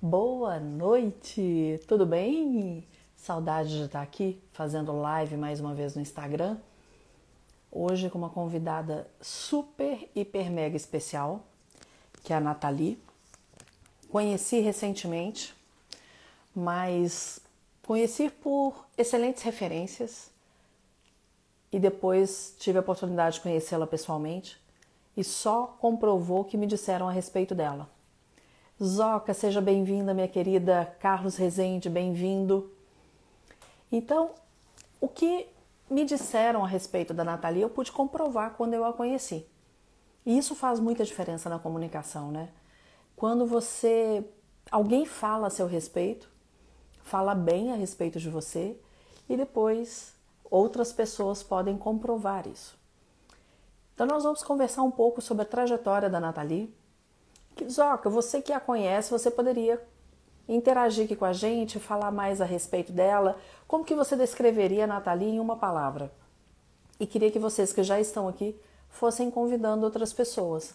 Boa 0.00 0.60
noite, 0.60 1.80
tudo 1.88 2.04
bem? 2.04 2.86
Saudade 3.16 3.70
de 3.70 3.84
estar 3.84 4.02
aqui 4.02 4.38
fazendo 4.52 4.92
live 4.92 5.38
mais 5.38 5.58
uma 5.58 5.72
vez 5.72 5.96
no 5.96 6.02
Instagram. 6.02 6.58
Hoje 7.72 8.10
com 8.10 8.18
uma 8.18 8.28
convidada 8.28 9.10
super, 9.22 10.06
hiper, 10.14 10.50
mega 10.50 10.76
especial, 10.76 11.42
que 12.22 12.30
é 12.30 12.36
a 12.36 12.40
Nathalie. 12.40 13.02
Conheci 14.10 14.60
recentemente, 14.60 15.54
mas 16.54 17.40
conheci 17.82 18.28
por 18.28 18.86
excelentes 18.98 19.42
referências 19.44 20.30
e 21.72 21.78
depois 21.78 22.54
tive 22.58 22.76
a 22.76 22.82
oportunidade 22.82 23.36
de 23.36 23.40
conhecê-la 23.40 23.86
pessoalmente 23.86 24.60
e 25.16 25.24
só 25.24 25.74
comprovou 25.80 26.42
o 26.42 26.44
que 26.44 26.58
me 26.58 26.66
disseram 26.66 27.08
a 27.08 27.12
respeito 27.12 27.54
dela. 27.54 27.95
Zoca, 28.82 29.32
seja 29.32 29.62
bem-vinda, 29.62 30.12
minha 30.12 30.28
querida 30.28 30.94
Carlos 31.00 31.36
Rezende, 31.36 31.88
bem-vindo. 31.88 32.70
Então, 33.90 34.32
o 35.00 35.08
que 35.08 35.48
me 35.88 36.04
disseram 36.04 36.62
a 36.62 36.68
respeito 36.68 37.14
da 37.14 37.24
Natalia, 37.24 37.62
eu 37.62 37.70
pude 37.70 37.90
comprovar 37.90 38.52
quando 38.54 38.74
eu 38.74 38.84
a 38.84 38.92
conheci. 38.92 39.46
E 40.26 40.36
isso 40.36 40.54
faz 40.54 40.78
muita 40.78 41.06
diferença 41.06 41.48
na 41.48 41.58
comunicação, 41.58 42.30
né? 42.30 42.50
Quando 43.16 43.46
você 43.46 44.22
alguém 44.70 45.06
fala 45.06 45.46
a 45.46 45.50
seu 45.50 45.66
respeito, 45.66 46.28
fala 47.02 47.34
bem 47.34 47.72
a 47.72 47.76
respeito 47.76 48.20
de 48.20 48.28
você 48.28 48.78
e 49.26 49.38
depois 49.38 50.12
outras 50.50 50.92
pessoas 50.92 51.42
podem 51.42 51.78
comprovar 51.78 52.46
isso. 52.46 52.78
Então 53.94 54.06
nós 54.06 54.22
vamos 54.22 54.42
conversar 54.42 54.82
um 54.82 54.90
pouco 54.90 55.22
sobre 55.22 55.44
a 55.44 55.46
trajetória 55.46 56.10
da 56.10 56.20
Nathalie. 56.20 56.74
Zoca, 57.64 58.10
você 58.10 58.42
que 58.42 58.52
a 58.52 58.60
conhece, 58.60 59.10
você 59.10 59.30
poderia 59.30 59.82
interagir 60.48 61.04
aqui 61.04 61.16
com 61.16 61.24
a 61.24 61.32
gente, 61.32 61.80
falar 61.80 62.10
mais 62.10 62.40
a 62.40 62.44
respeito 62.44 62.92
dela. 62.92 63.38
Como 63.66 63.84
que 63.84 63.94
você 63.94 64.16
descreveria 64.16 64.84
a 64.84 64.86
Nathalie 64.86 65.30
em 65.30 65.40
uma 65.40 65.56
palavra? 65.56 66.12
E 67.00 67.06
queria 67.06 67.30
que 67.30 67.38
vocês 67.38 67.72
que 67.72 67.82
já 67.82 68.00
estão 68.00 68.28
aqui 68.28 68.58
fossem 68.88 69.30
convidando 69.30 69.84
outras 69.84 70.12
pessoas. 70.12 70.74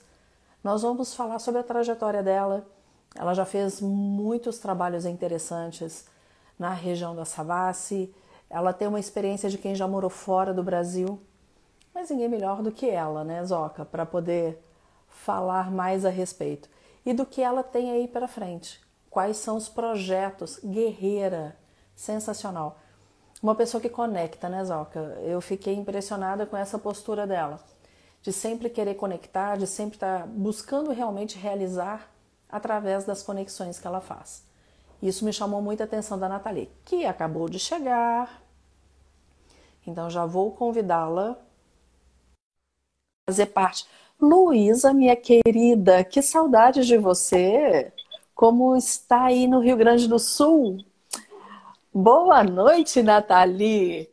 Nós 0.64 0.82
vamos 0.82 1.14
falar 1.14 1.40
sobre 1.40 1.62
a 1.62 1.64
trajetória 1.64 2.22
dela. 2.22 2.68
Ela 3.16 3.34
já 3.34 3.46
fez 3.46 3.82
muitos 3.82 4.60
trabalhos 4.60 5.06
interessantes 5.06 6.06
na 6.60 6.72
região 6.72 7.16
da 7.16 7.26
Savassi. 7.26 8.14
Ela 8.50 8.74
tem 8.74 8.88
uma 8.88 9.00
experiência 9.00 9.50
de 9.50 9.58
quem 9.58 9.74
já 9.74 9.88
morou 9.88 10.10
fora 10.10 10.54
do 10.54 10.64
Brasil. 10.64 11.20
Mas 11.94 12.10
ninguém 12.10 12.30
melhor 12.30 12.62
do 12.62 12.72
que 12.72 12.90
ela, 12.90 13.24
né, 13.24 13.44
Zoca, 13.44 13.84
para 13.84 14.06
poder 14.06 14.62
falar 15.12 15.70
mais 15.70 16.06
a 16.06 16.10
respeito. 16.10 16.68
E 17.06 17.14
do 17.14 17.26
que 17.26 17.42
ela 17.42 17.64
tem 17.64 17.92
aí 17.92 18.08
para 18.08 18.28
frente. 18.28 18.82
Quais 19.10 19.38
são 19.38 19.58
os 19.58 19.70
projetos? 19.70 20.60
Guerreira, 20.64 21.56
sensacional. 21.96 22.80
Uma 23.44 23.56
pessoa 23.56 23.82
que 23.82 23.90
conecta, 23.90 24.48
né, 24.48 24.64
Zoca? 24.64 25.00
Eu 25.22 25.42
fiquei 25.42 25.76
impressionada 25.76 26.46
com 26.46 26.56
essa 26.56 26.80
postura 26.80 27.28
dela, 27.28 27.60
de 28.22 28.32
sempre 28.32 28.70
querer 28.70 28.96
conectar, 28.96 29.58
de 29.58 29.68
sempre 29.68 29.98
estar 29.98 30.22
tá 30.22 30.26
buscando 30.28 30.92
realmente 30.92 31.38
realizar 31.38 32.10
através 32.50 33.04
das 33.04 33.24
conexões 33.24 33.80
que 33.80 33.88
ela 33.88 34.00
faz. 34.02 34.46
Isso 35.02 35.26
me 35.26 35.34
chamou 35.34 35.62
muita 35.62 35.84
atenção 35.84 36.20
da 36.20 36.30
Nathalie, 36.30 36.72
que 36.86 37.06
acabou 37.06 37.50
de 37.50 37.58
chegar. 37.58 38.42
Então 39.86 40.10
já 40.10 40.26
vou 40.26 40.52
convidá-la 40.52 41.38
fazer 43.28 43.48
parte. 43.48 43.88
Luísa, 44.22 44.94
minha 44.94 45.16
querida, 45.16 46.04
que 46.04 46.22
saudade 46.22 46.86
de 46.86 46.96
você! 46.96 47.92
Como 48.36 48.78
está 48.78 49.24
aí 49.24 49.48
no 49.48 49.60
Rio 49.60 49.76
Grande 49.76 50.08
do 50.08 50.20
Sul? 50.20 50.78
Boa 51.92 52.44
noite, 52.44 53.02
Nathalie! 53.02 54.12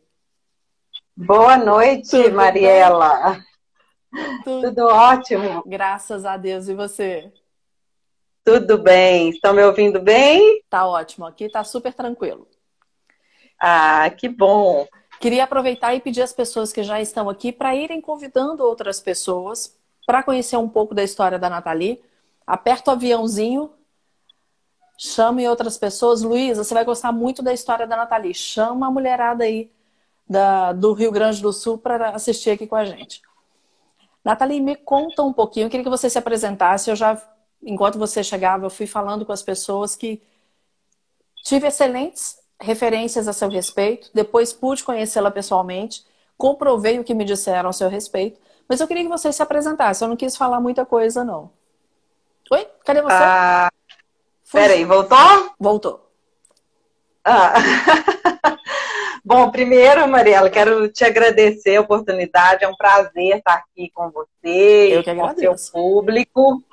Boa 1.15 1.57
noite, 1.57 2.09
Tudo 2.09 2.31
Mariela! 2.35 3.39
Tudo... 4.43 4.69
Tudo 4.69 4.87
ótimo! 4.87 5.61
Graças 5.67 6.25
a 6.25 6.37
Deus, 6.37 6.67
e 6.67 6.73
você? 6.73 7.31
Tudo 8.43 8.79
bem. 8.79 9.29
Estão 9.29 9.53
me 9.53 9.63
ouvindo 9.63 10.01
bem? 10.01 10.63
Tá 10.71 10.87
ótimo. 10.87 11.27
Aqui 11.27 11.47
tá 11.49 11.63
super 11.63 11.93
tranquilo. 11.93 12.47
Ah, 13.59 14.09
que 14.09 14.27
bom. 14.27 14.87
Queria 15.19 15.43
aproveitar 15.43 15.93
e 15.93 16.01
pedir 16.01 16.23
às 16.23 16.33
pessoas 16.33 16.73
que 16.73 16.81
já 16.81 16.99
estão 16.99 17.29
aqui 17.29 17.51
para 17.51 17.75
irem 17.75 18.01
convidando 18.01 18.63
outras 18.63 18.99
pessoas 18.99 19.77
para 20.09 20.23
conhecer 20.23 20.57
um 20.57 20.67
pouco 20.67 20.95
da 20.95 21.03
história 21.03 21.37
da 21.37 21.51
Nathalie. 21.51 22.01
Aperta 22.47 22.89
o 22.89 22.93
aviãozinho, 22.95 23.71
chame 24.97 25.47
outras 25.47 25.77
pessoas. 25.77 26.23
Luísa, 26.23 26.63
você 26.63 26.73
vai 26.73 26.83
gostar 26.83 27.11
muito 27.11 27.43
da 27.43 27.53
história 27.53 27.85
da 27.85 27.95
Nathalie. 27.95 28.33
Chama 28.33 28.87
a 28.87 28.91
mulherada 28.91 29.43
aí 29.43 29.71
da, 30.27 30.73
do 30.73 30.93
Rio 30.93 31.11
Grande 31.11 31.43
do 31.43 31.53
Sul 31.53 31.77
para 31.77 32.09
assistir 32.09 32.49
aqui 32.49 32.65
com 32.65 32.75
a 32.75 32.85
gente. 32.85 33.21
Nathalie, 34.25 34.59
me 34.59 34.75
conta 34.75 35.21
um 35.21 35.31
pouquinho. 35.31 35.67
Eu 35.67 35.69
queria 35.69 35.83
que 35.83 35.91
você 35.91 36.09
se 36.09 36.17
apresentasse. 36.17 36.89
Eu 36.89 36.95
já, 36.95 37.21
enquanto 37.61 37.99
você 37.99 38.23
chegava, 38.23 38.65
eu 38.65 38.71
fui 38.71 38.87
falando 38.87 39.27
com 39.27 39.31
as 39.31 39.43
pessoas 39.43 39.95
que 39.95 40.23
tive 41.43 41.67
excelentes 41.67 42.39
referências 42.59 43.27
a 43.27 43.33
seu 43.33 43.47
respeito, 43.47 44.09
depois 44.11 44.51
pude 44.53 44.83
conhecê-la 44.83 45.29
pessoalmente, 45.29 46.03
comprovei 46.35 46.97
o 46.97 47.03
que 47.03 47.13
me 47.13 47.23
disseram 47.23 47.69
a 47.69 47.73
seu 47.73 47.89
respeito, 47.89 48.39
mas 48.69 48.79
eu 48.79 48.87
queria 48.87 49.03
que 49.03 49.09
você 49.09 49.33
se 49.33 49.41
apresentasse, 49.41 50.03
eu 50.03 50.07
não 50.07 50.15
quis 50.15 50.37
falar 50.37 50.61
muita 50.61 50.85
coisa, 50.85 51.23
não. 51.23 51.51
Oi? 52.51 52.67
Cadê 52.85 53.01
você? 53.01 53.15
Ah, 53.15 53.71
peraí, 54.51 54.85
voltou? 54.85 55.17
Voltou. 55.59 56.11
Ah. 57.25 57.53
Bom, 59.25 59.51
primeiro, 59.51 60.07
Mariela, 60.07 60.49
quero 60.49 60.87
te 60.87 61.03
agradecer 61.03 61.75
a 61.75 61.81
oportunidade, 61.81 62.63
é 62.63 62.67
um 62.67 62.75
prazer 62.75 63.37
estar 63.37 63.55
aqui 63.55 63.91
com 63.93 64.09
você 64.09 64.95
eu 64.95 65.01
e 65.01 65.03
com 65.03 65.23
o 65.23 65.35
seu 65.35 65.71
público. 65.71 66.63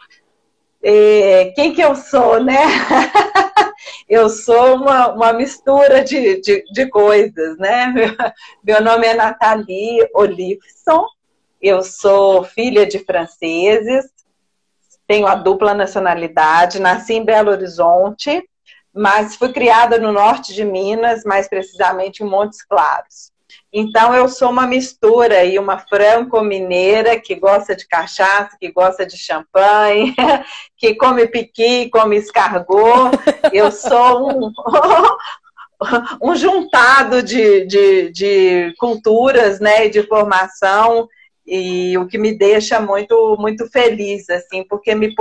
E, 0.82 1.52
quem 1.54 1.74
que 1.74 1.80
eu 1.80 1.94
sou, 1.94 2.42
né? 2.42 2.56
eu 4.08 4.28
sou 4.28 4.76
uma, 4.76 5.12
uma 5.12 5.32
mistura 5.32 6.04
de, 6.04 6.40
de, 6.40 6.64
de 6.72 6.86
coisas, 6.88 7.58
né? 7.58 7.86
Meu, 7.88 8.14
meu 8.62 8.82
nome 8.82 9.06
é 9.06 9.14
Nathalie 9.14 10.08
Olifson, 10.14 11.06
eu 11.60 11.82
sou 11.82 12.44
filha 12.44 12.86
de 12.86 12.98
franceses, 12.98 14.04
tenho 15.06 15.26
a 15.26 15.34
dupla 15.34 15.72
nacionalidade, 15.72 16.80
nasci 16.80 17.14
em 17.14 17.24
Belo 17.24 17.50
Horizonte, 17.50 18.42
mas 18.92 19.36
fui 19.36 19.52
criada 19.52 19.98
no 19.98 20.10
norte 20.10 20.54
de 20.54 20.64
Minas, 20.64 21.22
mais 21.24 21.48
precisamente 21.48 22.22
em 22.22 22.26
Montes 22.26 22.62
Claros. 22.62 23.30
Então 23.72 24.14
eu 24.14 24.28
sou 24.28 24.50
uma 24.50 24.66
mistura 24.66 25.44
e 25.44 25.58
uma 25.58 25.78
franco-mineira 25.78 27.20
que 27.20 27.34
gosta 27.34 27.76
de 27.76 27.86
cachaça, 27.86 28.56
que 28.58 28.72
gosta 28.72 29.04
de 29.04 29.16
champanhe, 29.16 30.14
que 30.76 30.94
come 30.94 31.26
piqui, 31.26 31.90
come 31.90 32.16
escargot. 32.16 33.10
Eu 33.52 33.70
sou 33.70 34.30
um, 34.30 34.52
um 36.22 36.34
juntado 36.34 37.22
de, 37.22 37.66
de, 37.66 38.10
de 38.10 38.74
culturas, 38.78 39.60
né, 39.60 39.88
de 39.88 40.02
formação 40.04 41.06
e 41.46 41.96
o 41.98 42.06
que 42.06 42.18
me 42.18 42.36
deixa 42.36 42.80
muito 42.80 43.36
muito 43.38 43.70
feliz, 43.70 44.28
assim, 44.28 44.64
porque 44.64 44.94
me 44.94 45.14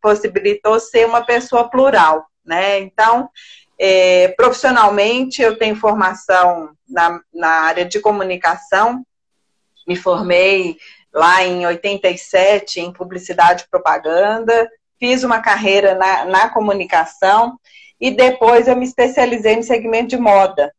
possibilitou 0.00 0.80
ser 0.80 1.06
uma 1.06 1.24
pessoa 1.24 1.68
plural, 1.70 2.26
né? 2.44 2.78
Então 2.80 3.30
é, 3.78 4.28
profissionalmente, 4.28 5.42
eu 5.42 5.58
tenho 5.58 5.76
formação 5.76 6.70
na, 6.88 7.20
na 7.32 7.48
área 7.48 7.84
de 7.84 8.00
comunicação, 8.00 9.04
me 9.86 9.96
formei 9.96 10.76
lá 11.12 11.44
em 11.44 11.66
87 11.66 12.80
em 12.80 12.92
publicidade 12.92 13.64
e 13.64 13.70
propaganda, 13.70 14.68
fiz 14.98 15.24
uma 15.24 15.40
carreira 15.40 15.94
na, 15.94 16.24
na 16.24 16.48
comunicação 16.48 17.58
e 18.00 18.10
depois 18.10 18.66
eu 18.66 18.76
me 18.76 18.84
especializei 18.84 19.56
no 19.56 19.62
segmento 19.62 20.08
de 20.08 20.18
moda. 20.18 20.72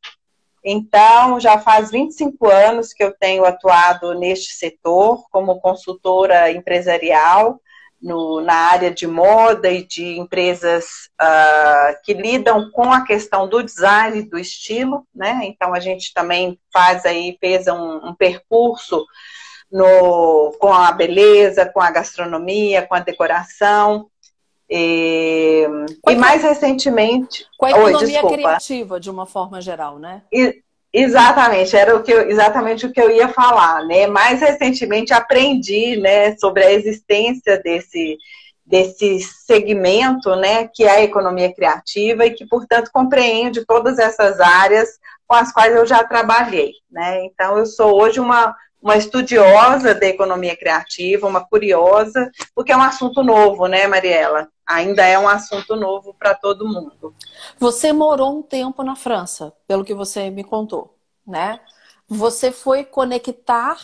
Então, 0.63 1.39
já 1.39 1.59
faz 1.59 1.91
25 1.91 2.49
anos 2.49 2.93
que 2.93 3.03
eu 3.03 3.13
tenho 3.13 3.45
atuado 3.45 4.13
neste 4.13 4.53
setor 4.53 5.23
como 5.29 5.61
consultora 5.61 6.51
empresarial 6.51 7.59
no, 8.01 8.41
na 8.41 8.53
área 8.53 8.91
de 8.91 9.07
moda 9.07 9.69
e 9.69 9.85
de 9.85 10.17
empresas 10.17 11.09
uh, 11.21 11.97
que 12.03 12.13
lidam 12.13 12.69
com 12.71 12.91
a 12.91 13.03
questão 13.05 13.47
do 13.47 13.63
design, 13.63 14.23
do 14.23 14.37
estilo, 14.37 15.05
né? 15.13 15.41
Então 15.43 15.73
a 15.73 15.79
gente 15.79 16.13
também 16.13 16.59
faz 16.71 17.05
aí, 17.05 17.37
fez 17.39 17.67
um, 17.67 18.09
um 18.09 18.15
percurso 18.15 19.05
no, 19.71 20.55
com 20.59 20.71
a 20.71 20.91
beleza, 20.91 21.65
com 21.65 21.81
a 21.81 21.91
gastronomia, 21.91 22.85
com 22.85 22.95
a 22.95 22.99
decoração. 22.99 24.09
E, 24.69 25.65
e 26.09 26.15
mais 26.15 26.43
recentemente. 26.43 27.45
Com 27.57 27.65
a 27.65 27.71
economia 27.71 28.25
Oi, 28.25 28.33
criativa, 28.33 28.99
de 28.99 29.09
uma 29.09 29.25
forma 29.25 29.61
geral, 29.61 29.97
né? 29.97 30.23
E, 30.31 30.61
Exatamente, 30.93 31.75
era 31.75 31.95
o 31.95 32.01
que 32.01 32.11
eu, 32.11 32.29
exatamente 32.29 32.85
o 32.85 32.91
que 32.91 32.99
eu 32.99 33.11
ia 33.11 33.27
falar, 33.27 33.83
né? 33.85 34.07
Mais 34.07 34.39
recentemente 34.39 35.13
aprendi, 35.13 35.97
né, 35.97 36.35
sobre 36.37 36.63
a 36.63 36.71
existência 36.71 37.61
desse 37.61 38.17
desse 38.65 39.21
segmento, 39.21 40.35
né, 40.35 40.67
que 40.67 40.83
é 40.83 40.89
a 40.89 41.01
economia 41.01 41.53
criativa 41.53 42.25
e 42.25 42.31
que, 42.31 42.45
portanto, 42.45 42.91
compreende 42.91 43.65
todas 43.65 43.97
essas 43.97 44.41
áreas 44.41 44.89
com 45.25 45.35
as 45.35 45.53
quais 45.53 45.73
eu 45.73 45.85
já 45.85 46.03
trabalhei, 46.03 46.73
né? 46.91 47.23
Então, 47.23 47.57
eu 47.57 47.65
sou 47.65 47.97
hoje 47.97 48.19
uma, 48.19 48.53
uma 48.81 48.95
estudiosa 48.95 49.93
da 49.93 50.05
economia 50.05 50.55
criativa, 50.55 51.27
uma 51.27 51.43
curiosa, 51.43 52.31
porque 52.53 52.71
é 52.71 52.77
um 52.77 52.81
assunto 52.81 53.23
novo, 53.23 53.67
né, 53.67 53.87
Mariela? 53.87 54.47
Ainda 54.65 55.05
é 55.05 55.17
um 55.17 55.27
assunto 55.27 55.75
novo 55.75 56.13
para 56.13 56.35
todo 56.35 56.67
mundo. 56.67 57.15
Você 57.57 57.91
morou 57.91 58.37
um 58.37 58.41
tempo 58.41 58.83
na 58.83 58.95
França, 58.95 59.53
pelo 59.67 59.83
que 59.83 59.93
você 59.93 60.29
me 60.29 60.43
contou, 60.43 60.95
né? 61.25 61.59
Você 62.07 62.51
foi 62.51 62.83
conectar 62.83 63.77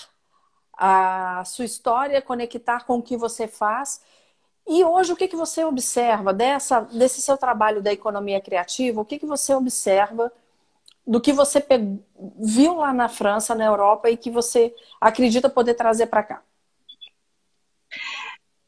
a 0.78 1.44
sua 1.46 1.66
história, 1.66 2.22
conectar 2.22 2.86
com 2.86 2.98
o 2.98 3.02
que 3.02 3.18
você 3.18 3.48
faz. 3.48 4.02
E 4.68 4.84
hoje, 4.84 5.12
o 5.12 5.16
que, 5.16 5.28
que 5.28 5.36
você 5.36 5.64
observa 5.64 6.34
dessa, 6.34 6.82
desse 6.82 7.22
seu 7.22 7.38
trabalho 7.38 7.82
da 7.82 7.92
economia 7.92 8.40
criativa? 8.40 9.02
O 9.02 9.06
que, 9.06 9.20
que 9.20 9.26
você 9.26 9.54
observa 9.54 10.32
do 11.06 11.20
que 11.20 11.34
você 11.34 11.64
viu 12.40 12.76
lá 12.76 12.94
na 12.94 13.10
França, 13.10 13.54
na 13.54 13.66
Europa 13.66 14.10
e 14.10 14.18
que 14.18 14.32
você 14.32 14.74
acredita 15.00 15.50
poder 15.50 15.74
trazer 15.74 16.08
para 16.08 16.24
cá? 16.24 16.42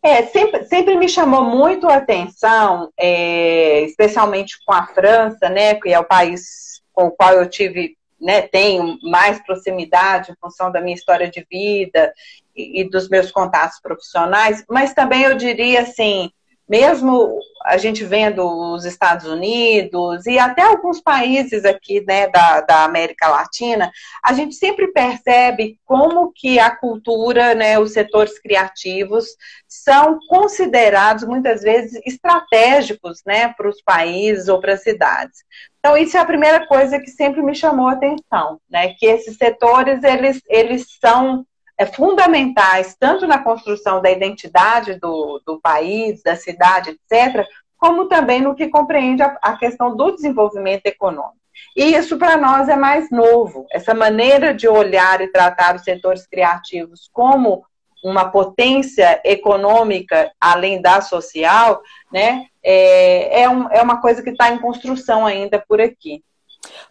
É, 0.03 0.23
sempre, 0.27 0.63
sempre 0.65 0.95
me 0.97 1.09
chamou 1.09 1.43
muito 1.43 1.87
a 1.87 1.95
atenção, 1.95 2.91
é, 2.95 3.81
especialmente 3.81 4.55
com 4.63 4.71
a 4.71 4.85
França, 4.85 5.49
né, 5.49 5.73
que 5.75 5.89
é 5.89 5.99
o 5.99 6.03
país 6.03 6.79
com 6.93 7.07
o 7.07 7.11
qual 7.11 7.33
eu 7.33 7.49
tive, 7.49 7.97
né, 8.21 8.43
tenho 8.43 8.99
mais 9.01 9.41
proximidade 9.43 10.31
em 10.31 10.35
função 10.39 10.71
da 10.71 10.79
minha 10.79 10.93
história 10.93 11.27
de 11.27 11.43
vida 11.49 12.13
e, 12.55 12.81
e 12.81 12.89
dos 12.89 13.09
meus 13.09 13.31
contatos 13.31 13.79
profissionais, 13.81 14.63
mas 14.69 14.93
também 14.93 15.23
eu 15.23 15.35
diria 15.35 15.81
assim, 15.81 16.29
mesmo 16.67 17.39
a 17.65 17.77
gente 17.77 18.03
vendo 18.03 18.45
os 18.45 18.85
Estados 18.85 19.25
Unidos 19.25 20.25
e 20.27 20.37
até 20.37 20.61
alguns 20.61 21.01
países 21.01 21.65
aqui 21.65 22.03
né, 22.05 22.27
da, 22.27 22.61
da 22.61 22.83
América 22.83 23.27
Latina, 23.27 23.91
a 24.23 24.33
gente 24.33 24.53
sempre 24.55 24.91
percebe 24.91 25.79
como 25.83 26.31
que 26.31 26.59
a 26.59 26.75
cultura, 26.75 27.55
né, 27.55 27.79
os 27.79 27.91
setores 27.93 28.37
criativos 28.39 29.25
são 29.67 30.19
considerados 30.27 31.23
muitas 31.23 31.63
vezes 31.63 31.99
estratégicos 32.05 33.21
né, 33.25 33.53
para 33.57 33.67
os 33.67 33.81
países 33.81 34.47
ou 34.47 34.59
para 34.59 34.73
as 34.73 34.83
cidades. 34.83 35.43
Então, 35.79 35.97
isso 35.97 36.17
é 36.17 36.19
a 36.19 36.25
primeira 36.25 36.65
coisa 36.67 36.99
que 36.99 37.09
sempre 37.09 37.41
me 37.41 37.53
chamou 37.53 37.87
a 37.87 37.93
atenção, 37.93 38.59
né? 38.67 38.95
Que 38.97 39.05
esses 39.05 39.37
setores, 39.37 40.03
eles, 40.03 40.41
eles 40.49 40.87
são 40.99 41.45
é, 41.77 41.85
fundamentais, 41.85 42.95
tanto 42.99 43.27
na 43.27 43.39
construção 43.39 44.01
da 44.01 44.11
identidade 44.11 44.99
do, 44.99 45.41
do 45.45 45.59
país, 45.59 46.21
da 46.23 46.35
cidade, 46.35 46.91
etc., 46.91 47.45
como 47.77 48.07
também 48.07 48.41
no 48.41 48.55
que 48.55 48.67
compreende 48.67 49.21
a, 49.21 49.37
a 49.41 49.57
questão 49.57 49.95
do 49.95 50.11
desenvolvimento 50.11 50.85
econômico. 50.85 51.35
E 51.75 51.93
isso 51.93 52.17
para 52.17 52.37
nós 52.37 52.69
é 52.69 52.75
mais 52.75 53.09
novo. 53.11 53.65
Essa 53.71 53.93
maneira 53.93 54.53
de 54.53 54.67
olhar 54.67 55.21
e 55.21 55.27
tratar 55.27 55.75
os 55.75 55.83
setores 55.83 56.25
criativos 56.25 57.09
como 57.11 57.65
uma 58.03 58.29
potência 58.29 59.19
econômica 59.25 60.31
além 60.39 60.81
da 60.81 61.01
social, 61.01 61.81
né, 62.11 62.45
é, 62.63 63.41
é, 63.41 63.49
um, 63.49 63.69
é 63.71 63.81
uma 63.81 63.99
coisa 63.99 64.21
que 64.21 64.29
está 64.29 64.51
em 64.51 64.59
construção 64.59 65.25
ainda 65.25 65.63
por 65.67 65.81
aqui. 65.81 66.23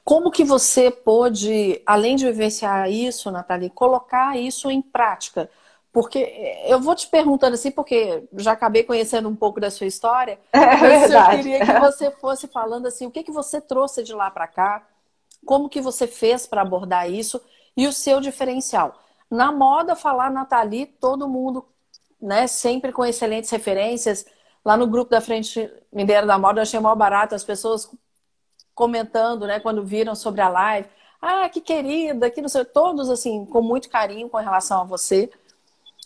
Como 0.05 0.31
que 0.31 0.45
você 0.45 0.91
pôde, 0.91 1.81
além 1.87 2.17
de 2.17 2.27
vivenciar 2.27 2.91
isso, 2.91 3.31
Nathalie, 3.31 3.71
colocar 3.71 4.39
isso 4.39 4.71
em 4.71 4.83
prática? 4.83 5.51
Porque 5.93 6.19
eu 6.67 6.81
vou 6.81 6.95
te 6.95 7.07
perguntando 7.07 7.55
assim, 7.55 7.71
porque 7.71 8.25
já 8.37 8.53
acabei 8.53 8.83
conhecendo 8.83 9.29
um 9.29 9.37
pouco 9.37 9.61
da 9.61 9.71
sua 9.71 9.87
história, 9.87 10.39
é 10.53 10.77
mas 10.77 11.11
eu 11.11 11.31
queria 11.31 11.65
que 11.65 11.81
você 11.81 12.11
fosse 12.11 12.49
falando 12.49 12.87
assim, 12.87 13.07
o 13.07 13.11
que, 13.11 13.23
que 13.23 13.31
você 13.31 13.61
trouxe 13.61 14.03
de 14.03 14.13
lá 14.13 14.31
para 14.31 14.49
cá, 14.49 14.87
como 15.47 15.69
que 15.69 15.81
você 15.81 16.07
fez 16.07 16.47
para 16.47 16.63
abordar 16.63 17.11
isso 17.11 17.41
e 17.77 17.87
o 17.87 17.93
seu 17.93 18.21
diferencial. 18.21 18.99
Na 19.31 19.53
moda, 19.53 19.95
falar 19.97 20.31
Nathalie, 20.31 20.87
todo 20.87 21.29
mundo, 21.29 21.65
né, 22.21 22.47
sempre 22.47 22.93
com 22.93 23.05
excelentes 23.05 23.51
referências. 23.51 24.27
Lá 24.65 24.77
no 24.77 24.87
grupo 24.87 25.11
da 25.11 25.21
Frente 25.21 25.71
Mineira 25.93 26.27
da 26.27 26.39
Moda, 26.39 26.59
eu 26.61 26.63
achei 26.63 26.81
maior 26.81 26.95
barato, 26.97 27.35
as 27.35 27.45
pessoas 27.45 27.91
comentando, 28.75 29.47
né, 29.47 29.61
quando 29.61 29.85
viram 29.85 30.15
sobre 30.15 30.41
a 30.41 30.49
live. 30.49 30.89
Ah, 31.21 31.49
que 31.49 31.61
querida, 31.61 32.31
que 32.31 32.43
não 32.43 32.49
sei, 32.49 32.65
todos 32.65 33.09
assim, 33.09 33.47
com 33.47 33.63
muito 33.63 33.89
carinho 33.89 34.29
com 34.29 34.37
relação 34.37 34.81
a 34.81 34.85
você. 34.85 35.31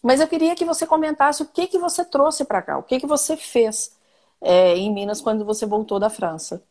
Mas 0.03 0.21
eu 0.21 0.29
queria 0.29 0.55
que 0.55 0.65
você 0.65 0.87
comentasse 0.87 1.43
o 1.43 1.47
que 1.47 1.67
que 1.67 1.79
você 1.79 2.05
trouxe 2.05 2.45
para 2.45 2.63
cá, 2.63 2.79
o 2.79 2.83
que 2.83 3.01
que 3.01 3.07
você 3.07 3.37
fez 3.37 3.97
é, 4.41 4.77
em 4.77 4.93
Minas 4.93 5.21
quando 5.21 5.45
você 5.45 5.67
voltou 5.67 5.99
da 5.99 6.09
França. 6.09 6.63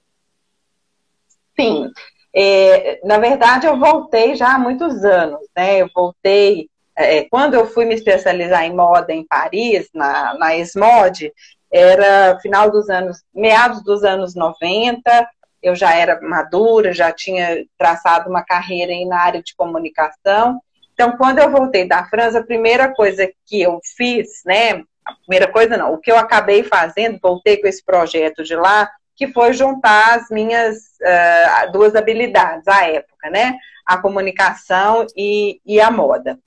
Sim, 1.60 1.92
é, 2.34 3.02
na 3.04 3.18
verdade 3.18 3.68
eu 3.68 3.78
voltei 3.78 4.36
já 4.36 4.56
há 4.56 4.60
muitos 4.60 5.04
anos, 5.04 5.42
né? 5.56 5.82
Eu 5.82 5.90
voltei 5.94 6.70
é, 6.96 7.26
quando 7.26 7.54
eu 7.54 7.68
fui 7.68 7.86
me 7.86 7.94
especializar 7.94 8.64
em 8.64 8.76
moda 8.76 9.14
em 9.14 9.26
Paris, 9.26 9.88
na, 9.94 10.34
na 10.36 10.56
ESMOD, 10.56 11.32
era 11.72 12.40
final 12.40 12.72
dos 12.72 12.90
anos, 12.90 13.24
meados 13.34 13.84
dos 13.84 14.04
anos 14.04 14.34
90, 14.34 15.30
eu 15.62 15.76
já 15.76 15.94
era 15.96 16.20
madura, 16.22 16.94
já 16.94 17.12
tinha 17.12 17.66
traçado 17.78 18.30
uma 18.30 18.44
carreira 18.44 18.92
aí 18.92 19.06
na 19.06 19.20
área 19.20 19.42
de 19.42 19.56
comunicação. 19.56 20.62
Então, 20.94 21.16
quando 21.18 21.40
eu 21.40 21.52
voltei 21.52 21.88
da 21.88 22.06
França, 22.06 22.40
a 22.40 22.44
primeira 22.44 22.94
coisa 22.94 23.30
que 23.46 23.62
eu 23.62 23.80
fiz, 23.96 24.42
né? 24.46 24.84
A 25.06 25.14
primeira 25.26 25.52
coisa 25.52 25.78
não, 25.78 25.94
o 25.94 25.98
que 26.00 26.12
eu 26.12 26.18
acabei 26.18 26.64
fazendo, 26.64 27.20
voltei 27.22 27.58
com 27.58 27.68
esse 27.68 27.84
projeto 27.84 28.44
de 28.44 28.56
lá, 28.56 28.90
que 29.16 29.28
foi 29.28 29.54
juntar 29.54 30.16
as 30.16 30.30
minhas 30.30 30.78
uh, 31.02 31.72
duas 31.72 31.96
habilidades 31.96 32.68
à 32.68 32.88
época, 32.88 33.30
né? 33.30 33.58
A 33.86 33.98
comunicação 33.98 35.06
e, 35.16 35.60
e 35.66 35.80
a 35.80 35.90
moda. 35.90 36.38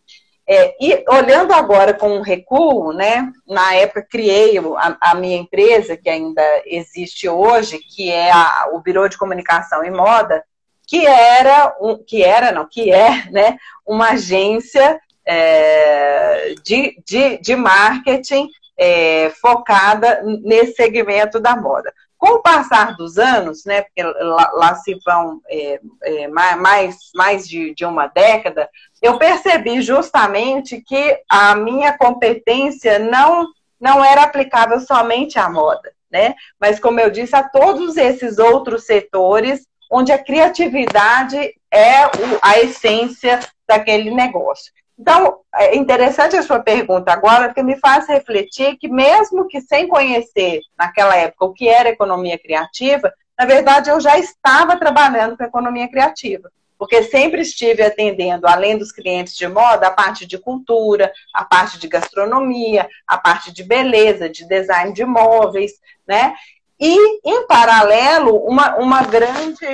É, 0.52 0.74
e 0.80 1.04
olhando 1.08 1.52
agora 1.52 1.94
com 1.94 2.10
um 2.10 2.22
recuo, 2.22 2.92
né, 2.92 3.30
na 3.46 3.72
época 3.76 4.02
criei 4.02 4.58
a, 4.58 4.96
a, 5.00 5.14
minha 5.14 5.36
empresa, 5.36 5.96
que 5.96 6.10
ainda 6.10 6.42
existe 6.66 7.28
hoje, 7.28 7.78
que 7.78 8.10
é 8.10 8.32
a, 8.32 8.68
o 8.72 8.80
Biro 8.80 9.08
de 9.08 9.16
Comunicação 9.16 9.84
e 9.84 9.92
Moda, 9.92 10.42
que 10.88 11.06
era, 11.06 11.76
um, 11.80 12.02
que 12.04 12.24
era, 12.24 12.50
não, 12.50 12.66
que 12.68 12.90
é, 12.90 13.26
né, 13.30 13.56
uma 13.86 14.10
agência 14.10 15.00
é, 15.24 16.56
de, 16.64 17.00
de, 17.06 17.38
de 17.38 17.54
marketing 17.54 18.48
é, 18.76 19.30
focada 19.40 20.20
nesse 20.42 20.72
segmento 20.72 21.38
da 21.38 21.54
moda. 21.54 21.94
Com 22.18 22.34
o 22.34 22.42
passar 22.42 22.96
dos 22.96 23.18
anos, 23.18 23.64
né, 23.64 23.82
porque 23.82 24.02
lá, 24.02 24.50
lá 24.52 24.74
se 24.74 24.98
vão 25.06 25.40
é, 25.48 25.80
é, 26.02 26.28
mais, 26.28 26.96
mais 27.14 27.48
de, 27.48 27.72
de 27.72 27.84
uma 27.84 28.08
década, 28.08 28.68
eu 29.00 29.18
percebi 29.18 29.80
justamente 29.80 30.80
que 30.80 31.18
a 31.28 31.54
minha 31.54 31.96
competência 31.96 32.98
não, 32.98 33.46
não 33.80 34.04
era 34.04 34.22
aplicável 34.22 34.80
somente 34.80 35.38
à 35.38 35.48
moda, 35.48 35.92
né? 36.10 36.34
Mas, 36.60 36.78
como 36.78 37.00
eu 37.00 37.10
disse, 37.10 37.34
a 37.34 37.42
todos 37.42 37.96
esses 37.96 38.38
outros 38.38 38.84
setores 38.84 39.66
onde 39.90 40.12
a 40.12 40.22
criatividade 40.22 41.54
é 41.70 42.02
a 42.42 42.58
essência 42.60 43.40
daquele 43.66 44.10
negócio. 44.10 44.72
Então, 45.00 45.38
é 45.54 45.76
interessante 45.76 46.36
a 46.36 46.42
sua 46.42 46.60
pergunta 46.60 47.10
agora, 47.10 47.46
porque 47.46 47.62
me 47.62 47.76
faz 47.78 48.06
refletir 48.06 48.76
que, 48.76 48.86
mesmo 48.86 49.48
que 49.48 49.60
sem 49.60 49.88
conhecer 49.88 50.60
naquela 50.78 51.16
época 51.16 51.46
o 51.46 51.54
que 51.54 51.68
era 51.68 51.88
economia 51.88 52.38
criativa, 52.38 53.10
na 53.38 53.46
verdade 53.46 53.88
eu 53.88 53.98
já 53.98 54.18
estava 54.18 54.76
trabalhando 54.76 55.38
com 55.38 55.42
economia 55.42 55.88
criativa. 55.88 56.52
Porque 56.80 57.04
sempre 57.04 57.42
estive 57.42 57.82
atendendo, 57.82 58.48
além 58.48 58.76
dos 58.76 58.90
clientes 58.90 59.36
de 59.36 59.46
moda, 59.46 59.86
a 59.86 59.92
parte 59.92 60.26
de 60.26 60.38
cultura, 60.38 61.12
a 61.32 61.44
parte 61.44 61.78
de 61.78 61.86
gastronomia, 61.86 62.88
a 63.06 63.18
parte 63.18 63.52
de 63.52 63.62
beleza, 63.62 64.28
de 64.28 64.48
design 64.48 64.92
de 64.92 65.04
móveis, 65.04 65.72
né? 66.08 66.34
E, 66.80 66.96
em 67.22 67.46
paralelo, 67.46 68.34
uma, 68.36 68.76
uma 68.78 69.02
grande 69.02 69.66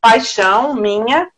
paixão 0.00 0.74
minha 0.74 1.28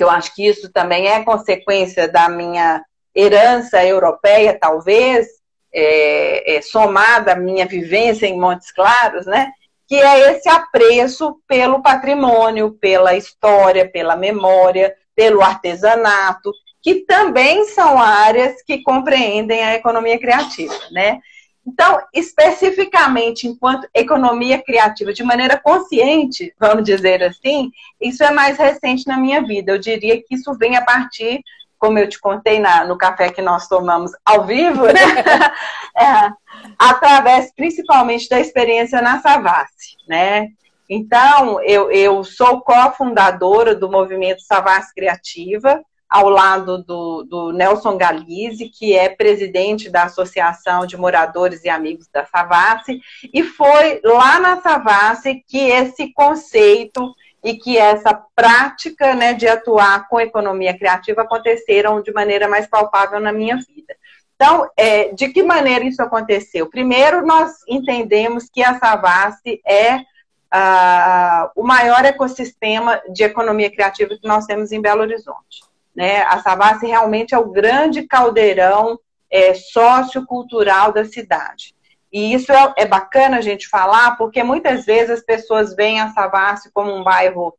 eu 0.00 0.08
acho 0.10 0.34
que 0.34 0.46
isso 0.46 0.70
também 0.70 1.08
é 1.08 1.24
consequência 1.24 2.08
da 2.08 2.28
minha 2.28 2.82
herança 3.14 3.84
europeia, 3.84 4.58
talvez, 4.58 5.26
é, 5.72 6.56
é, 6.56 6.62
somada 6.62 7.32
à 7.32 7.36
minha 7.36 7.66
vivência 7.66 8.26
em 8.26 8.38
Montes 8.38 8.70
Claros, 8.70 9.26
né? 9.26 9.50
Que 9.88 9.96
é 9.96 10.32
esse 10.32 10.48
apreço 10.48 11.40
pelo 11.46 11.82
patrimônio, 11.82 12.72
pela 12.72 13.16
história, 13.16 13.88
pela 13.88 14.16
memória, 14.16 14.94
pelo 15.14 15.42
artesanato, 15.42 16.52
que 16.82 17.06
também 17.06 17.64
são 17.66 18.00
áreas 18.00 18.62
que 18.62 18.82
compreendem 18.82 19.62
a 19.64 19.74
economia 19.74 20.18
criativa, 20.18 20.74
né? 20.90 21.20
Então, 21.66 22.00
especificamente 22.14 23.48
enquanto 23.48 23.88
economia 23.92 24.62
criativa, 24.62 25.12
de 25.12 25.24
maneira 25.24 25.58
consciente, 25.58 26.54
vamos 26.60 26.84
dizer 26.84 27.24
assim, 27.24 27.72
isso 28.00 28.22
é 28.22 28.30
mais 28.30 28.56
recente 28.56 29.04
na 29.06 29.18
minha 29.18 29.42
vida. 29.42 29.72
Eu 29.72 29.78
diria 29.78 30.16
que 30.22 30.36
isso 30.36 30.54
vem 30.54 30.76
a 30.76 30.84
partir 30.84 31.42
como 31.78 31.98
eu 31.98 32.08
te 32.08 32.20
contei 32.20 32.58
na, 32.58 32.84
no 32.84 32.96
café 32.96 33.30
que 33.30 33.42
nós 33.42 33.68
tomamos 33.68 34.12
ao 34.24 34.44
vivo, 34.44 34.86
né? 34.86 34.92
é, 35.96 36.30
através 36.78 37.52
principalmente 37.54 38.28
da 38.28 38.40
experiência 38.40 39.00
na 39.02 39.20
Savassi, 39.20 39.96
né? 40.08 40.48
Então, 40.88 41.60
eu, 41.62 41.90
eu 41.90 42.22
sou 42.22 42.60
cofundadora 42.60 43.74
do 43.74 43.90
movimento 43.90 44.42
Savassi 44.42 44.94
Criativa, 44.94 45.82
ao 46.08 46.28
lado 46.28 46.84
do, 46.84 47.24
do, 47.24 47.52
Nelson 47.52 47.96
Galize, 47.96 48.68
que 48.68 48.94
é 48.94 49.08
presidente 49.08 49.90
da 49.90 50.04
Associação 50.04 50.86
de 50.86 50.96
Moradores 50.96 51.64
e 51.64 51.68
Amigos 51.68 52.08
da 52.12 52.24
Savassi, 52.24 53.00
e 53.34 53.42
foi 53.42 54.00
lá 54.04 54.38
na 54.38 54.60
Savassi 54.60 55.44
que 55.48 55.58
esse 55.58 56.12
conceito 56.12 57.12
e 57.46 57.54
que 57.54 57.78
essa 57.78 58.12
prática 58.34 59.14
né, 59.14 59.32
de 59.32 59.46
atuar 59.46 60.08
com 60.08 60.20
economia 60.20 60.76
criativa 60.76 61.22
aconteceram 61.22 62.02
de 62.02 62.12
maneira 62.12 62.48
mais 62.48 62.66
palpável 62.66 63.20
na 63.20 63.32
minha 63.32 63.54
vida. 63.56 63.94
Então, 64.34 64.68
é, 64.76 65.12
de 65.12 65.28
que 65.28 65.44
maneira 65.44 65.84
isso 65.84 66.02
aconteceu? 66.02 66.68
Primeiro, 66.68 67.24
nós 67.24 67.52
entendemos 67.68 68.50
que 68.52 68.64
a 68.64 68.76
Savassi 68.80 69.60
é 69.64 70.00
ah, 70.50 71.52
o 71.54 71.62
maior 71.62 72.04
ecossistema 72.04 73.00
de 73.12 73.22
economia 73.22 73.70
criativa 73.70 74.18
que 74.20 74.26
nós 74.26 74.44
temos 74.44 74.72
em 74.72 74.80
Belo 74.80 75.02
Horizonte. 75.02 75.62
Né? 75.94 76.22
A 76.22 76.40
Savassi 76.40 76.88
realmente 76.88 77.32
é 77.32 77.38
o 77.38 77.52
grande 77.52 78.02
caldeirão 78.08 78.98
é, 79.30 79.54
sociocultural 79.54 80.92
da 80.92 81.04
cidade. 81.04 81.75
E 82.12 82.32
isso 82.32 82.52
é, 82.52 82.74
é, 82.78 82.86
bacana 82.86 83.38
a 83.38 83.40
gente 83.40 83.68
falar, 83.68 84.16
porque 84.16 84.42
muitas 84.42 84.84
vezes 84.84 85.10
as 85.10 85.20
pessoas 85.20 85.74
veem 85.74 86.00
a 86.00 86.10
Savassi 86.12 86.70
como 86.72 86.94
um 86.94 87.02
bairro 87.02 87.54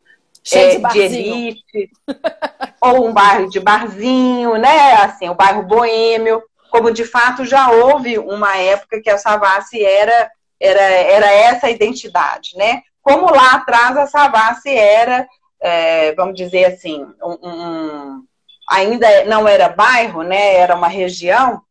é, 0.52 0.78
de, 0.78 0.88
de, 0.88 1.00
elite, 1.00 1.92
ou 2.82 3.08
um 3.08 3.14
bairro 3.14 3.50
de 3.50 3.60
barzinho, 3.60 4.56
né? 4.56 4.94
Assim, 5.04 5.28
o 5.28 5.34
um 5.34 5.36
bairro 5.36 5.64
boêmio, 5.64 6.42
como 6.72 6.92
de 6.92 7.04
fato 7.04 7.46
já 7.46 7.70
houve 7.70 8.18
uma 8.18 8.56
época 8.58 9.02
que 9.02 9.10
a 9.10 9.18
Savassi 9.18 9.84
era, 9.84 10.32
era, 10.60 10.82
era 10.82 11.32
essa 11.32 11.70
identidade, 11.70 12.52
né? 12.56 12.82
Como 13.02 13.30
lá 13.30 13.56
atrás 13.56 13.98
a 13.98 14.08
Savassi 14.08 14.70
era, 14.70 15.28
é, 15.62 16.14
vamos 16.16 16.36
dizer 16.36 16.66
assim, 16.66 17.06
um, 17.24 17.38
um, 17.44 18.24
ainda 18.70 19.26
não 19.26 19.48
era 19.48 19.70
bairro, 19.70 20.24
né? 20.24 20.56
Era 20.56 20.76
uma 20.76 20.88
região, 20.88 21.62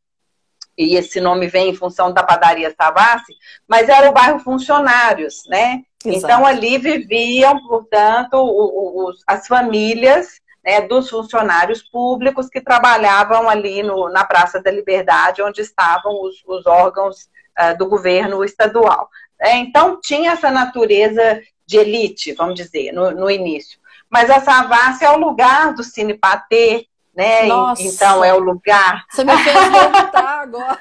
e 0.76 0.96
esse 0.96 1.20
nome 1.20 1.46
vem 1.46 1.70
em 1.70 1.74
função 1.74 2.12
da 2.12 2.22
padaria 2.22 2.74
Savassi, 2.76 3.32
mas 3.66 3.88
era 3.88 4.10
o 4.10 4.12
bairro 4.12 4.38
Funcionários, 4.38 5.42
né? 5.48 5.82
Exato. 6.04 6.24
Então 6.24 6.46
ali 6.46 6.78
viviam, 6.78 7.60
portanto, 7.66 8.36
os, 8.36 9.22
as 9.26 9.46
famílias 9.46 10.40
né, 10.64 10.80
dos 10.82 11.08
funcionários 11.08 11.82
públicos 11.82 12.48
que 12.48 12.60
trabalhavam 12.60 13.48
ali 13.48 13.82
no, 13.82 14.08
na 14.10 14.24
Praça 14.24 14.60
da 14.60 14.70
Liberdade, 14.70 15.42
onde 15.42 15.60
estavam 15.60 16.20
os, 16.22 16.42
os 16.46 16.66
órgãos 16.66 17.28
uh, 17.58 17.76
do 17.78 17.88
governo 17.88 18.44
estadual. 18.44 19.08
É, 19.40 19.56
então 19.56 20.00
tinha 20.00 20.32
essa 20.32 20.50
natureza 20.50 21.40
de 21.64 21.78
elite, 21.78 22.32
vamos 22.32 22.54
dizer, 22.56 22.92
no, 22.92 23.10
no 23.12 23.30
início. 23.30 23.78
Mas 24.10 24.30
a 24.30 24.40
Savassi 24.40 25.04
é 25.04 25.10
o 25.10 25.18
lugar 25.18 25.72
do 25.74 25.84
Cine 25.84 26.14
Patê, 26.14 26.86
né? 27.16 27.44
Nossa. 27.46 27.82
Então 27.82 28.22
é 28.22 28.32
o 28.34 28.38
lugar. 28.38 29.06
Você 29.10 29.24
me 29.24 29.36
fez 29.38 29.68
voltar 29.68 30.40
agora. 30.42 30.78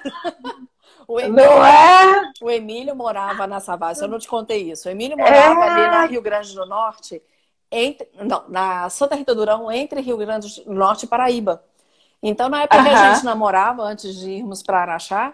O 1.08 1.20
Emílio, 1.20 1.50
não 1.50 1.66
é? 1.66 2.32
O 2.42 2.50
Emílio 2.50 2.96
morava 2.96 3.48
na 3.48 3.60
Savassi, 3.60 4.02
eu 4.02 4.08
não 4.08 4.20
te 4.20 4.28
contei 4.28 4.72
isso. 4.72 4.88
O 4.88 4.92
Emílio 4.92 5.18
morava 5.18 5.66
é. 5.66 5.70
ali 5.70 5.82
na 5.88 6.06
Rio 6.06 6.22
Grande 6.22 6.54
do 6.54 6.66
Norte, 6.66 7.22
entre, 7.72 8.10
não, 8.16 8.44
na 8.50 8.90
Santa 8.90 9.16
Rita 9.16 9.34
Durão, 9.34 9.72
entre 9.72 10.02
Rio 10.02 10.18
Grande 10.18 10.64
do 10.64 10.74
Norte 10.74 11.06
e 11.06 11.08
Paraíba. 11.08 11.64
Então, 12.22 12.50
na 12.50 12.64
época 12.64 12.78
uh 12.78 12.82
-huh. 12.82 12.90
que 12.90 12.96
a 12.96 13.14
gente 13.14 13.26
namorava, 13.26 13.84
antes 13.84 14.16
de 14.16 14.32
irmos 14.32 14.64
para 14.64 14.82
Araxá, 14.82 15.34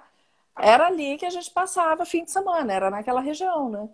era 0.59 0.87
ali 0.87 1.17
que 1.17 1.25
a 1.25 1.29
gente 1.29 1.49
passava 1.49 2.05
fim 2.05 2.25
de 2.25 2.31
semana, 2.31 2.73
era 2.73 2.89
naquela 2.89 3.21
região, 3.21 3.69
né? 3.69 3.87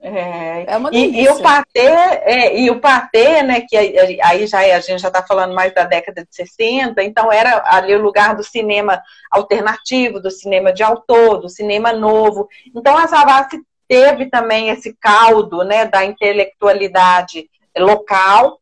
É, 0.00 0.72
é 0.72 0.76
uma 0.76 0.90
e, 0.92 1.22
e, 1.22 1.28
o 1.28 1.42
patê, 1.42 1.80
é, 1.80 2.56
e 2.56 2.70
o 2.70 2.80
patê, 2.80 3.42
né, 3.42 3.62
que 3.62 3.76
aí 3.76 4.46
já 4.46 4.62
é, 4.62 4.74
a 4.74 4.80
gente 4.80 5.02
já 5.02 5.08
está 5.08 5.24
falando 5.24 5.52
mais 5.54 5.74
da 5.74 5.82
década 5.84 6.22
de 6.22 6.34
60, 6.36 7.02
então 7.02 7.32
era 7.32 7.60
ali 7.66 7.94
o 7.96 8.02
lugar 8.02 8.36
do 8.36 8.44
cinema 8.44 9.02
alternativo, 9.28 10.20
do 10.20 10.30
cinema 10.30 10.72
de 10.72 10.84
autor, 10.84 11.38
do 11.38 11.48
cinema 11.48 11.92
novo. 11.92 12.48
Então 12.74 12.96
a 12.96 13.08
Savassi 13.08 13.60
teve 13.88 14.26
também 14.26 14.68
esse 14.68 14.96
caldo, 15.00 15.64
né, 15.64 15.84
da 15.86 16.04
intelectualidade 16.04 17.50
local, 17.76 18.60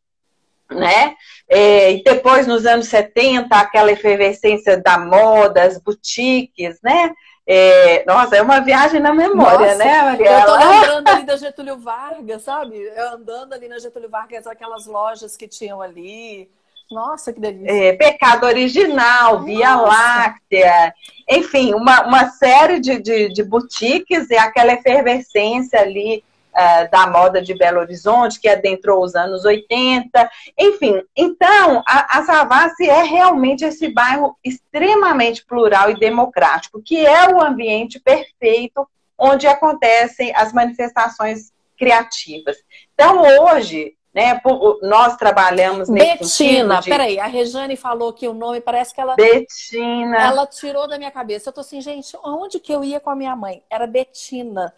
né? 0.71 1.15
É, 1.49 1.93
e 1.93 2.03
depois, 2.03 2.45
nos 2.45 2.65
anos 2.65 2.87
70, 2.87 3.55
aquela 3.55 3.91
efervescência 3.91 4.81
da 4.81 4.97
moda, 4.97 5.63
as 5.63 5.79
boutiques, 5.79 6.77
né? 6.83 7.13
É, 7.49 8.03
nossa, 8.05 8.35
é 8.35 8.41
uma 8.41 8.59
viagem 8.59 8.99
na 8.99 9.13
memória, 9.13 9.67
nossa, 9.67 9.77
né, 9.77 10.01
Mariela? 10.01 10.39
Eu 10.39 10.45
tô 10.45 10.55
lembrando 10.57 11.07
ali 11.09 11.25
da 11.25 11.37
Getúlio 11.37 11.77
Vargas, 11.77 12.43
sabe? 12.43 12.75
Eu 12.77 13.13
andando 13.13 13.53
ali 13.53 13.69
na 13.69 13.79
Getúlio 13.79 14.09
Vargas, 14.09 14.45
aquelas 14.45 14.85
lojas 14.85 15.37
que 15.37 15.47
tinham 15.47 15.81
ali. 15.81 16.49
Nossa, 16.91 17.31
que 17.31 17.39
delícia. 17.39 17.71
É, 17.71 17.93
Pecado 17.93 18.45
Original, 18.45 19.43
Via 19.43 19.75
Láctea, 19.75 20.93
enfim, 21.29 21.73
uma, 21.73 22.05
uma 22.05 22.29
série 22.31 22.79
de, 22.79 22.99
de, 22.99 23.29
de 23.29 23.43
boutiques 23.43 24.29
e 24.29 24.35
aquela 24.35 24.73
efervescência 24.73 25.79
ali 25.79 26.23
uh, 26.57 26.89
da 26.89 27.07
moda 27.07 27.41
de 27.41 27.53
Belo 27.53 27.79
Horizonte, 27.79 28.39
que 28.39 28.49
adentrou 28.49 29.03
os 29.03 29.15
anos 29.15 29.45
80. 29.45 30.29
Enfim, 30.57 31.01
então, 31.15 31.83
a, 31.87 32.19
a 32.19 32.23
Savassi 32.23 32.89
é 32.89 33.03
realmente 33.03 33.63
esse 33.63 33.87
bairro 33.89 34.35
extremamente 34.43 35.45
plural 35.45 35.91
e 35.91 35.99
democrático, 35.99 36.81
que 36.81 37.05
é 37.05 37.29
o 37.29 37.41
ambiente 37.41 37.99
perfeito 37.99 38.87
onde 39.17 39.47
acontecem 39.47 40.33
as 40.35 40.53
manifestações 40.53 41.51
criativas. 41.77 42.57
Então, 42.93 43.21
hoje, 43.21 43.95
né, 44.13 44.39
nós 44.81 45.15
trabalhamos 45.15 45.89
nesse 45.89 46.17
Betina, 46.17 46.79
de... 46.79 46.89
peraí, 46.89 47.19
a 47.19 47.27
Rejane 47.27 47.75
falou 47.75 48.11
que 48.13 48.27
o 48.27 48.33
nome 48.33 48.61
parece 48.61 48.93
que 48.93 49.01
ela. 49.01 49.15
Betina. 49.15 50.17
Ela 50.17 50.47
tirou 50.47 50.87
da 50.87 50.97
minha 50.97 51.11
cabeça. 51.11 51.49
Eu 51.49 51.53
tô 51.53 51.61
assim, 51.61 51.81
gente, 51.81 52.17
onde 52.23 52.59
que 52.59 52.71
eu 52.71 52.83
ia 52.83 52.99
com 52.99 53.09
a 53.09 53.15
minha 53.15 53.35
mãe? 53.35 53.63
Era 53.69 53.85
Betina. 53.85 54.73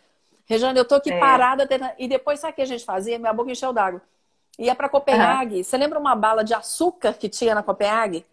Rejane, 0.49 0.79
eu 0.79 0.85
tô 0.85 0.95
aqui 0.95 1.11
é. 1.11 1.19
parada 1.19 1.69
e 1.97 2.07
depois 2.07 2.39
sabe 2.39 2.53
o 2.53 2.55
que 2.55 2.61
a 2.63 2.65
gente 2.65 2.83
fazia? 2.83 3.19
Minha 3.19 3.31
boca 3.31 3.51
encheu 3.51 3.71
d'água. 3.71 4.01
Ia 4.57 4.73
para 4.73 4.89
Copenhague. 4.89 5.57
Uhum. 5.57 5.63
Você 5.63 5.77
lembra 5.77 5.99
uma 5.99 6.15
bala 6.15 6.43
de 6.43 6.53
açúcar 6.53 7.13
que 7.13 7.29
tinha 7.29 7.53
na 7.53 7.61
Copenhague? 7.61 8.25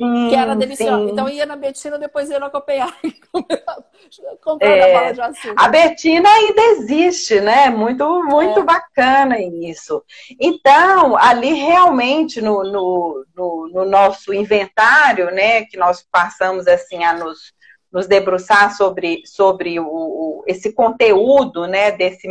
Hum, 0.00 0.28
que 0.28 0.34
era 0.34 0.56
deliciosa. 0.56 1.04
Sim. 1.04 1.12
Então 1.12 1.28
ia 1.28 1.46
na 1.46 1.54
Betina, 1.54 1.98
depois 1.98 2.28
ia 2.28 2.40
na 2.40 2.50
Copenhague 2.50 3.20
comprar 4.42 4.68
é, 4.68 4.90
a 4.90 4.98
bala 4.98 5.12
de 5.12 5.20
açúcar. 5.20 5.54
A 5.56 5.68
Betina 5.68 6.28
ainda 6.28 6.62
existe, 6.62 7.40
né? 7.40 7.70
Muito, 7.70 8.24
muito 8.24 8.60
é. 8.60 8.64
bacana 8.64 9.36
isso. 9.38 10.02
Então, 10.40 11.16
ali 11.16 11.52
realmente 11.52 12.40
no, 12.40 12.64
no, 12.64 13.24
no, 13.36 13.68
no, 13.68 13.84
nosso 13.84 14.34
inventário, 14.34 15.30
né, 15.30 15.64
que 15.66 15.76
nós 15.76 16.04
passamos 16.10 16.66
assim 16.66 17.04
a 17.04 17.12
nos 17.12 17.53
nos 17.94 18.08
debruçar 18.08 18.76
sobre, 18.76 19.22
sobre 19.24 19.78
o, 19.78 19.86
o, 19.86 20.44
esse 20.48 20.72
conteúdo 20.72 21.64
né, 21.68 21.92
desse, 21.92 22.26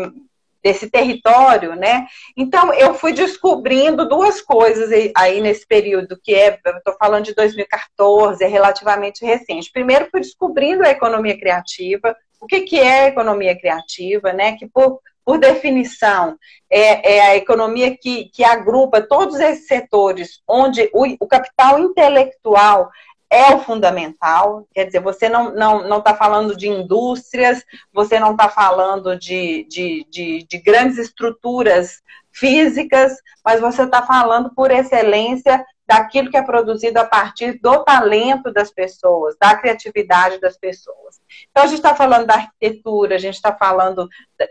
desse 0.61 0.89
território, 0.89 1.73
né? 1.73 2.05
Então 2.35 2.73
eu 2.73 2.93
fui 2.93 3.13
descobrindo 3.13 4.07
duas 4.07 4.41
coisas 4.41 4.89
aí 5.15 5.39
nesse 5.39 5.65
período 5.65 6.19
que 6.21 6.35
é, 6.35 6.59
estou 6.77 6.95
falando 6.99 7.23
de 7.23 7.33
2014, 7.33 8.43
é 8.43 8.47
relativamente 8.47 9.25
recente. 9.25 9.71
Primeiro 9.71 10.09
fui 10.11 10.19
descobrindo 10.19 10.83
a 10.83 10.89
economia 10.89 11.39
criativa, 11.39 12.13
o 12.41 12.45
que, 12.45 12.61
que 12.61 12.77
é 12.77 13.07
economia 13.07 13.57
criativa, 13.57 14.33
né? 14.33 14.57
Que 14.57 14.67
por, 14.67 14.99
por 15.23 15.37
definição 15.37 16.37
é, 16.69 17.15
é 17.15 17.21
a 17.21 17.35
economia 17.37 17.95
que, 17.95 18.25
que 18.25 18.43
agrupa 18.43 19.01
todos 19.01 19.39
esses 19.39 19.65
setores 19.65 20.41
onde 20.45 20.89
o, 20.93 21.05
o 21.21 21.25
capital 21.25 21.79
intelectual 21.79 22.89
é 23.33 23.55
o 23.55 23.59
fundamental, 23.59 24.67
quer 24.71 24.85
dizer, 24.85 24.99
você 24.99 25.27
não 25.27 25.47
está 25.49 25.59
não, 25.59 25.87
não 25.87 26.01
tá 26.01 26.13
falando 26.13 26.55
de 26.55 26.67
indústrias, 26.69 27.65
você 27.91 28.19
não 28.19 28.33
está 28.33 28.47
falando 28.47 29.17
de, 29.17 29.65
de, 29.67 30.05
de, 30.07 30.45
de, 30.47 30.57
grandes 30.59 30.99
estruturas 30.99 32.03
físicas, 32.33 33.13
mas 33.45 33.61
você 33.61 33.83
está 33.83 34.01
falando 34.01 34.53
por 34.55 34.71
excelência 34.71 35.63
daquilo 35.85 36.31
que 36.31 36.37
é 36.37 36.41
produzido 36.41 36.99
a 36.99 37.05
partir 37.05 37.59
do 37.59 37.83
talento 37.83 38.51
das 38.51 38.71
pessoas, 38.71 39.35
da 39.39 39.55
criatividade 39.55 40.39
das 40.39 40.57
pessoas. 40.57 41.21
Então, 41.51 41.63
a 41.63 41.67
gente 41.67 41.77
está 41.77 41.95
falando 41.95 42.25
da 42.25 42.35
arquitetura, 42.35 43.15
a 43.15 43.19
gente 43.19 43.35
está 43.35 43.53
falando, 43.53 44.07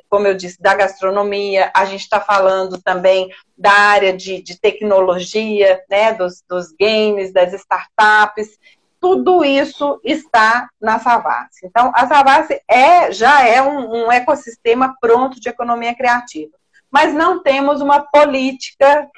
como 0.09 0.27
eu 0.27 0.35
disse, 0.35 0.61
da 0.61 0.75
gastronomia, 0.75 1.71
a 1.75 1.85
gente 1.85 2.03
está 2.03 2.21
falando 2.21 2.81
também 2.81 3.31
da 3.57 3.73
área 3.73 4.13
de, 4.13 4.43
de 4.43 4.61
tecnologia, 4.61 5.83
né, 5.91 6.13
dos, 6.13 6.43
dos 6.49 6.73
games, 6.79 7.33
das 7.33 7.53
startups. 7.55 8.59
Tudo 9.01 9.45
isso 9.45 10.01
está 10.05 10.69
na 10.81 11.01
Savassi. 11.01 11.67
Então, 11.67 11.91
a 11.95 12.07
Savassi 12.07 12.61
é, 12.69 13.11
já 13.11 13.47
é 13.47 13.61
um, 13.61 14.05
um 14.07 14.13
ecossistema 14.13 14.95
pronto 15.01 15.41
de 15.41 15.49
economia 15.49 15.95
criativa. 15.95 16.62
Mas 16.93 17.15
não 17.15 17.43
temos 17.43 17.81
uma 17.81 18.01
política 18.01 19.09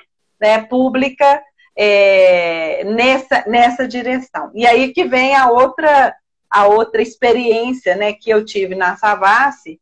né, 0.40 0.62
pública 0.62 1.42
é, 1.76 2.84
nessa, 2.84 3.44
nessa 3.46 3.88
direção. 3.88 4.50
E 4.54 4.66
aí 4.66 4.92
que 4.92 5.04
vem 5.04 5.34
a 5.34 5.50
outra, 5.50 6.14
a 6.48 6.66
outra 6.66 7.02
experiência 7.02 7.96
né, 7.96 8.12
que 8.12 8.30
eu 8.30 8.44
tive 8.44 8.74
na 8.74 8.96
Savassi, 8.96 9.80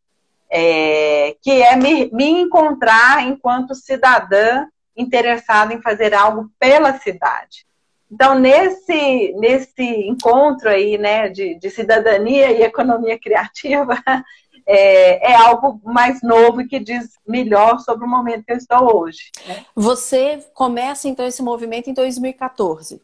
é, 0.50 1.36
que 1.42 1.62
é 1.62 1.76
me, 1.76 2.10
me 2.12 2.28
encontrar 2.28 3.22
enquanto 3.26 3.74
cidadã 3.74 4.66
interessada 4.96 5.72
em 5.72 5.80
fazer 5.80 6.14
algo 6.14 6.50
pela 6.58 6.98
cidade. 6.98 7.66
Então, 8.10 8.38
nesse, 8.38 9.32
nesse 9.38 9.82
encontro 9.82 10.68
aí, 10.68 10.98
né, 10.98 11.30
de, 11.30 11.58
de 11.58 11.70
cidadania 11.70 12.52
e 12.52 12.62
economia 12.62 13.18
criativa, 13.18 13.96
é, 14.66 15.32
é, 15.32 15.34
algo 15.34 15.80
mais 15.84 16.22
novo 16.22 16.60
e 16.60 16.68
que 16.68 16.78
diz 16.78 17.18
melhor 17.26 17.78
sobre 17.80 18.04
o 18.04 18.08
momento 18.08 18.44
que 18.44 18.52
eu 18.52 18.56
estou 18.56 18.96
hoje. 18.96 19.30
Né? 19.46 19.66
Você 19.74 20.46
começa, 20.54 21.08
então, 21.08 21.26
esse 21.26 21.42
movimento 21.42 21.90
em 21.90 21.94
2014. 21.94 23.00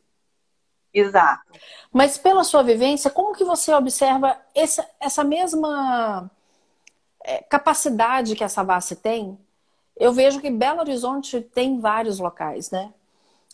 Exato. 0.92 1.42
Mas 1.92 2.18
pela 2.18 2.44
sua 2.44 2.62
vivência, 2.62 3.10
como 3.10 3.34
que 3.34 3.44
você 3.44 3.72
observa 3.72 4.36
essa, 4.54 4.88
essa 5.00 5.24
mesma 5.24 6.30
é, 7.24 7.38
capacidade 7.42 8.34
que 8.34 8.44
essa 8.44 8.64
base 8.64 8.96
tem? 8.96 9.38
Eu 9.96 10.12
vejo 10.12 10.40
que 10.40 10.50
Belo 10.50 10.80
Horizonte 10.80 11.40
tem 11.40 11.80
vários 11.80 12.18
locais, 12.18 12.70
né? 12.70 12.92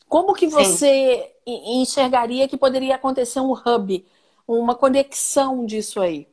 Como 0.08 0.34
que 0.34 0.46
você 0.46 1.32
Sim. 1.46 1.80
enxergaria 1.80 2.46
que 2.46 2.56
poderia 2.56 2.94
acontecer 2.96 3.40
um 3.40 3.52
hub, 3.52 4.06
uma 4.46 4.74
conexão 4.74 5.64
disso 5.64 6.00
aí? 6.00 6.28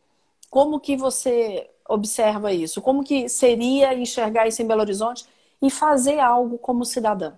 Como 0.52 0.82
que 0.82 0.98
você 0.98 1.70
observa 1.88 2.52
isso? 2.52 2.82
Como 2.82 3.06
que 3.06 3.30
seria 3.30 3.94
enxergar 3.94 4.48
isso 4.48 4.62
em 4.62 4.68
Belo 4.68 4.82
Horizonte 4.82 5.26
e 5.62 5.72
fazer 5.72 6.20
algo 6.20 6.58
como 6.60 6.84
cidadã? 6.84 7.34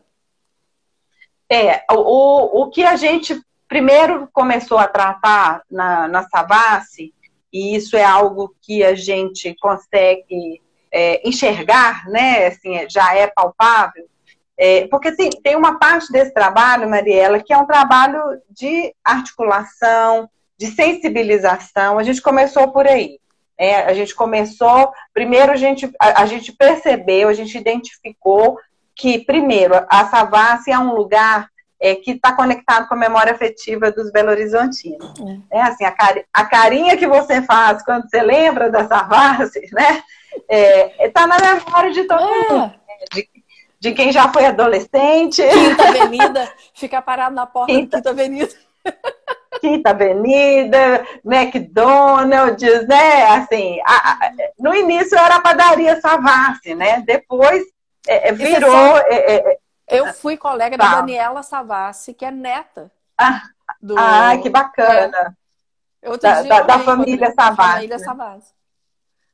É, 1.48 1.86
o, 1.92 2.64
o 2.64 2.70
que 2.72 2.84
a 2.84 2.96
gente 2.96 3.40
primeiro 3.68 4.28
começou 4.34 4.80
a 4.80 4.88
tratar 4.88 5.62
na, 5.70 6.08
na 6.08 6.28
Savassi, 6.28 7.14
e 7.52 7.76
isso 7.76 7.96
é 7.96 8.04
algo 8.04 8.56
que 8.60 8.84
a 8.84 8.96
gente 8.96 9.54
consegue 9.62 10.60
é, 10.92 11.28
enxergar, 11.28 12.10
né? 12.10 12.48
Assim, 12.48 12.90
já 12.90 13.16
é 13.16 13.28
palpável, 13.28 14.10
é, 14.58 14.88
porque 14.88 15.12
tem, 15.12 15.30
tem 15.30 15.56
uma 15.56 15.78
parte 15.78 16.12
desse 16.12 16.34
trabalho, 16.34 16.90
Mariela, 16.90 17.40
que 17.40 17.54
é 17.54 17.58
um 17.58 17.68
trabalho 17.68 18.42
de 18.50 18.92
articulação, 19.04 20.28
de 20.58 20.68
sensibilização. 20.68 21.98
A 21.98 22.04
gente 22.04 22.22
começou 22.22 22.72
por 22.72 22.88
aí. 22.88 23.20
Né? 23.60 23.84
A 23.84 23.94
gente 23.94 24.16
começou, 24.16 24.92
primeiro 25.14 25.52
a 25.52 25.56
gente, 25.56 25.92
a, 26.00 26.24
a 26.24 26.26
gente 26.26 26.52
percebeu, 26.52 27.30
a 27.30 27.34
gente 27.34 27.58
identificou 27.58 28.58
que, 28.96 29.20
primeiro, 29.20 29.74
a 29.90 30.06
Savassi 30.06 30.72
é 30.72 30.78
um 30.78 30.94
lugar 30.94 31.50
é, 31.80 31.96
que 31.96 32.12
está 32.12 32.32
conectado 32.34 32.88
com 32.88 32.94
a 32.94 32.98
memória 32.98 33.34
afetiva 33.34 33.92
dos 33.92 34.12
Belo-Horizontinos. 34.12 35.14
É. 35.52 35.58
é. 35.58 35.62
assim, 35.62 35.84
a, 35.84 35.92
cari 35.92 36.26
a, 36.32 36.46
carinha 36.46 36.96
que 36.96 37.08
você 37.08 37.42
faz 37.42 37.84
quando 37.84 38.10
você 38.10 38.22
lembra 38.22 38.70
da 38.70 38.88
Savassi, 38.88 39.68
né? 39.74 40.02
Está 40.50 41.04
é, 41.04 41.10
tá 41.10 41.28
na 41.28 41.38
memória 41.38 41.92
de 41.92 42.04
todo 42.06 42.24
é. 42.24 42.50
mundo. 42.50 42.74
De, 43.14 43.30
de 43.80 43.92
quem 43.92 44.12
já 44.14 44.32
foi 44.32 44.46
adolescente. 44.46 45.44
Quinta 45.44 45.90
Avenida, 45.90 46.54
ficar 46.74 47.02
parado 47.02 47.36
na 47.36 47.46
porta 47.46 47.74
Quinta. 47.74 47.98
da 47.98 47.98
Quinta 47.98 48.10
Avenida. 48.10 48.54
Quinta 49.60 49.92
Avenida, 49.92 51.06
McDonald's, 51.24 52.88
né? 52.88 53.26
Assim, 53.28 53.80
a, 53.86 54.12
a, 54.12 54.32
no 54.60 54.76
início 54.76 55.18
era 55.18 55.36
a 55.36 55.42
padaria 55.42 56.02
Savassi, 56.02 56.76
né? 56.76 57.02
Depois 57.02 57.64
é, 58.08 58.30
é 58.30 58.32
virou. 58.34 58.98
É, 58.98 59.36
é, 59.36 59.60
eu 59.88 60.14
fui 60.14 60.36
colega 60.36 60.78
tá. 60.78 60.84
da 60.84 60.96
Daniela 60.98 61.44
Savassi, 61.44 62.14
que 62.14 62.26
é 62.26 62.32
neta. 62.32 62.92
Ah, 63.18 63.44
do... 63.82 63.96
ah 63.98 64.38
que 64.42 64.50
bacana. 64.50 65.38
É. 66.02 66.18
Da, 66.18 66.42
da, 66.42 66.62
da, 66.62 66.80
família 66.80 67.32
Savassi. 67.32 67.72
Família 67.74 68.00
Savassi 68.00 68.54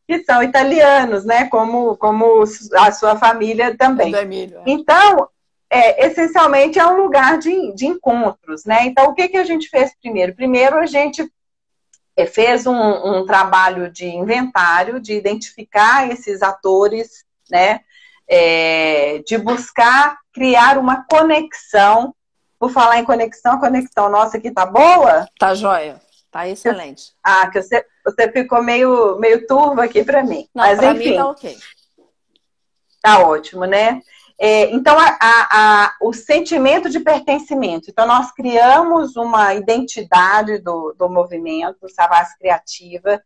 que 0.09 0.23
são 0.23 0.41
italianos, 0.41 1.23
né? 1.23 1.47
Como, 1.49 1.95
como 1.97 2.43
a 2.79 2.91
sua 2.91 3.15
família 3.15 3.77
também. 3.77 4.11
Emílio, 4.15 4.57
é. 4.57 4.63
Então, 4.65 5.29
é, 5.69 6.07
essencialmente 6.07 6.79
é 6.79 6.85
um 6.85 6.97
lugar 6.97 7.37
de, 7.37 7.73
de 7.73 7.85
encontros, 7.85 8.65
né? 8.65 8.85
Então, 8.85 9.05
o 9.05 9.13
que, 9.13 9.27
que 9.27 9.37
a 9.37 9.43
gente 9.43 9.69
fez 9.69 9.93
primeiro? 10.01 10.33
Primeiro, 10.33 10.77
a 10.77 10.85
gente 10.85 11.31
é, 12.17 12.25
fez 12.25 12.65
um, 12.65 12.73
um 12.73 13.25
trabalho 13.25 13.91
de 13.91 14.07
inventário, 14.07 14.99
de 14.99 15.13
identificar 15.13 16.09
esses 16.09 16.41
atores, 16.41 17.23
né? 17.49 17.81
É, 18.27 19.19
de 19.25 19.37
buscar 19.37 20.17
criar 20.33 20.77
uma 20.77 21.05
conexão. 21.09 22.15
Por 22.57 22.71
falar 22.71 22.99
em 22.99 23.05
conexão, 23.05 23.53
a 23.53 23.59
conexão 23.59 24.09
nossa 24.09 24.37
aqui 24.37 24.51
tá 24.51 24.65
boa? 24.65 25.25
Tá 25.39 25.55
joia. 25.55 26.01
Tá 26.29 26.47
excelente. 26.47 27.13
Ah, 27.23 27.49
que 27.49 27.61
você, 27.61 27.85
você 28.03 28.31
ficou 28.31 28.61
meio, 28.61 29.17
meio 29.17 29.47
turva 29.47 29.85
aqui 29.85 30.03
para 30.03 30.23
mim. 30.23 30.47
Não, 30.53 30.65
Mas 30.65 30.81
enfim. 30.81 31.11
Mim 31.11 31.15
tá 31.15 31.27
ok. 31.29 31.57
Tá 33.01 33.19
ótimo, 33.19 33.65
né? 33.65 34.01
É, 34.41 34.71
então, 34.71 34.97
a, 34.97 35.17
a, 35.19 35.95
o 36.01 36.13
sentimento 36.13 36.89
de 36.89 37.01
pertencimento. 37.01 37.89
Então, 37.89 38.07
nós 38.07 38.31
criamos 38.31 39.17
uma 39.17 39.53
identidade 39.53 40.59
do, 40.59 40.95
do 40.97 41.09
movimento 41.09 41.89
Savas 41.89 42.33
Criativa, 42.37 43.21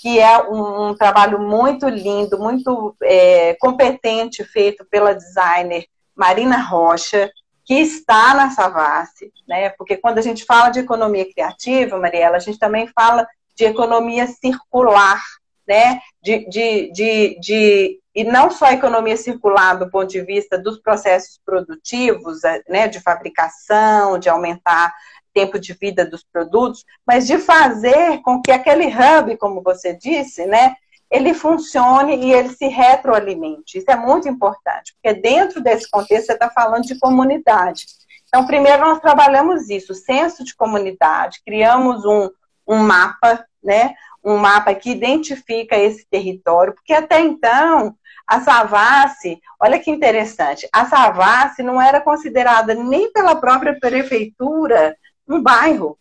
que 0.00 0.20
é 0.20 0.40
um, 0.48 0.90
um 0.90 0.94
trabalho 0.94 1.40
muito 1.40 1.88
lindo, 1.88 2.38
muito 2.38 2.96
é, 3.02 3.54
competente, 3.60 4.44
feito 4.44 4.84
pela 4.84 5.14
designer 5.14 5.86
Marina 6.14 6.58
Rocha, 6.58 7.30
que 7.64 7.74
está 7.74 8.34
na 8.34 8.50
Savassi, 8.50 9.32
né? 9.46 9.70
Porque 9.70 9.96
quando 9.96 10.18
a 10.18 10.22
gente 10.22 10.44
fala 10.44 10.70
de 10.70 10.80
economia 10.80 11.30
criativa, 11.30 11.98
Mariela, 11.98 12.36
a 12.36 12.40
gente 12.40 12.58
também 12.58 12.86
fala 12.88 13.26
de 13.56 13.64
economia 13.64 14.26
circular, 14.26 15.20
né? 15.66 16.00
De, 16.22 16.48
de, 16.48 16.92
de, 16.92 17.38
de, 17.40 18.00
e 18.14 18.24
não 18.24 18.50
só 18.50 18.70
economia 18.70 19.16
circular 19.16 19.74
do 19.74 19.90
ponto 19.90 20.08
de 20.08 20.20
vista 20.20 20.58
dos 20.58 20.78
processos 20.78 21.40
produtivos, 21.44 22.40
né? 22.68 22.88
De 22.88 23.00
fabricação, 23.00 24.18
de 24.18 24.28
aumentar 24.28 24.94
tempo 25.32 25.58
de 25.58 25.72
vida 25.72 26.04
dos 26.04 26.22
produtos, 26.22 26.84
mas 27.06 27.26
de 27.26 27.38
fazer 27.38 28.20
com 28.20 28.42
que 28.42 28.52
aquele 28.52 28.86
hub, 28.86 29.36
como 29.38 29.62
você 29.62 29.94
disse, 29.94 30.44
né? 30.44 30.76
ele 31.12 31.34
funcione 31.34 32.16
e 32.16 32.32
ele 32.32 32.48
se 32.48 32.66
retroalimente. 32.68 33.76
Isso 33.76 33.90
é 33.90 33.96
muito 33.96 34.26
importante, 34.26 34.94
porque 34.94 35.20
dentro 35.20 35.62
desse 35.62 35.88
contexto 35.90 36.26
você 36.26 36.32
está 36.32 36.48
falando 36.48 36.84
de 36.84 36.98
comunidade. 36.98 37.84
Então, 38.26 38.46
primeiro 38.46 38.82
nós 38.82 38.98
trabalhamos 38.98 39.68
isso, 39.68 39.94
senso 39.94 40.42
de 40.42 40.56
comunidade, 40.56 41.42
criamos 41.44 42.02
um, 42.06 42.30
um 42.66 42.78
mapa, 42.78 43.44
né? 43.62 43.94
Um 44.24 44.38
mapa 44.38 44.74
que 44.74 44.90
identifica 44.90 45.76
esse 45.76 46.06
território, 46.06 46.72
porque 46.74 46.94
até 46.94 47.20
então 47.20 47.94
a 48.32 48.40
Savassi, 48.40 49.40
olha 49.60 49.78
que 49.78 49.90
interessante, 49.90 50.68
a 50.72 50.86
Savassi 50.86 51.62
não 51.62 51.80
era 51.80 52.00
considerada 52.00 52.74
nem 52.74 53.12
pela 53.12 53.36
própria 53.36 53.78
prefeitura 53.78 54.96
um 55.28 55.42
bairro 55.42 55.98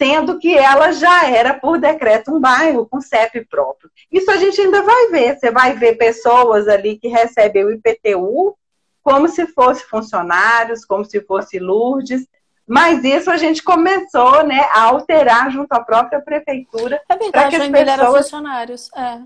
sendo 0.00 0.38
que 0.38 0.56
ela 0.56 0.92
já 0.92 1.28
era, 1.28 1.52
por 1.52 1.78
decreto, 1.78 2.34
um 2.34 2.40
bairro 2.40 2.86
com 2.86 3.02
CEP 3.02 3.44
próprio. 3.44 3.90
Isso 4.10 4.30
a 4.30 4.36
gente 4.38 4.58
ainda 4.58 4.80
vai 4.80 5.08
ver. 5.08 5.38
Você 5.38 5.50
vai 5.50 5.74
ver 5.74 5.98
pessoas 5.98 6.66
ali 6.68 6.96
que 6.96 7.06
recebem 7.06 7.66
o 7.66 7.70
IPTU 7.70 8.56
como 9.02 9.28
se 9.28 9.46
fosse 9.48 9.84
funcionários, 9.84 10.86
como 10.86 11.04
se 11.04 11.20
fosse 11.20 11.58
Lourdes, 11.58 12.26
mas 12.66 13.04
isso 13.04 13.30
a 13.30 13.36
gente 13.36 13.62
começou 13.62 14.46
né, 14.46 14.60
a 14.72 14.84
alterar 14.84 15.50
junto 15.50 15.70
à 15.72 15.80
própria 15.80 16.20
prefeitura. 16.20 16.98
É 17.06 17.16
verdade, 17.16 17.56
que 17.56 17.62
as 17.62 17.68
pessoas... 17.68 17.88
eram 17.88 18.12
funcionários. 18.14 18.90
É, 18.96 19.16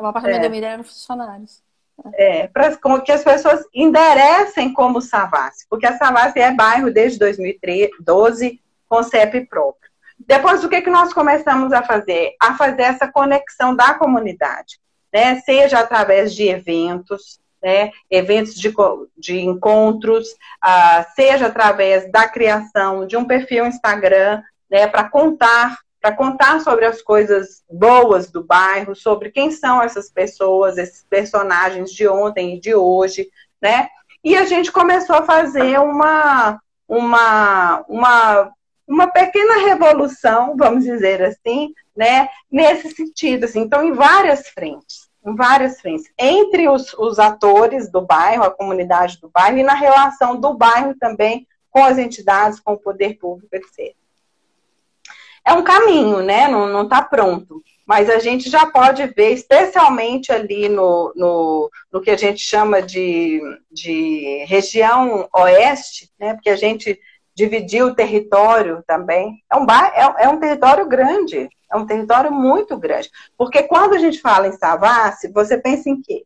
o 0.00 0.06
apartamento 0.06 0.36
é. 0.36 0.40
da 0.40 0.46
Emília 0.46 0.68
eram 0.68 0.84
funcionários. 0.84 1.62
É, 2.14 2.48
para 2.48 2.76
que 3.00 3.12
as 3.12 3.22
pessoas 3.22 3.64
enderecem 3.72 4.72
como 4.72 5.00
Savassi, 5.00 5.66
porque 5.68 5.86
a 5.86 5.96
Savassi 5.96 6.40
é 6.40 6.50
bairro 6.52 6.90
desde 6.90 7.18
2012 7.18 8.60
com 8.88 9.02
CEP 9.02 9.46
próprio. 9.46 9.90
Depois, 10.26 10.62
o 10.64 10.68
que, 10.68 10.82
que 10.82 10.90
nós 10.90 11.12
começamos 11.12 11.72
a 11.72 11.82
fazer? 11.82 12.34
A 12.40 12.54
fazer 12.54 12.82
essa 12.82 13.10
conexão 13.10 13.74
da 13.74 13.94
comunidade, 13.94 14.78
né? 15.12 15.40
Seja 15.40 15.80
através 15.80 16.34
de 16.34 16.48
eventos, 16.48 17.40
né? 17.62 17.90
Eventos 18.10 18.54
de, 18.54 18.72
de 19.16 19.40
encontros, 19.40 20.28
uh, 20.28 21.04
seja 21.14 21.46
através 21.46 22.10
da 22.10 22.28
criação 22.28 23.06
de 23.06 23.16
um 23.16 23.24
perfil 23.24 23.66
Instagram, 23.66 24.42
né? 24.70 24.86
Para 24.86 25.08
contar 25.08 25.78
para 26.02 26.16
contar 26.16 26.60
sobre 26.60 26.84
as 26.84 27.00
coisas 27.00 27.62
boas 27.70 28.28
do 28.28 28.42
bairro, 28.42 28.94
sobre 28.96 29.30
quem 29.30 29.52
são 29.52 29.80
essas 29.80 30.10
pessoas, 30.10 30.76
esses 30.76 31.06
personagens 31.08 31.92
de 31.92 32.08
ontem 32.08 32.56
e 32.56 32.60
de 32.60 32.74
hoje, 32.74 33.30
né? 33.60 33.88
E 34.24 34.36
a 34.36 34.44
gente 34.44 34.72
começou 34.72 35.16
a 35.16 35.22
fazer 35.22 35.78
uma, 35.78 36.60
uma, 36.88 37.84
uma 37.88 38.52
uma 38.86 39.06
pequena 39.06 39.66
revolução, 39.66 40.54
vamos 40.56 40.84
dizer 40.84 41.22
assim, 41.22 41.72
né, 41.96 42.28
nesse 42.50 42.90
sentido, 42.90 43.44
assim, 43.44 43.60
então 43.60 43.82
em 43.82 43.92
várias 43.92 44.48
frentes, 44.48 45.08
em 45.24 45.34
várias 45.34 45.80
frentes, 45.80 46.10
entre 46.18 46.68
os, 46.68 46.92
os 46.94 47.18
atores 47.18 47.90
do 47.90 48.02
bairro, 48.02 48.42
a 48.42 48.50
comunidade 48.50 49.18
do 49.20 49.30
bairro, 49.30 49.58
e 49.58 49.62
na 49.62 49.74
relação 49.74 50.38
do 50.38 50.52
bairro 50.52 50.94
também 50.98 51.46
com 51.70 51.82
as 51.82 51.96
entidades, 51.96 52.60
com 52.60 52.74
o 52.74 52.78
poder 52.78 53.18
público, 53.18 53.54
etc. 53.54 53.94
É 55.44 55.52
um 55.52 55.62
caminho, 55.62 56.22
né? 56.22 56.48
Não 56.48 56.84
está 56.84 57.02
pronto. 57.02 57.62
Mas 57.84 58.08
a 58.08 58.18
gente 58.18 58.48
já 58.48 58.64
pode 58.66 59.04
ver, 59.08 59.32
especialmente 59.32 60.32
ali 60.32 60.68
no, 60.68 61.12
no, 61.16 61.70
no 61.92 62.00
que 62.00 62.10
a 62.10 62.16
gente 62.16 62.40
chama 62.40 62.80
de, 62.80 63.40
de 63.70 64.44
região 64.46 65.28
oeste, 65.34 66.10
né? 66.18 66.34
Porque 66.34 66.50
a 66.50 66.56
gente 66.56 66.98
dividiu 67.34 67.88
o 67.88 67.94
território 67.94 68.82
também. 68.86 69.42
É 69.50 69.56
um, 69.56 69.66
é, 69.70 70.24
é 70.24 70.28
um 70.28 70.38
território 70.38 70.86
grande, 70.86 71.48
é 71.70 71.76
um 71.76 71.86
território 71.86 72.30
muito 72.30 72.76
grande. 72.76 73.10
Porque 73.36 73.62
quando 73.64 73.94
a 73.94 73.98
gente 73.98 74.20
fala 74.20 74.46
em 74.46 74.52
Savassi, 74.52 75.28
você 75.32 75.58
pensa 75.58 75.90
em 75.90 76.00
quê? 76.00 76.24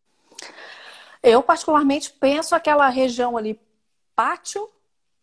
Eu, 1.23 1.43
particularmente, 1.43 2.13
penso 2.13 2.55
aquela 2.55 2.89
região 2.89 3.37
ali, 3.37 3.59
pátio, 4.15 4.69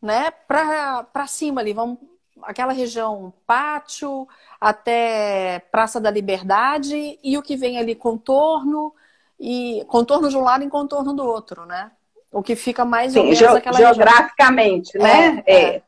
né, 0.02 0.32
para 0.32 1.28
cima 1.28 1.62
ali, 1.62 1.74
vamos, 1.74 1.98
aquela 2.46 2.74
região 2.74 3.34
pátio 3.46 4.28
até 4.60 5.62
Praça 5.72 6.00
da 6.00 6.12
Liberdade 6.12 7.20
e 7.24 7.38
o 7.38 7.42
que 7.42 7.56
vem 7.56 7.78
ali 7.78 7.96
contorno 7.96 8.94
e 9.40 9.84
contorno 9.88 10.30
de 10.30 10.38
um 10.38 10.42
lado 10.42 10.64
e 10.64 10.70
contorno 10.70 11.14
do 11.14 11.26
outro, 11.26 11.66
né? 11.66 11.92
O 12.32 12.42
que 12.42 12.56
fica 12.56 12.86
mais 12.86 13.14
Sim, 13.14 13.20
ou 13.20 13.26
menos 13.26 13.40
ge 13.40 13.46
aquela 13.46 13.78
geograficamente, 13.78 14.98
região. 14.98 15.14
né? 15.14 15.44
É, 15.46 15.76
é. 15.76 15.82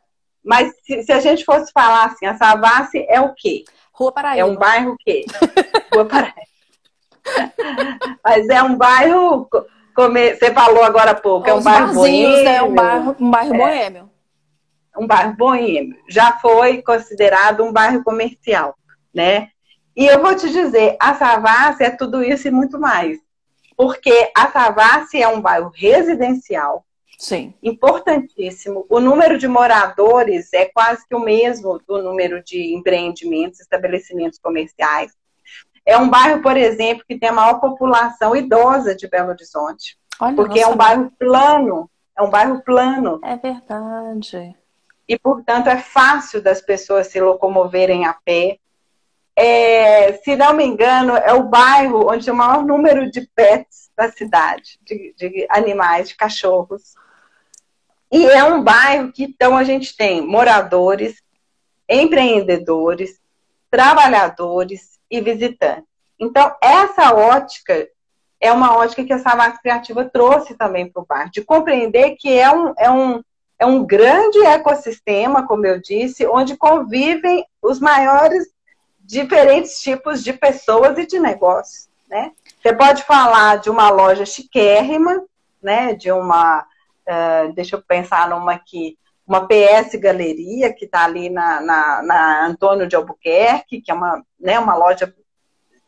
Mas 0.43 0.73
se, 0.83 1.03
se, 1.03 1.11
a 1.11 1.19
gente 1.19 1.43
fosse 1.43 1.71
falar 1.71 2.05
assim, 2.05 2.25
a 2.25 2.35
Savassi 2.35 3.05
é 3.09 3.19
o 3.19 3.33
quê? 3.33 3.63
Rua 3.91 4.11
Paraíba. 4.11 4.41
É 4.41 4.45
um 4.45 4.55
bairro 4.55 4.91
o 4.91 4.97
quê? 4.97 5.25
Rua 5.93 6.05
Paraíba. 6.05 6.35
Mas 8.23 8.47
é 8.49 8.61
um 8.61 8.75
bairro, 8.75 9.49
como 9.95 10.13
você 10.13 10.53
falou 10.53 10.83
agora 10.83 11.11
há 11.11 11.15
pouco, 11.15 11.49
é 11.49 11.53
um 11.53 11.63
bairro 11.63 11.93
boêmio. 11.93 12.47
É 12.47 12.61
um 12.61 12.75
bairro, 12.75 13.15
um 13.19 13.31
bairro 13.31 13.55
é, 13.55 13.57
boêmio. 13.57 14.14
Um 14.97 15.07
bairro 15.07 15.35
boêmio. 15.35 15.97
Já 16.09 16.33
foi 16.39 16.81
considerado 16.81 17.63
um 17.63 17.71
bairro 17.71 18.03
comercial, 18.03 18.75
né? 19.13 19.49
E 19.95 20.05
eu 20.05 20.21
vou 20.21 20.35
te 20.35 20.49
dizer, 20.49 20.97
a 20.99 21.15
Savassi 21.15 21.83
é 21.83 21.89
tudo 21.89 22.23
isso 22.23 22.47
e 22.47 22.51
muito 22.51 22.79
mais. 22.79 23.17
Porque 23.77 24.31
a 24.35 24.49
Savassi 24.51 25.21
é 25.21 25.27
um 25.27 25.41
bairro 25.41 25.71
residencial, 25.73 26.85
Sim. 27.17 27.53
Importantíssimo. 27.63 28.85
O 28.89 28.99
número 28.99 29.37
de 29.37 29.47
moradores 29.47 30.51
é 30.53 30.65
quase 30.65 31.07
que 31.07 31.15
o 31.15 31.19
mesmo 31.19 31.79
do 31.87 32.01
número 32.01 32.43
de 32.43 32.75
empreendimentos, 32.75 33.59
estabelecimentos 33.59 34.39
comerciais. 34.39 35.11
É 35.85 35.97
um 35.97 36.09
bairro, 36.09 36.41
por 36.41 36.57
exemplo, 36.57 37.05
que 37.07 37.17
tem 37.17 37.29
a 37.29 37.33
maior 37.33 37.59
população 37.59 38.35
idosa 38.35 38.95
de 38.95 39.07
Belo 39.07 39.29
Horizonte. 39.29 39.97
Olha, 40.19 40.35
porque 40.35 40.59
é 40.59 40.67
um 40.67 40.75
bairro 40.75 41.11
plano. 41.17 41.89
É 42.17 42.21
um 42.21 42.29
bairro 42.29 42.61
plano. 42.63 43.19
É 43.23 43.35
verdade. 43.37 44.55
E, 45.07 45.17
portanto, 45.19 45.67
é 45.67 45.77
fácil 45.77 46.41
das 46.41 46.61
pessoas 46.61 47.07
se 47.07 47.19
locomoverem 47.19 48.05
a 48.05 48.13
pé. 48.13 48.57
É, 49.35 50.13
se 50.13 50.35
não 50.35 50.53
me 50.53 50.63
engano, 50.63 51.15
é 51.15 51.33
o 51.33 51.43
bairro 51.43 52.09
onde 52.09 52.25
tem 52.25 52.33
o 52.33 52.37
maior 52.37 52.65
número 52.65 53.11
de 53.11 53.27
pets 53.35 53.91
da 53.95 54.11
cidade, 54.11 54.79
de, 54.83 55.13
de 55.17 55.45
animais, 55.49 56.09
de 56.09 56.15
cachorros. 56.15 56.95
E 58.11 58.25
é 58.25 58.43
um 58.43 58.63
bairro 58.63 59.11
que 59.11 59.23
então 59.23 59.57
a 59.57 59.63
gente 59.63 59.95
tem 59.95 60.21
moradores, 60.21 61.21
empreendedores, 61.87 63.19
trabalhadores 63.69 64.99
e 65.11 65.19
visitantes. 65.21 65.83
Então, 66.19 66.55
essa 66.61 67.13
ótica 67.13 67.87
é 68.39 68.51
uma 68.51 68.75
ótica 68.77 69.03
que 69.03 69.13
a 69.13 69.19
Savassi 69.19 69.61
Criativa 69.61 70.05
trouxe 70.05 70.55
também 70.55 70.89
para 70.89 71.01
o 71.01 71.05
bairro, 71.05 71.31
de 71.31 71.43
compreender 71.43 72.15
que 72.15 72.31
é 72.37 72.49
um, 72.49 72.73
é, 72.77 72.89
um, 72.89 73.21
é 73.59 73.65
um 73.65 73.85
grande 73.85 74.39
ecossistema, 74.45 75.47
como 75.47 75.65
eu 75.65 75.79
disse, 75.79 76.27
onde 76.27 76.57
convivem 76.57 77.45
os 77.61 77.79
maiores 77.79 78.47
diferentes 78.99 79.79
tipos 79.79 80.23
de 80.23 80.33
pessoas 80.33 80.97
e 80.97 81.05
de 81.05 81.19
negócios, 81.19 81.87
né? 82.09 82.31
Você 82.61 82.73
pode 82.73 83.03
falar 83.03 83.57
de 83.57 83.69
uma 83.69 83.89
loja 83.89 84.25
chiquérrima, 84.25 85.23
né? 85.61 85.93
De 85.93 86.11
uma 86.11 86.65
Uh, 87.07 87.53
deixa 87.53 87.75
eu 87.75 87.83
pensar 87.83 88.27
numa 88.27 88.53
aqui, 88.53 88.97
uma 89.27 89.47
PS 89.47 89.93
Galeria, 89.99 90.73
que 90.73 90.85
está 90.85 91.05
ali 91.05 91.29
na, 91.29 91.61
na, 91.61 92.01
na, 92.01 92.47
Antônio 92.47 92.87
de 92.87 92.95
Albuquerque, 92.95 93.79
que 93.79 93.91
é 93.91 93.93
uma, 93.93 94.23
né, 94.39 94.57
uma 94.57 94.75
loja 94.75 95.13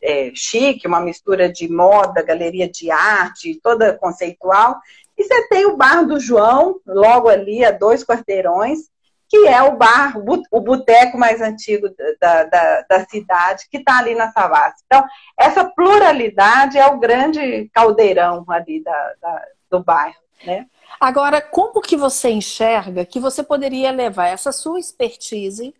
é, 0.00 0.30
chique, 0.32 0.86
uma 0.86 1.00
mistura 1.00 1.50
de 1.52 1.68
moda, 1.68 2.22
galeria 2.22 2.68
de 2.70 2.90
arte, 2.90 3.58
toda 3.60 3.98
conceitual. 3.98 4.76
E 5.18 5.24
você 5.24 5.48
tem 5.48 5.66
o 5.66 5.76
Bar 5.76 6.06
do 6.06 6.20
João, 6.20 6.80
logo 6.86 7.28
ali 7.28 7.64
a 7.64 7.72
dois 7.72 8.04
quarteirões, 8.04 8.88
que 9.28 9.46
é 9.46 9.62
o 9.62 9.76
bar, 9.76 10.14
o 10.50 10.60
boteco 10.60 11.18
mais 11.18 11.42
antigo 11.42 11.88
da, 12.18 12.44
da, 12.44 12.82
da 12.88 13.04
cidade, 13.06 13.68
que 13.70 13.76
está 13.76 13.98
ali 13.98 14.14
na 14.14 14.32
Savassi. 14.32 14.82
Então, 14.86 15.04
essa 15.36 15.66
pluralidade 15.66 16.78
é 16.78 16.86
o 16.86 16.98
grande 16.98 17.68
caldeirão 17.74 18.44
ali 18.48 18.82
da, 18.82 19.14
da 19.20 19.44
do 19.70 19.80
bairro, 19.80 20.16
né? 20.44 20.66
Agora, 20.98 21.40
como 21.40 21.80
que 21.82 21.96
você 21.96 22.30
enxerga 22.30 23.04
que 23.04 23.20
você 23.20 23.42
poderia 23.42 23.90
levar 23.90 24.28
essa 24.28 24.50
sua 24.50 24.80
expertise 24.80 25.74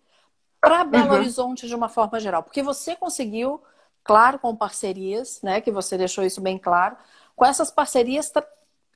para 0.60 0.84
Belo 0.84 1.06
uhum. 1.06 1.14
Horizonte 1.14 1.66
de 1.66 1.74
uma 1.74 1.88
forma 1.88 2.20
geral? 2.20 2.42
Porque 2.42 2.62
você 2.62 2.94
conseguiu, 2.94 3.62
claro, 4.04 4.38
com 4.38 4.54
parcerias, 4.54 5.40
né? 5.42 5.60
Que 5.60 5.70
você 5.70 5.96
deixou 5.96 6.22
isso 6.22 6.40
bem 6.40 6.58
claro, 6.58 6.96
com 7.34 7.46
essas 7.46 7.70
parcerias 7.70 8.30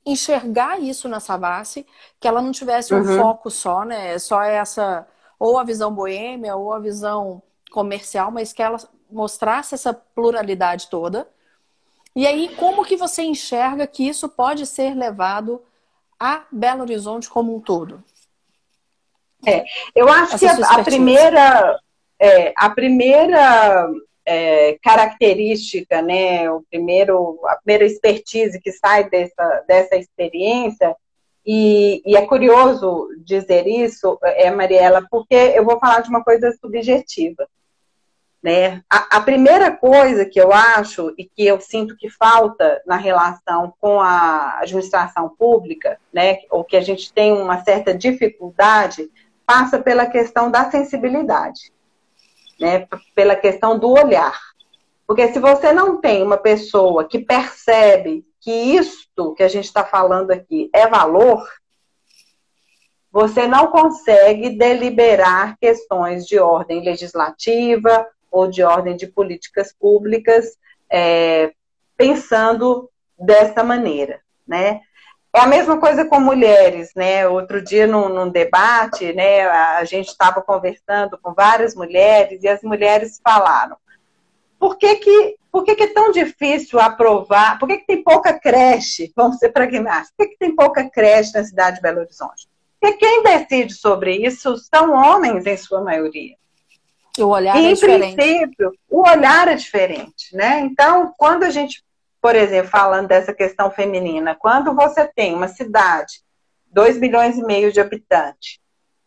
enxergar 0.04 0.80
isso 0.80 1.08
na 1.08 1.20
Savassi, 1.20 1.86
que 2.20 2.26
ela 2.26 2.42
não 2.42 2.52
tivesse 2.52 2.94
um 2.94 2.98
uhum. 2.98 3.18
foco 3.18 3.50
só, 3.50 3.84
né? 3.84 4.18
Só 4.18 4.42
essa 4.42 5.06
ou 5.38 5.58
a 5.58 5.64
visão 5.64 5.92
boêmia 5.92 6.54
ou 6.56 6.72
a 6.72 6.78
visão 6.78 7.42
comercial, 7.70 8.30
mas 8.30 8.52
que 8.52 8.62
ela 8.62 8.78
mostrasse 9.10 9.74
essa 9.74 9.92
pluralidade 9.92 10.88
toda. 10.88 11.28
E 12.14 12.26
aí, 12.26 12.54
como 12.56 12.84
que 12.84 12.96
você 12.96 13.22
enxerga 13.22 13.86
que 13.86 14.06
isso 14.06 14.28
pode 14.28 14.66
ser 14.66 14.94
levado 14.94 15.62
a 16.18 16.44
Belo 16.52 16.82
Horizonte 16.82 17.28
como 17.28 17.56
um 17.56 17.60
todo? 17.60 18.02
É, 19.44 19.64
eu 19.94 20.08
acho 20.08 20.34
Essa 20.34 20.56
que 20.56 20.62
a, 20.62 20.70
a, 20.76 20.84
primeira, 20.84 21.80
é, 22.18 22.52
a 22.56 22.70
primeira 22.70 23.90
é, 24.24 24.78
característica, 24.82 26.00
né, 26.00 26.50
o 26.50 26.62
primeiro, 26.70 27.40
a 27.46 27.56
primeira 27.56 27.84
expertise 27.84 28.60
que 28.60 28.72
sai 28.72 29.08
dessa, 29.08 29.64
dessa 29.66 29.96
experiência, 29.96 30.96
e, 31.44 32.02
e 32.06 32.16
é 32.16 32.24
curioso 32.24 33.08
dizer 33.24 33.66
isso, 33.66 34.18
é, 34.22 34.50
Mariela, 34.50 35.04
porque 35.10 35.34
eu 35.34 35.64
vou 35.64 35.78
falar 35.78 36.00
de 36.00 36.08
uma 36.08 36.22
coisa 36.22 36.52
subjetiva. 36.60 37.48
Né? 38.40 38.82
A, 38.90 39.18
a, 39.18 39.20
primeira 39.20 39.70
coisa 39.70 40.24
que 40.24 40.40
eu 40.40 40.52
acho 40.52 41.14
e 41.16 41.24
que 41.24 41.46
eu 41.46 41.60
sinto 41.60 41.96
que 41.96 42.10
falta 42.10 42.82
na 42.84 42.96
relação 42.96 43.72
com 43.80 44.00
a 44.00 44.58
administração 44.58 45.28
pública, 45.28 45.96
né, 46.12 46.38
ou 46.50 46.64
que 46.64 46.76
a 46.76 46.80
gente 46.80 47.12
tem 47.12 47.32
uma 47.32 47.62
certa 47.62 47.94
dificuldade, 47.94 49.08
passa 49.46 49.78
pela 49.78 50.06
questão 50.06 50.50
da 50.50 50.68
sensibilidade, 50.70 51.72
né, 52.62 52.86
pela 53.12 53.34
questão 53.34 53.76
do 53.76 53.90
olhar. 53.90 54.38
Porque 55.04 55.32
se 55.32 55.40
você 55.40 55.72
não 55.72 56.00
tem 56.00 56.22
uma 56.22 56.38
pessoa 56.38 57.04
que 57.04 57.18
percebe 57.18 58.24
que 58.40 58.50
isto 58.50 59.34
que 59.34 59.42
a 59.42 59.48
gente 59.48 59.64
está 59.64 59.84
falando 59.84 60.30
aqui 60.30 60.70
é 60.72 60.86
valor, 60.86 61.44
você 63.10 63.48
não 63.48 63.66
consegue 63.66 64.50
deliberar 64.50 65.58
questões 65.58 66.24
de 66.24 66.38
ordem 66.38 66.84
legislativa 66.84 68.06
ou 68.30 68.48
de 68.48 68.62
ordem 68.62 68.96
de 68.96 69.08
políticas 69.08 69.74
públicas, 69.74 70.56
é, 70.88 71.52
pensando 71.96 72.88
dessa 73.18 73.62
maneira, 73.64 74.20
né? 74.46 74.80
É 75.34 75.40
a 75.40 75.46
mesma 75.46 75.78
coisa 75.78 76.04
com 76.04 76.20
mulheres, 76.20 76.90
né? 76.94 77.26
Outro 77.26 77.62
dia, 77.62 77.86
num, 77.86 78.08
num 78.08 78.28
debate, 78.28 79.14
né, 79.14 79.48
a 79.48 79.82
gente 79.84 80.08
estava 80.08 80.42
conversando 80.42 81.18
com 81.22 81.32
várias 81.32 81.74
mulheres 81.74 82.42
e 82.42 82.48
as 82.48 82.62
mulheres 82.62 83.18
falaram: 83.24 83.76
por 84.58 84.76
que, 84.76 84.94
que, 84.96 85.36
por 85.50 85.64
que, 85.64 85.74
que 85.74 85.82
é 85.84 85.92
tão 85.92 86.12
difícil 86.12 86.78
aprovar? 86.78 87.58
Por 87.58 87.66
que, 87.66 87.78
que 87.78 87.86
tem 87.86 88.02
pouca 88.02 88.38
creche? 88.38 89.10
Vamos 89.16 89.38
ser 89.38 89.48
pragmáticos. 89.48 90.12
Por 90.16 90.26
que, 90.26 90.32
que 90.32 90.38
tem 90.38 90.54
pouca 90.54 90.88
creche 90.88 91.32
na 91.34 91.42
cidade 91.42 91.76
de 91.76 91.82
Belo 91.82 92.00
Horizonte? 92.00 92.46
Porque 92.78 92.98
quem 92.98 93.22
decide 93.22 93.74
sobre 93.74 94.14
isso 94.16 94.56
são 94.58 94.92
homens, 94.92 95.46
em 95.46 95.56
sua 95.56 95.80
maioria. 95.80 96.36
O 97.18 97.26
olhar 97.26 97.56
e, 97.56 97.66
é 97.66 97.72
diferente. 97.72 98.12
Em 98.12 98.16
princípio, 98.16 98.72
o 98.88 99.08
olhar 99.08 99.48
é 99.48 99.54
diferente, 99.54 100.34
né? 100.34 100.60
Então, 100.60 101.12
quando 101.16 101.42
a 101.44 101.50
gente, 101.50 101.82
por 102.22 102.36
exemplo, 102.36 102.70
falando 102.70 103.08
dessa 103.08 103.34
questão 103.34 103.68
feminina, 103.68 104.36
quando 104.36 104.72
você 104.76 105.04
tem 105.04 105.34
uma 105.34 105.48
cidade, 105.48 106.22
2 106.68 106.98
milhões 106.98 107.36
e 107.36 107.42
meio 107.42 107.72
de 107.72 107.80
habitantes, 107.80 108.60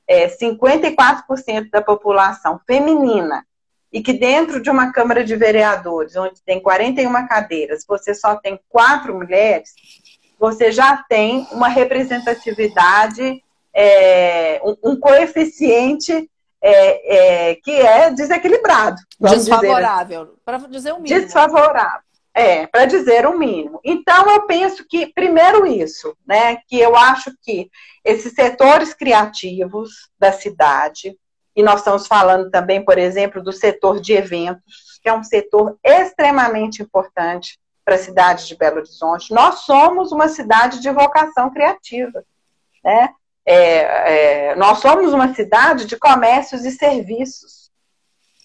é, 0.05 0.27
54% 0.27 1.69
da 1.71 1.81
população 1.81 2.59
feminina, 2.67 3.45
e 3.91 4.03
que 4.03 4.11
dentro 4.11 4.61
de 4.61 4.69
uma 4.69 4.91
Câmara 4.91 5.23
de 5.23 5.33
Vereadores, 5.37 6.17
onde 6.17 6.43
tem 6.43 6.61
41 6.61 7.25
cadeiras, 7.25 7.85
você 7.87 8.13
só 8.13 8.35
tem 8.35 8.59
quatro 8.67 9.15
mulheres, 9.15 9.73
você 10.37 10.69
já 10.69 10.97
tem 11.07 11.47
uma 11.53 11.69
representatividade 11.69 13.41
é, 13.73 14.61
um, 14.61 14.91
um, 14.91 14.99
coeficiente 14.99 16.29
é, 16.61 17.51
é, 17.51 17.55
que 17.55 17.71
é 17.71 18.11
desequilibrado. 18.11 18.97
Desfavorável, 19.17 20.25
dizer. 20.25 20.37
para 20.43 20.57
dizer 20.57 20.91
o 20.91 20.99
mínimo. 20.99 21.21
Desfavorável. 21.21 22.05
É, 22.37 22.67
para 22.67 22.85
dizer 22.85 23.25
o 23.25 23.39
mínimo. 23.39 23.79
Então, 23.81 24.29
eu 24.29 24.45
penso 24.45 24.85
que, 24.85 25.07
primeiro, 25.07 25.65
isso, 25.65 26.17
né? 26.27 26.57
Que 26.67 26.77
eu 26.77 26.93
acho 26.93 27.31
que 27.41 27.69
esses 28.03 28.33
setores 28.33 28.93
criativos 28.93 30.09
da 30.19 30.33
cidade, 30.33 31.17
e 31.55 31.63
nós 31.63 31.79
estamos 31.79 32.07
falando 32.07 32.51
também, 32.51 32.83
por 32.83 32.97
exemplo, 32.97 33.41
do 33.41 33.53
setor 33.53 34.01
de 34.01 34.11
eventos, 34.11 34.99
que 35.01 35.07
é 35.07 35.13
um 35.13 35.23
setor 35.23 35.77
extremamente 35.81 36.81
importante 36.81 37.57
para 37.85 37.95
a 37.95 37.99
cidade 37.99 38.47
de 38.47 38.57
Belo 38.57 38.79
Horizonte. 38.79 39.33
Nós 39.33 39.59
somos 39.59 40.11
uma 40.11 40.27
cidade 40.27 40.81
de 40.81 40.91
vocação 40.91 41.49
criativa, 41.49 42.21
né? 42.83 43.13
É, 43.45 44.49
é, 44.49 44.55
nós 44.55 44.79
somos 44.79 45.13
uma 45.13 45.33
cidade 45.33 45.85
de 45.85 45.95
comércios 45.95 46.65
e 46.65 46.71
serviços. 46.71 47.71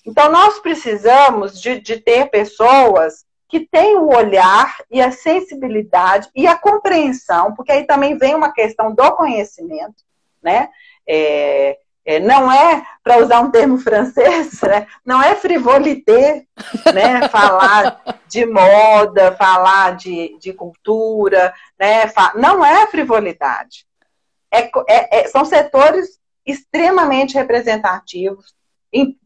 Então, 0.06 0.30
nós 0.30 0.60
precisamos 0.60 1.60
de, 1.60 1.80
de 1.80 1.96
ter 1.98 2.30
pessoas 2.30 3.24
que 3.50 3.60
tem 3.60 3.96
o 3.96 4.08
olhar 4.08 4.76
e 4.90 5.02
a 5.02 5.10
sensibilidade 5.10 6.28
e 6.34 6.46
a 6.46 6.56
compreensão, 6.56 7.52
porque 7.54 7.72
aí 7.72 7.84
também 7.84 8.16
vem 8.16 8.34
uma 8.34 8.52
questão 8.52 8.94
do 8.94 9.12
conhecimento, 9.12 10.04
né? 10.40 10.70
É, 11.06 11.76
é, 12.04 12.18
não 12.18 12.50
é, 12.50 12.84
para 13.02 13.18
usar 13.18 13.40
um 13.40 13.50
termo 13.50 13.76
francês, 13.78 14.60
né? 14.62 14.86
não 15.04 15.22
é 15.22 15.34
frivolité, 15.34 16.44
né? 16.94 17.28
falar 17.28 18.00
de 18.26 18.46
moda, 18.46 19.32
falar 19.36 19.96
de, 19.96 20.36
de 20.38 20.52
cultura, 20.52 21.52
né? 21.78 22.10
não 22.36 22.64
é 22.64 22.86
frivolidade. 22.86 23.86
É, 24.50 24.62
é, 24.88 25.20
é, 25.20 25.28
são 25.28 25.44
setores 25.44 26.18
extremamente 26.46 27.34
representativos, 27.34 28.54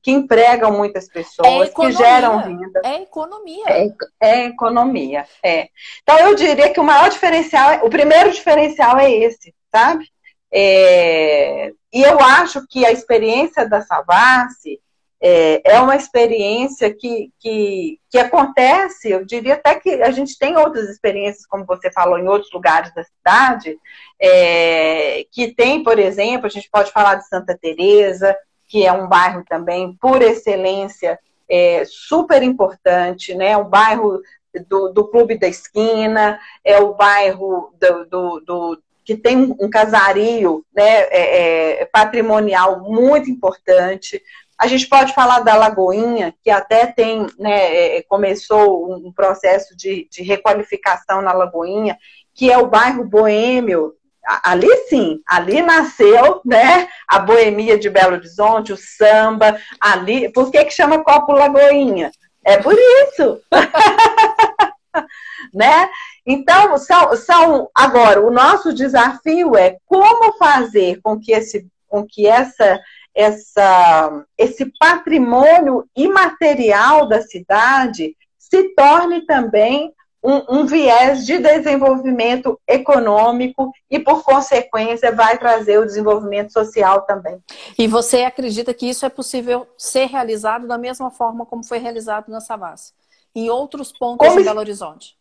que 0.03 0.11
empregam 0.11 0.71
muitas 0.73 1.09
pessoas, 1.09 1.69
é 1.69 1.73
que 1.73 1.93
geram 1.93 2.39
renda. 2.39 2.83
É 2.85 3.03
economia. 3.03 3.65
É, 3.67 3.89
é, 4.21 4.45
economia, 4.47 5.27
é. 5.43 5.69
Então 6.03 6.19
eu 6.19 6.35
diria 6.35 6.71
que 6.71 6.81
o 6.81 6.85
maior 6.85 7.09
diferencial, 7.09 7.85
o 7.85 7.91
primeiro 7.91 8.31
diferencial 8.31 8.99
é 8.99 9.11
esse, 9.11 9.55
sabe? 9.75 10.07
É, 10.53 11.73
e 11.93 12.03
eu 12.03 12.21
acho 12.21 12.67
que 12.69 12.85
a 12.85 12.93
experiência 12.93 13.69
da 13.69 13.81
Savassi 13.81 14.81
é, 15.27 15.77
é 15.77 15.81
uma 15.81 15.97
experiência 15.97 16.95
que, 16.95 17.33
que, 17.41 17.99
que 18.11 18.19
acontece, 18.19 19.11
eu 19.11 19.25
diria 19.25 19.55
até 19.55 19.75
que 19.77 19.91
a 20.03 20.11
gente 20.11 20.39
tem 20.39 20.55
outras 20.57 20.91
experiências, 20.91 21.47
como 21.47 21.65
você 21.65 21.91
falou, 21.91 22.19
em 22.19 22.29
outros 22.29 22.53
lugares 22.53 22.93
da 22.95 23.03
cidade, 23.03 23.79
é, 24.21 25.25
que 25.33 25.55
tem, 25.55 25.83
por 25.83 25.99
exemplo, 25.99 26.47
a 26.47 26.51
gente 26.51 26.69
pode 26.71 26.93
falar 26.93 27.15
de 27.15 27.27
Santa 27.27 27.57
Teresa, 27.59 28.37
que 28.69 28.87
é 28.87 28.93
um 28.93 29.09
bairro 29.09 29.45
também, 29.49 29.97
por 30.01 30.23
excelência, 30.23 31.19
é, 31.49 31.85
super 31.87 32.43
importante, 32.43 33.35
né? 33.35 33.57
O 33.57 33.65
bairro 33.65 34.21
do, 34.69 34.89
do 34.91 35.09
Clube 35.09 35.39
da 35.39 35.49
Esquina, 35.49 36.39
é 36.65 36.79
o 36.79 36.95
bairro 36.95 37.75
do, 37.81 38.05
do, 38.07 38.41
do 38.41 38.83
que 39.05 39.17
tem 39.17 39.55
um 39.61 39.69
casario 39.69 40.65
né, 40.75 41.03
é, 41.11 41.83
é, 41.83 41.85
patrimonial 41.85 42.81
muito 42.81 43.31
importante. 43.31 44.23
A 44.59 44.67
gente 44.67 44.89
pode 44.89 45.13
falar 45.13 45.41
da 45.41 45.55
Lagoinha, 45.55 46.35
que 46.43 46.49
até 46.49 46.87
tem, 46.87 47.27
né, 47.39 47.97
é, 47.97 48.03
começou 48.03 48.95
um 48.95 49.13
processo 49.13 49.77
de, 49.77 50.09
de 50.11 50.23
requalificação 50.23 51.21
na 51.21 51.33
Lagoinha, 51.33 51.99
que 52.33 52.51
é 52.51 52.57
o 52.57 52.69
bairro 52.69 53.05
boêmio 53.05 53.95
ali 54.43 54.69
sim, 54.89 55.21
ali 55.27 55.63
nasceu, 55.63 56.41
né, 56.45 56.89
a 57.07 57.19
boemia 57.19 57.79
de 57.79 57.91
Belo 57.91 58.15
Horizonte, 58.15 58.73
o 58.73 58.77
samba, 58.77 59.59
ali, 59.81 60.31
por 60.33 60.51
que 60.51 60.65
que 60.65 60.71
chama 60.71 61.05
Copo 61.05 61.33
Lagoinha? 61.33 62.11
É 62.45 62.59
por 62.59 62.75
isso, 62.75 63.41
né? 65.53 65.89
Então, 66.27 66.77
são, 66.79 67.17
são, 67.17 67.71
agora, 67.75 68.21
o 68.21 68.31
nosso 68.31 68.73
desafio 68.73 69.57
é 69.57 69.79
como 69.87 70.37
fazer 70.39 71.01
com 71.03 71.19
que 71.19 71.33
esse, 71.33 71.67
com 71.89 72.07
que 72.07 72.27
essa, 72.27 72.81
essa, 73.15 74.25
esse 74.37 74.71
patrimônio 74.79 75.85
imaterial 75.97 77.07
da 77.07 77.23
cidade 77.23 78.17
se 78.39 78.75
torne 78.75 79.25
também 79.27 79.93
um, 80.25 80.61
um, 80.61 80.67
viés 80.67 81.27
de 81.27 81.39
desenvolvimento 81.39 82.59
econômico 82.67 83.71
e, 83.91 83.99
por 83.99 84.25
consequência, 84.25 85.15
vai 85.15 85.37
trazer 85.37 85.79
o 85.79 85.85
desenvolvimento 85.85 86.51
social 86.51 87.03
também. 87.03 87.39
E 87.79 87.87
você 87.87 88.23
acredita 88.23 88.73
que 88.73 88.89
isso 88.89 89.05
é 89.05 89.11
possível 89.11 89.69
ser 89.77 90.07
realizado 90.07 90.67
da 90.67 90.79
mesma 90.79 91.11
forma 91.11 91.45
como 91.45 91.63
foi 91.63 91.79
realizado 91.79 92.31
na 92.31 92.41
Savassi, 92.41 92.95
em 93.35 93.51
outros 93.51 93.93
pontos 93.93 94.27
como... 94.27 94.39
de 94.39 94.45
Belo 94.45 94.61
Horizonte? 94.61 95.15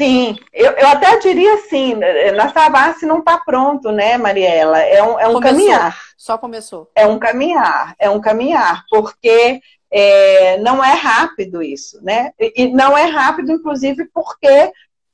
Sim, 0.00 0.36
eu, 0.52 0.70
eu 0.70 0.86
até 0.86 1.18
diria 1.18 1.54
assim, 1.54 1.96
na 2.36 2.52
Savassi 2.52 3.04
não 3.04 3.18
está 3.18 3.36
pronto, 3.36 3.90
né, 3.90 4.16
Mariela? 4.16 4.78
É 4.78 5.02
um, 5.02 5.18
é 5.18 5.26
um 5.26 5.40
caminhar. 5.40 5.98
Só 6.16 6.38
começou. 6.38 6.88
É 6.94 7.04
um 7.04 7.18
caminhar, 7.18 7.96
é 7.98 8.08
um 8.08 8.20
caminhar, 8.20 8.84
porque 8.88 9.60
é, 9.90 10.58
não 10.58 10.84
é 10.84 10.92
rápido 10.92 11.62
isso, 11.62 12.02
né? 12.02 12.32
E 12.38 12.68
não 12.68 12.96
é 12.96 13.04
rápido, 13.04 13.52
inclusive, 13.52 14.06
porque 14.12 14.72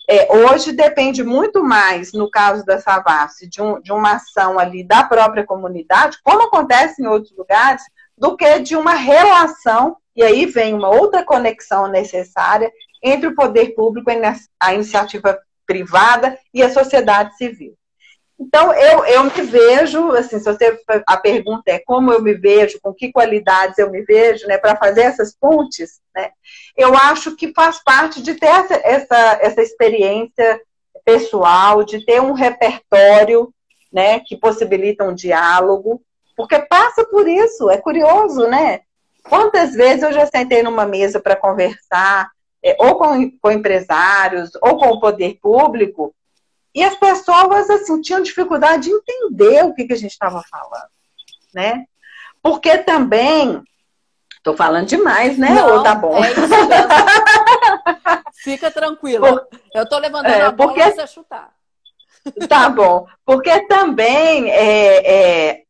é, 0.09 0.37
hoje 0.37 0.73
depende 0.73 1.23
muito 1.23 1.63
mais, 1.63 2.13
no 2.13 2.31
caso 2.31 2.65
da 2.65 2.81
Savassi, 2.81 3.49
de, 3.49 3.63
um, 3.63 3.81
de 3.81 3.93
uma 3.93 4.17
ação 4.17 4.59
ali 4.59 4.85
da 4.85 5.05
própria 5.05 5.45
comunidade, 5.45 6.19
como 6.23 6.43
acontece 6.43 7.03
em 7.03 7.07
outros 7.07 7.35
lugares, 7.37 7.83
do 8.17 8.37
que 8.37 8.61
de 8.61 8.77
uma 8.77 8.95
relação, 8.95 9.97
e 10.15 10.23
aí 10.23 10.47
vem 10.47 10.75
uma 10.75 10.89
outra 10.89 11.25
conexão 11.25 11.89
necessária 11.89 12.71
entre 13.03 13.29
o 13.29 13.35
poder 13.35 13.75
público, 13.75 14.11
a 14.61 14.75
iniciativa 14.75 15.39
privada 15.67 16.39
e 16.53 16.63
a 16.63 16.71
sociedade 16.71 17.37
civil. 17.37 17.75
Então, 18.47 18.75
eu, 18.75 19.07
eu 19.07 19.25
me 19.25 19.31
vejo, 19.31 20.11
assim, 20.13 20.39
se 20.39 20.45
você, 20.45 20.79
a 21.07 21.17
pergunta 21.17 21.63
é 21.69 21.79
como 21.79 22.13
eu 22.13 22.21
me 22.21 22.35
vejo, 22.35 22.79
com 22.83 22.93
que 22.93 23.11
qualidades 23.11 23.79
eu 23.79 23.91
me 23.91 24.03
vejo, 24.03 24.47
né, 24.47 24.59
para 24.59 24.77
fazer 24.77 25.01
essas 25.01 25.35
pontes, 25.35 25.99
né, 26.15 26.31
eu 26.77 26.95
acho 26.95 27.35
que 27.37 27.55
faz 27.55 27.83
parte 27.83 28.23
de 28.23 28.35
ter 28.35 28.49
essa, 28.49 28.75
essa, 28.85 29.39
essa 29.41 29.63
experiência 29.63 30.61
pessoal, 31.07 31.85
de 31.85 32.05
ter 32.05 32.21
um 32.21 32.33
repertório, 32.33 33.53
né, 33.91 34.21
que 34.21 34.37
possibilita 34.37 35.05
um 35.05 35.15
diálogo, 35.15 36.03
porque 36.37 36.59
passa 36.59 37.03
por 37.07 37.27
isso, 37.27 37.71
é 37.71 37.79
curioso, 37.79 38.47
né? 38.47 38.81
Quantas 39.23 39.73
vezes 39.73 40.03
eu 40.03 40.13
já 40.13 40.27
sentei 40.27 40.63
numa 40.63 40.85
mesa 40.85 41.19
para 41.19 41.37
conversar, 41.37 42.29
é, 42.63 42.77
ou 42.79 42.97
com, 42.97 43.31
com 43.41 43.51
empresários, 43.51 44.51
ou 44.61 44.77
com 44.77 44.89
o 44.89 45.01
poder 45.01 45.39
público, 45.41 46.15
e 46.75 46.83
as 46.83 46.95
pessoas, 46.97 47.71
assim, 47.71 48.01
tinham 48.01 48.23
dificuldade 48.23 48.85
de 48.85 48.91
entender 48.91 49.65
o 49.65 49.75
que, 49.75 49.85
que 49.85 49.93
a 49.93 49.97
gente 49.97 50.11
estava 50.11 50.43
falando, 50.51 50.89
né? 51.55 51.85
Porque 52.43 52.79
também, 52.79 53.63
tô 54.43 54.55
falando 54.55 54.87
demais, 54.87 55.39
né? 55.39 55.51
Não, 55.51 55.77
Ou 55.77 55.83
tá 55.83 55.95
bom? 55.95 56.23
É 56.23 56.33
isso 56.33 56.41
Fica 58.43 58.71
tranquilo. 58.71 59.27
Por... 59.27 59.49
Eu 59.75 59.89
tô 59.89 59.99
levantando 59.99 60.35
é, 60.35 60.43
a 60.43 60.51
bola 60.51 60.75
porque... 60.75 61.07
chutar. 61.07 61.55
Tá 62.49 62.69
bom. 62.69 63.07
Porque 63.25 63.67
também 63.67 64.51
é, 64.51 65.51
é, 65.51 65.64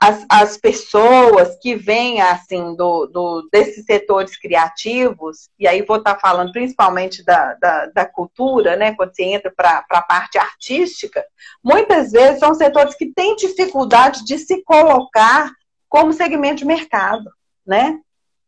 as, 0.00 0.26
as 0.28 0.56
pessoas 0.56 1.56
que 1.60 1.74
vêm 1.74 2.20
assim 2.20 2.74
do, 2.76 3.06
do, 3.06 3.48
desses 3.50 3.84
setores 3.84 4.36
criativos, 4.36 5.48
e 5.58 5.66
aí 5.66 5.82
vou 5.82 5.96
estar 5.96 6.14
tá 6.14 6.20
falando 6.20 6.52
principalmente 6.52 7.24
da, 7.24 7.54
da, 7.54 7.86
da 7.86 8.06
cultura, 8.06 8.76
né, 8.76 8.94
quando 8.94 9.14
você 9.14 9.24
entra 9.24 9.50
para 9.50 9.84
a 9.90 10.02
parte 10.02 10.38
artística, 10.38 11.24
muitas 11.64 12.12
vezes 12.12 12.38
são 12.38 12.54
setores 12.54 12.94
que 12.94 13.12
têm 13.12 13.36
dificuldade 13.36 14.24
de 14.24 14.38
se 14.38 14.62
colocar 14.62 15.50
como 15.88 16.12
segmento 16.12 16.56
de 16.56 16.64
mercado, 16.64 17.30
né? 17.66 17.98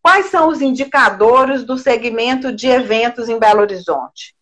Quais 0.02 0.26
são 0.26 0.48
os 0.48 0.60
indicadores 0.60 1.64
do 1.64 1.76
segmento 1.76 2.52
de 2.52 2.68
eventos 2.68 3.28
em 3.28 3.38
Belo 3.38 3.60
Horizonte? 3.60 4.34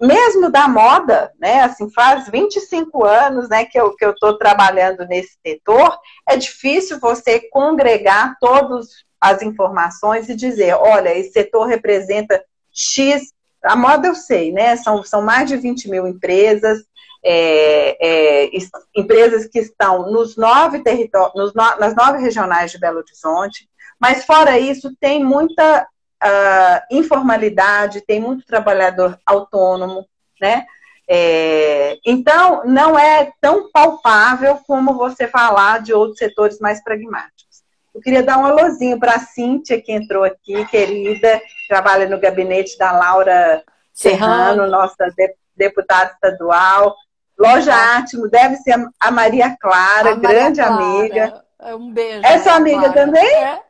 Mesmo 0.00 0.50
da 0.50 0.68
moda, 0.68 1.32
né? 1.38 1.60
Assim, 1.60 1.90
faz 1.90 2.28
25 2.28 3.04
anos, 3.04 3.48
né, 3.48 3.64
que 3.64 3.78
eu 3.78 3.94
que 3.94 4.04
eu 4.04 4.10
estou 4.10 4.36
trabalhando 4.36 5.06
nesse 5.06 5.38
setor. 5.46 5.98
É 6.28 6.36
difícil 6.36 6.98
você 6.98 7.40
congregar 7.50 8.36
todas 8.40 8.88
as 9.20 9.42
informações 9.42 10.28
e 10.28 10.36
dizer, 10.36 10.74
olha, 10.74 11.16
esse 11.16 11.32
setor 11.32 11.66
representa 11.66 12.42
X. 12.72 13.32
A 13.62 13.74
moda 13.74 14.08
eu 14.08 14.14
sei, 14.14 14.52
né? 14.52 14.76
São, 14.76 15.02
são 15.02 15.22
mais 15.22 15.48
de 15.48 15.56
20 15.56 15.88
mil 15.88 16.06
empresas, 16.06 16.84
é, 17.24 17.96
é, 18.46 18.50
empresas 18.94 19.46
que 19.46 19.58
estão 19.58 20.10
nos 20.10 20.36
nove 20.36 20.80
territórios, 20.80 21.34
no, 21.54 21.62
nas 21.78 21.94
nove 21.94 22.18
regionais 22.18 22.70
de 22.70 22.78
Belo 22.78 22.98
Horizonte. 22.98 23.68
Mas 23.98 24.24
fora 24.24 24.58
isso, 24.58 24.94
tem 25.00 25.24
muita 25.24 25.88
uh, 26.22 26.80
informalidade, 26.90 28.00
tem 28.00 28.20
muito 28.20 28.44
trabalhador 28.46 29.18
autônomo, 29.26 30.06
né? 30.40 30.66
É, 31.08 31.98
então, 32.04 32.64
não 32.64 32.98
é 32.98 33.30
tão 33.40 33.70
palpável 33.70 34.58
como 34.66 34.94
você 34.94 35.28
falar 35.28 35.80
de 35.80 35.92
outros 35.92 36.18
setores 36.18 36.58
mais 36.58 36.82
pragmáticos. 36.82 37.62
Eu 37.94 38.00
queria 38.00 38.22
dar 38.22 38.38
um 38.38 38.44
alôzinho 38.44 38.98
para 38.98 39.14
a 39.14 39.20
Cíntia, 39.20 39.80
que 39.80 39.92
entrou 39.92 40.24
aqui, 40.24 40.66
querida, 40.66 41.40
trabalha 41.68 42.08
no 42.08 42.18
gabinete 42.18 42.76
da 42.76 42.92
Laura 42.92 43.62
Serrano, 43.92 44.66
nossa 44.66 45.06
deputada 45.56 46.10
estadual. 46.12 46.94
Loja 47.38 47.72
ah. 47.72 47.98
Átimo, 47.98 48.28
deve 48.28 48.56
ser 48.56 48.74
a 49.00 49.10
Maria 49.10 49.56
Clara, 49.58 50.10
a 50.10 50.14
grande 50.14 50.60
Maria 50.60 50.66
Clara. 50.66 50.84
amiga. 50.84 51.44
É 51.58 51.74
um 51.74 51.92
beijo. 51.92 52.26
É 52.26 52.38
sua 52.40 52.54
amiga 52.54 52.92
Clara. 52.92 52.94
também? 52.94 53.34
É. 53.34 53.62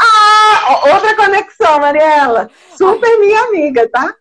Ah, 0.00 0.94
outra 0.94 1.16
conexão, 1.16 1.80
Mariela. 1.80 2.50
Super 2.76 3.18
minha 3.18 3.40
amiga, 3.44 3.88
tá? 3.88 4.14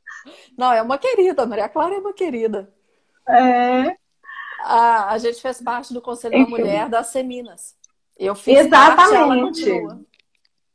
Não, 0.57 0.71
é 0.71 0.81
uma 0.81 0.97
querida, 0.97 1.45
Maria 1.45 1.67
Clara 1.67 1.95
é 1.95 1.97
uma 1.97 2.13
querida. 2.13 2.69
É. 3.27 3.95
A, 4.59 5.11
a 5.11 5.17
gente 5.17 5.41
fez 5.41 5.61
parte 5.61 5.93
do 5.93 6.01
Conselho 6.01 6.35
Enfim. 6.35 6.51
da 6.51 6.57
Mulher 6.57 6.89
das 6.89 7.07
Seminas. 7.07 7.75
Eu 8.17 8.35
fiz 8.35 8.59
Exatamente. 8.59 9.81
Parte, 9.81 10.05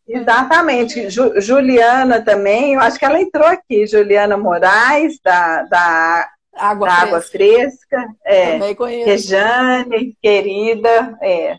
Exatamente. 0.06 1.10
Ju, 1.10 1.40
Juliana 1.40 2.22
também, 2.22 2.74
eu 2.74 2.80
acho 2.80 2.98
que 2.98 3.04
ela 3.04 3.20
entrou 3.20 3.46
aqui, 3.46 3.86
Juliana 3.86 4.36
Moraes, 4.36 5.20
da, 5.22 5.62
da, 5.64 6.30
Água, 6.58 6.88
da 6.88 6.94
fresca. 6.94 7.06
Água 7.06 7.20
Fresca. 7.20 8.14
É, 8.24 8.52
também 8.52 8.74
conheço. 8.74 9.06
Rejane, 9.06 10.16
querida. 10.20 11.18
É. 11.22 11.58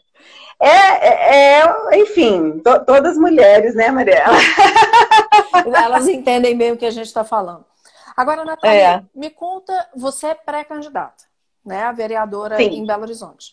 É, 0.61 0.67
é, 0.67 1.61
é, 1.61 1.99
enfim, 2.01 2.59
to, 2.59 2.85
todas 2.85 3.17
mulheres, 3.17 3.75
né, 3.75 3.89
Mariela? 3.91 4.35
Elas 5.83 6.07
entendem 6.07 6.57
bem 6.57 6.73
o 6.73 6.77
que 6.77 6.85
a 6.85 6.91
gente 6.91 7.05
está 7.05 7.23
falando. 7.23 7.65
Agora, 8.15 8.43
Natália, 8.43 8.77
é. 8.97 9.03
me 9.17 9.29
conta, 9.29 9.89
você 9.95 10.27
é 10.27 10.33
pré-candidata, 10.33 11.23
né? 11.65 11.83
A 11.83 11.93
vereadora 11.93 12.57
Sim. 12.57 12.65
em 12.65 12.85
Belo 12.85 13.03
Horizonte. 13.03 13.51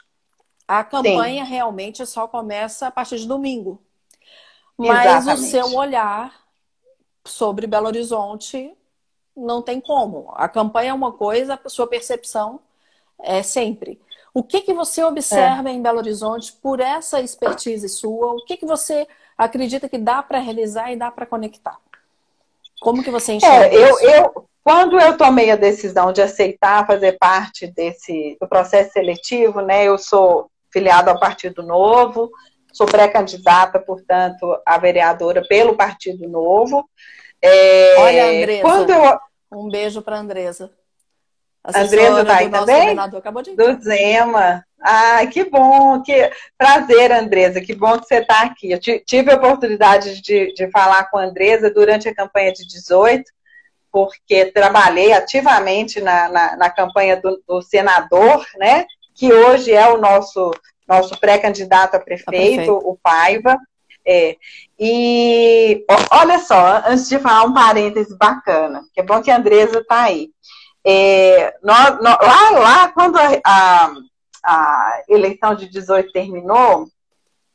A 0.66 0.82
campanha 0.82 1.44
Sim. 1.44 1.50
realmente 1.50 2.04
só 2.04 2.26
começa 2.26 2.88
a 2.88 2.90
partir 2.90 3.18
de 3.18 3.28
domingo. 3.28 3.80
Mas 4.76 5.06
Exatamente. 5.06 5.40
o 5.40 5.50
seu 5.50 5.78
olhar 5.78 6.34
sobre 7.24 7.68
Belo 7.68 7.86
Horizonte 7.86 8.76
não 9.36 9.62
tem 9.62 9.80
como. 9.80 10.32
A 10.34 10.48
campanha 10.48 10.90
é 10.90 10.94
uma 10.94 11.12
coisa, 11.12 11.60
a 11.62 11.68
sua 11.68 11.86
percepção 11.86 12.60
é 13.20 13.42
sempre. 13.42 14.00
O 14.36 14.42
que, 14.42 14.60
que 14.60 14.74
você 14.74 15.02
observa 15.02 15.70
é. 15.70 15.72
em 15.72 15.80
Belo 15.80 15.96
Horizonte 15.96 16.52
por 16.60 16.78
essa 16.78 17.22
expertise 17.22 17.88
sua? 17.88 18.34
O 18.34 18.44
que, 18.44 18.58
que 18.58 18.66
você 18.66 19.08
acredita 19.34 19.88
que 19.88 19.96
dá 19.96 20.22
para 20.22 20.38
realizar 20.38 20.92
e 20.92 20.96
dá 20.96 21.10
para 21.10 21.24
conectar? 21.24 21.78
Como 22.78 23.02
que 23.02 23.10
você 23.10 23.32
enxerga 23.32 23.74
é, 23.74 23.90
eu? 23.90 23.98
Eu, 23.98 24.46
quando 24.62 25.00
eu 25.00 25.16
tomei 25.16 25.50
a 25.50 25.56
decisão 25.56 26.12
de 26.12 26.20
aceitar 26.20 26.86
fazer 26.86 27.16
parte 27.18 27.66
desse 27.66 28.36
do 28.38 28.46
processo 28.46 28.92
seletivo, 28.92 29.62
né? 29.62 29.84
Eu 29.84 29.96
sou 29.96 30.50
filiado 30.70 31.08
ao 31.08 31.18
Partido 31.18 31.62
Novo, 31.62 32.30
sou 32.74 32.86
pré-candidata, 32.86 33.78
portanto, 33.78 34.54
a 34.66 34.76
vereadora 34.76 35.48
pelo 35.48 35.74
Partido 35.74 36.28
Novo. 36.28 36.86
É, 37.40 37.96
Olha, 38.00 38.26
Andresa, 38.26 38.60
quando 38.60 38.90
eu... 38.90 39.18
um 39.50 39.70
beijo 39.70 40.02
para 40.02 40.18
Andresa. 40.18 40.70
Andresa 41.74 42.22
está 42.22 42.36
aí 42.36 42.50
também? 42.50 42.96
Do 43.56 43.82
Zema. 43.82 44.64
Ai, 44.80 45.26
que 45.28 45.44
bom, 45.44 46.02
que 46.02 46.30
prazer, 46.56 47.10
Andresa, 47.10 47.60
que 47.60 47.74
bom 47.74 47.98
que 47.98 48.06
você 48.06 48.16
está 48.16 48.42
aqui. 48.42 48.70
Eu 48.70 48.78
tive 48.78 49.32
a 49.32 49.36
oportunidade 49.36 50.20
de, 50.20 50.52
de 50.52 50.70
falar 50.70 51.10
com 51.10 51.18
a 51.18 51.24
Andresa 51.24 51.70
durante 51.70 52.08
a 52.08 52.14
campanha 52.14 52.52
de 52.52 52.66
18, 52.68 53.24
porque 53.90 54.46
trabalhei 54.46 55.12
ativamente 55.12 56.00
na, 56.00 56.28
na, 56.28 56.56
na 56.56 56.70
campanha 56.70 57.16
do, 57.16 57.42
do 57.48 57.62
senador, 57.62 58.46
né? 58.58 58.86
que 59.16 59.32
hoje 59.32 59.72
é 59.72 59.88
o 59.88 59.96
nosso, 59.96 60.50
nosso 60.86 61.18
pré-candidato 61.18 61.96
a 61.96 61.98
prefeito, 61.98 62.28
a 62.28 62.30
prefeito, 62.30 62.72
o 62.72 62.96
Paiva. 63.02 63.58
É. 64.06 64.36
E 64.78 65.84
olha 66.12 66.38
só, 66.38 66.82
antes 66.86 67.08
de 67.08 67.18
falar 67.18 67.44
um 67.44 67.54
parêntese 67.54 68.16
bacana, 68.16 68.84
que 68.92 69.00
é 69.00 69.02
bom 69.02 69.20
que 69.20 69.30
a 69.30 69.36
Andresa 69.36 69.80
está 69.80 70.04
aí. 70.04 70.28
É, 70.88 71.56
nós, 71.64 72.00
nós, 72.00 72.16
lá, 72.20 72.50
lá, 72.50 72.88
quando 72.92 73.16
a, 73.16 73.40
a, 73.44 73.92
a, 74.44 75.02
eleição 75.08 75.56
de 75.56 75.68
18 75.68 76.12
terminou, 76.12 76.86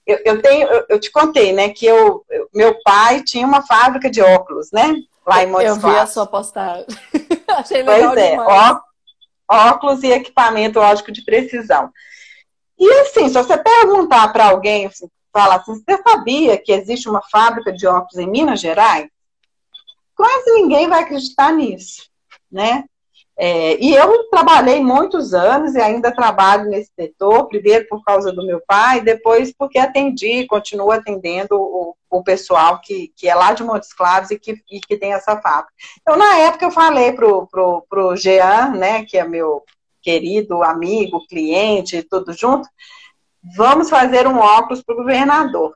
eu, 0.06 0.20
eu 0.26 0.41
tenho, 0.41 0.67
eu, 0.67 0.86
eu, 0.89 1.00
te 1.00 1.10
contei, 1.10 1.54
né, 1.54 1.70
que 1.70 1.86
eu, 1.86 2.26
meu 2.54 2.82
pai 2.84 3.24
tinha 3.24 3.48
uma 3.48 3.65
fábrica 3.65 4.10
de 4.10 4.22
óculos, 4.22 4.70
né? 4.74 4.96
Lá 5.26 5.44
em 5.44 5.48
Montes 5.48 5.67
Eu 5.67 5.76
vi 5.76 5.98
a 5.98 6.06
sua 6.08 6.28
postagem. 6.28 6.86
Achei 7.48 7.84
legal 7.84 8.13
pois 8.13 8.22
é. 8.22 8.38
Ó, 8.38 8.80
óculos 9.48 10.04
e 10.04 10.12
equipamento 10.12 10.80
lógico 10.80 11.12
de 11.12 11.24
precisão. 11.24 11.89
E 12.78 12.91
assim, 13.02 13.30
se 13.30 13.36
você 13.36 13.58
perguntar 13.58 14.34
para 14.34 14.50
alguém, 14.50 14.88
assim, 14.88 15.08
falar 15.32 15.56
assim, 15.56 15.76
você 15.76 16.02
sabia 16.02 16.58
que 16.58 16.74
existe 16.74 17.08
uma 17.08 17.22
fábrica 17.32 17.72
de 17.72 17.88
óculos 17.88 18.17
em 18.17 18.30
Minas 18.30 18.60
Gerais? 18.60 19.08
Quase 20.15 20.52
ninguém 20.52 20.89
vai 20.89 21.04
acreditar 21.04 21.54
nisso, 21.54 22.10
né? 22.52 22.84
É, 23.43 23.75
e 23.84 23.95
eu 23.95 24.30
trabalhei 24.30 24.80
muitos 24.80 25.34
anos 25.34 25.73
e 25.73 25.82
ainda 25.82 26.13
trabalho 26.13 26.69
nesse 26.69 26.91
setor, 26.95 27.47
primeiro 27.47 27.88
por 27.88 28.04
causa 28.04 28.32
do 28.32 28.45
meu 28.45 28.62
pai, 28.67 29.01
depois 29.01 29.51
porque 29.51 29.80
atendi, 29.80 30.45
continuo 30.45 30.91
atendendo 30.91 31.56
o, 31.56 31.95
o 32.08 32.23
pessoal 32.23 32.80
que, 32.80 33.12
que 33.17 33.27
é 33.27 33.34
lá 33.34 33.51
de 33.51 33.63
Montes 33.63 33.93
Claros 33.93 34.30
e 34.30 34.38
que, 34.38 34.62
e 34.71 34.80
que 34.80 34.95
tem 34.95 35.13
essa 35.13 35.41
fábrica. 35.41 35.73
Então, 36.01 36.15
na 36.15 36.38
época, 36.38 36.65
eu 36.65 36.69
falei 36.69 37.13
pro, 37.13 37.47
pro, 37.47 37.84
pro 37.89 38.15
Jean, 38.15 38.75
né, 38.75 39.06
que 39.06 39.17
é 39.17 39.27
meu 39.27 39.63
querido 40.04 40.62
amigo, 40.62 41.25
cliente, 41.27 42.04
tudo 42.04 42.34
junto, 42.34 42.69
vamos 43.58 43.89
fazer 43.89 44.27
um 44.27 44.38
óculos 44.38 44.84
para 44.84 44.93
o 44.93 44.97
governador. 44.99 45.75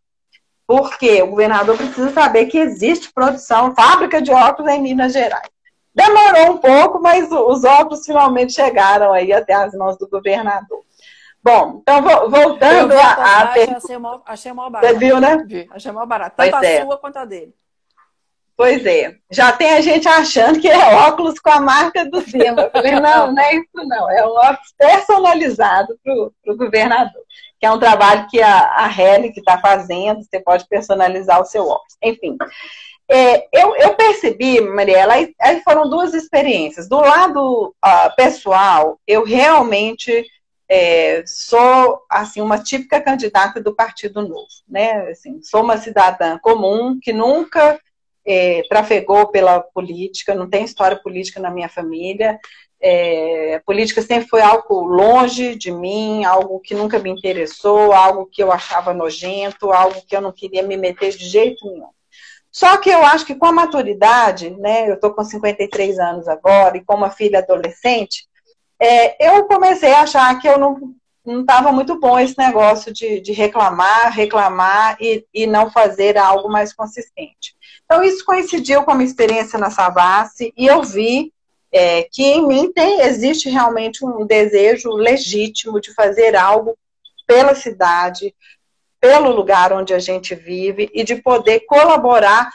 Porque 0.67 1.19
o 1.23 1.32
governador 1.32 1.75
precisa 1.78 2.12
saber 2.12 2.45
que 2.45 2.60
existe 2.60 3.12
produção, 3.12 3.73
fábrica 3.73 4.21
de 4.21 4.30
óculos 4.30 4.71
em 4.71 4.84
Minas 4.84 5.13
Gerais. 5.13 5.55
Demorou 5.96 6.52
um 6.52 6.58
pouco, 6.58 7.02
mas 7.02 7.32
os 7.32 7.64
óculos 7.64 8.06
finalmente 8.06 8.52
chegaram 8.52 9.14
aí 9.14 9.32
até 9.32 9.54
as 9.54 9.74
mãos 9.74 9.98
do 9.98 10.10
governador. 10.10 10.84
Bom, 11.42 11.80
então 11.82 12.02
voltando 12.30 12.94
a, 12.94 13.06
a, 13.06 13.42
a 13.44 13.48
per... 13.48 13.76
achei 13.76 13.98
mal, 13.98 14.24
achei 14.26 14.52
mal 14.52 14.70
barato. 14.70 14.94
Você 14.94 15.00
viu, 15.00 15.22
né? 15.22 15.38
Vi, 15.46 15.68
achei 15.72 15.92
mal 15.92 16.06
barato. 16.06 16.36
Tanto 16.36 16.52
pois 16.52 16.64
a 16.64 16.68
é. 16.68 16.82
sua 16.82 16.98
quanto 16.98 17.18
a 17.18 17.26
dele. 17.26 17.54
Pois 18.58 18.86
é. 18.86 19.16
Já 19.30 19.52
tem 19.52 19.74
a 19.74 19.82
gente 19.82 20.08
achando 20.08 20.60
que 20.60 20.68
é 20.68 20.96
óculos 21.08 21.40
com 21.40 21.50
a 21.50 21.60
marca 21.60 22.06
do 22.10 22.22
Zema. 22.22 22.64
Eu 22.64 22.72
falei, 22.72 22.94
não, 22.94 23.32
não 23.34 23.44
é 23.44 23.56
isso 23.56 23.86
não. 23.86 24.10
É 24.10 24.26
um 24.26 24.32
óculos 24.32 24.74
personalizado 24.78 26.00
para 26.04 26.54
o 26.54 26.58
governador. 26.58 27.22
Que 27.60 27.66
é 27.66 27.72
um 27.72 27.80
trabalho 27.80 28.28
que 28.28 28.42
a, 28.42 28.86
a 28.86 28.90
Heli 28.90 29.32
que 29.32 29.40
está 29.40 29.60
fazendo, 29.60 30.24
você 30.24 30.40
pode 30.40 30.68
personalizar 30.68 31.42
o 31.42 31.46
seu 31.46 31.68
óculos. 31.68 31.96
Enfim. 32.02 32.38
É, 33.08 33.48
eu, 33.54 33.76
eu, 33.76 33.94
percebi, 33.96 34.60
Mariela, 34.62 35.13
aí, 35.13 35.34
aí, 35.39 35.62
foram 35.62 35.89
duas 35.89 36.13
experiências. 36.13 36.89
Do 36.89 37.00
lado 37.00 37.68
uh, 37.86 38.15
pessoal, 38.15 39.00
eu 39.06 39.24
realmente 39.24 40.26
é, 40.68 41.24
sou 41.26 42.02
assim 42.10 42.41
uma 42.41 42.58
típica 42.58 43.00
candidata 43.00 43.62
do 43.62 43.76
Partido 43.76 44.22
Novo, 44.28 44.48
né? 44.68 45.10
Assim, 45.10 45.39
sou 45.44 45.62
uma 45.62 45.78
cidadã 45.78 46.39
comum 46.39 47.00
que 47.00 47.13
nunca 47.13 47.80
é, 48.26 48.63
trafegou 48.68 49.28
pela 49.28 49.60
política, 49.62 50.34
não 50.34 50.50
tem 50.50 50.65
história 50.65 50.98
política 50.98 51.39
na 51.39 51.52
minha 51.52 51.70
família. 51.70 52.39
É, 52.82 53.62
política 53.65 54.02
sempre 54.02 54.28
foi 54.28 54.41
algo 54.41 54.82
longe 54.82 55.56
de 55.56 55.72
mim, 55.72 56.26
algo 56.26 56.60
que 56.60 56.74
nunca 56.74 57.00
me 57.00 57.10
interessou, 57.10 57.94
algo 57.94 58.26
que 58.26 58.41
eu 58.44 58.52
achava 58.52 58.94
nojento, 58.94 59.72
algo 59.72 60.02
que 60.08 60.15
eu 60.15 60.22
não 60.22 60.32
queria 60.32 60.63
me 60.63 60.76
meter 60.76 61.12
de 61.12 61.26
jeito 61.28 61.65
nenhum. 61.70 61.89
Só 62.56 62.78
que 62.78 62.89
eu 62.89 63.06
acho 63.06 63.26
que 63.26 63.36
com 63.36 63.48
a 63.48 63.52
maturidade, 63.52 64.50
né, 64.52 64.89
eu 64.89 64.94
estou 64.94 65.12
com 65.12 65.26
53 65.26 66.00
anos 66.00 66.26
agora, 66.26 66.78
e 66.78 66.86
com 66.86 66.96
uma 66.96 67.10
filha 67.10 67.39
adolescente, 67.39 68.26
é, 68.80 69.30
eu 69.30 69.44
comecei 69.44 69.91
a 69.91 70.04
achar 70.04 70.39
que 70.39 70.48
eu 70.48 70.58
não 70.58 70.96
não 71.26 71.41
estava 71.41 71.72
muito 71.72 72.00
bom 72.00 72.20
esse 72.20 72.38
negócio 72.38 72.94
de, 72.94 73.20
de 73.20 73.34
reclamar, 73.34 74.13
reclamar 74.13 74.96
e, 75.02 75.26
e, 75.34 75.48
não 75.48 75.72
fazer 75.72 76.20
algo 76.20 76.47
mais 76.47 76.72
consistente. 76.72 77.56
Então, 77.84 78.03
isso 78.03 78.24
coincidiu 78.24 78.84
com 78.84 78.91
a 78.91 78.95
minha 78.95 79.08
experiência 79.08 79.58
na 79.58 79.72
Savassi 79.72 80.53
e 80.56 80.68
eu 80.68 80.84
vi 80.84 81.34
é, 81.72 82.03
que 82.03 82.24
em 82.24 82.47
mim 82.47 82.72
tem, 82.72 83.01
existe 83.01 83.49
realmente 83.49 84.06
um 84.06 84.24
desejo 84.24 84.91
legítimo 84.91 85.82
de 85.82 85.91
fazer 85.95 86.36
algo 86.36 86.78
pela 87.26 87.56
cidade, 87.56 88.36
pelo 89.06 89.30
lugar 89.30 89.72
onde 89.72 89.93
a 89.93 89.99
gente 89.99 90.34
vive 90.34 90.89
e 90.91 91.03
de 91.03 91.18
poder 91.18 91.60
colaborar 91.68 92.51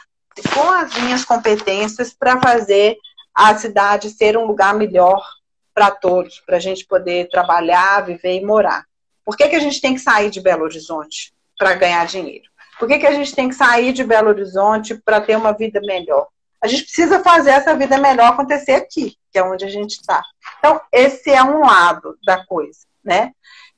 com 0.53 0.69
as 0.69 0.93
minhas 0.97 1.23
competências 1.23 2.13
para 2.13 2.41
fazer 2.41 2.97
a 3.33 3.55
cidade 3.55 4.09
ser 4.09 4.35
um 4.35 4.45
lugar 4.45 4.73
melhor 4.73 5.25
para 5.73 5.89
todos, 5.89 6.41
para 6.41 6.57
a 6.57 6.59
gente 6.59 6.85
poder 6.85 7.29
trabalhar, 7.29 8.05
viver 8.05 8.41
e 8.41 8.43
morar. 8.43 8.83
Por 9.23 9.37
que, 9.37 9.47
que 9.47 9.55
a 9.55 9.61
gente 9.61 9.79
tem 9.79 9.93
que 9.93 10.01
sair 10.01 10.29
de 10.29 10.41
Belo 10.41 10.65
Horizonte 10.65 11.33
para 11.57 11.73
ganhar 11.75 12.05
dinheiro? 12.05 12.49
Por 12.77 12.85
que, 12.85 12.99
que 12.99 13.07
a 13.07 13.13
gente 13.13 13.33
tem 13.33 13.47
que 13.47 13.55
sair 13.55 13.93
de 13.93 14.03
Belo 14.03 14.27
Horizonte 14.27 14.95
para 15.05 15.21
ter 15.21 15.37
uma 15.37 15.53
vida 15.53 15.79
melhor? 15.79 16.27
A 16.61 16.67
gente 16.67 16.83
precisa 16.83 17.23
fazer 17.23 17.51
essa 17.51 17.73
vida 17.77 17.97
melhor 17.97 18.33
acontecer 18.33 18.73
aqui. 18.73 19.15
que 19.31 19.39
é 19.39 19.43
onde 19.43 19.63
a 19.63 19.69
gente 19.69 19.91
está. 19.91 20.21
Então, 20.59 20.81
esse 20.91 21.29
é 21.29 21.41
um 21.41 21.61
lado 21.61 22.17
da 22.25 22.45
coisa, 22.45 22.81
né? 23.01 23.31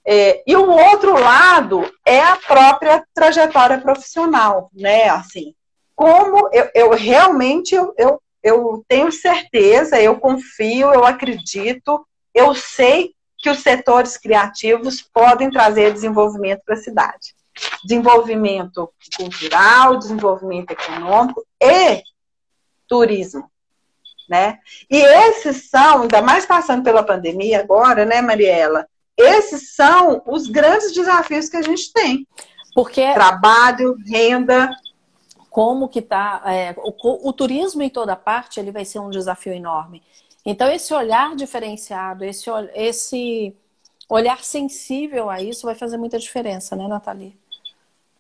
É, 0.06 0.44
e 0.46 0.56
o 0.56 0.70
outro 0.70 1.14
lado 1.14 1.90
é 2.06 2.20
a 2.20 2.36
própria 2.36 3.06
trajetória 3.14 3.80
profissional, 3.80 4.70
né? 4.74 5.08
Assim, 5.10 5.54
como 5.96 6.50
eu, 6.52 6.70
eu 6.74 6.90
realmente 6.92 7.74
eu, 7.74 7.94
eu, 7.98 8.22
eu 8.44 8.86
tenho 8.88 9.12
certeza, 9.12 10.02
eu 10.02 10.20
confio, 10.20 10.94
eu 10.94 11.06
acredito, 11.06 12.06
eu 12.34 12.54
sei 12.54 13.14
que 13.38 13.50
os 13.50 13.60
setores 13.60 14.18
criativos 14.18 15.02
podem 15.02 15.50
trazer 15.50 15.94
desenvolvimento 15.94 16.62
para 16.66 16.76
a 16.76 16.78
cidade. 16.78 17.36
Desenvolvimento 17.84 18.92
cultural, 19.16 19.98
desenvolvimento 19.98 20.72
econômico 20.72 21.46
e 21.62 22.02
turismo. 22.88 23.50
Né? 24.30 24.58
E 24.90 24.98
esses 24.98 25.70
são, 25.70 26.04
ainda 26.04 26.22
mais 26.22 26.46
passando 26.46 26.84
pela 26.84 27.04
pandemia 27.04 27.60
agora, 27.60 28.06
né, 28.06 28.22
Mariela? 28.22 28.88
Esses 29.18 29.76
são 29.76 30.22
os 30.26 30.48
grandes 30.48 30.94
desafios 30.94 31.50
que 31.50 31.58
a 31.58 31.62
gente 31.62 31.92
tem. 31.94 32.28
Porque 32.74 33.14
trabalho, 33.14 33.96
renda, 34.06 34.70
como 35.50 35.88
que 35.88 36.00
está 36.00 36.42
é, 36.48 36.76
o, 36.78 37.30
o, 37.30 37.32
turismo 37.32 37.84
em 37.84 37.90
toda 37.90 38.16
parte 38.16 38.60
ele 38.60 38.72
vai 38.72 38.84
ser 38.84 39.00
um 39.00 39.12
desafio 39.12 39.54
enorme. 39.54 40.02
Então 40.44 40.68
esse 40.68 40.94
olhar 40.94 41.36
diferenciado, 41.36 42.26
esse, 42.26 42.50
esse 42.74 43.56
olhar 44.10 44.44
sensível 44.44 45.30
a 45.30 45.42
isso 45.42 45.68
vai 45.68 45.76
fazer 45.76 45.98
muita 45.98 46.18
diferença, 46.18 46.76
né, 46.76 46.88
Nathalie? 46.88 47.38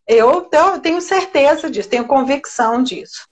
Eu, 0.07 0.47
eu 0.51 0.79
tenho 0.79 1.01
certeza 1.01 1.71
disso, 1.71 1.89
tenho 1.89 2.07
convicção 2.07 2.83
disso. 2.83 3.27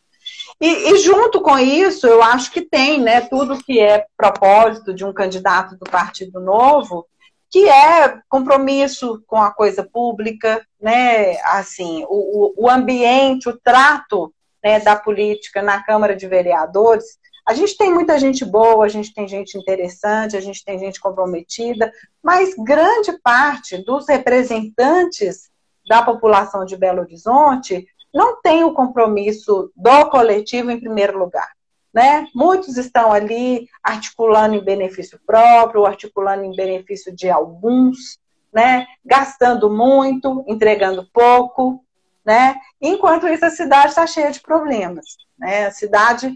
E, 0.60 0.92
e, 0.92 0.98
junto 1.00 1.42
com 1.42 1.58
isso, 1.58 2.08
eu 2.08 2.22
acho 2.22 2.52
que 2.52 2.62
tem, 2.62 3.00
né, 3.00 3.22
tudo 3.22 3.64
que 3.64 3.80
é 3.80 4.06
propósito 4.16 4.94
de 4.94 5.04
um 5.04 5.12
candidato 5.12 5.76
do 5.76 5.90
Partido 5.90 6.40
Novo, 6.40 7.06
que 7.52 7.68
é 7.68 8.18
compromisso 8.30 9.22
com 9.28 9.36
a 9.36 9.52
coisa 9.52 9.84
pública, 9.84 10.66
né, 10.80 11.38
assim, 11.42 12.06
o, 12.08 12.54
o 12.58 12.70
ambiente, 12.70 13.50
o 13.50 13.60
trato 13.60 14.34
né, 14.64 14.80
da 14.80 14.96
política 14.96 15.62
na 15.62 15.84
Câmara 15.84 16.16
de 16.16 16.26
Vereadores. 16.28 17.20
A 17.46 17.54
gente 17.54 17.76
tem 17.76 17.94
muita 17.94 18.18
gente 18.18 18.46
boa, 18.46 18.86
a 18.86 18.88
gente 18.88 19.14
tem 19.14 19.28
gente 19.28 19.58
interessante, 19.58 20.38
a 20.38 20.40
gente 20.40 20.64
tem 20.64 20.80
gente 20.80 21.02
comprometida, 21.02 21.92
mas 22.24 22.54
grande 22.56 23.20
parte 23.22 23.78
dos 23.84 24.08
representantes 24.08 25.50
da 25.90 26.02
população 26.02 26.64
de 26.64 26.78
Belo 26.78 27.02
Horizonte 27.02 27.86
não 28.14 28.42
tem 28.42 28.64
o 28.64 28.74
compromisso 28.74 29.70
do 29.76 30.10
coletivo 30.10 30.72
em 30.72 30.80
primeiro 30.80 31.20
lugar. 31.20 31.50
Né? 31.94 32.28
Muitos 32.34 32.78
estão 32.78 33.12
ali 33.12 33.68
articulando 33.84 34.56
em 34.56 34.64
benefício 34.64 35.20
próprio, 35.26 35.86
articulando 35.86 36.44
em 36.44 36.56
benefício 36.56 37.14
de 37.14 37.30
alguns, 37.30 38.18
né? 38.54 38.88
Gastando 39.06 39.70
muito, 39.70 40.44
entregando 40.48 41.08
pouco, 41.12 41.84
né? 42.26 42.56
Enquanto 42.80 43.28
isso, 43.28 43.46
a 43.46 43.50
cidade 43.50 43.90
está 43.90 44.06
cheia 44.06 44.32
de 44.32 44.40
problemas, 44.40 45.18
né? 45.38 45.66
A 45.66 45.72
cidade. 45.72 46.34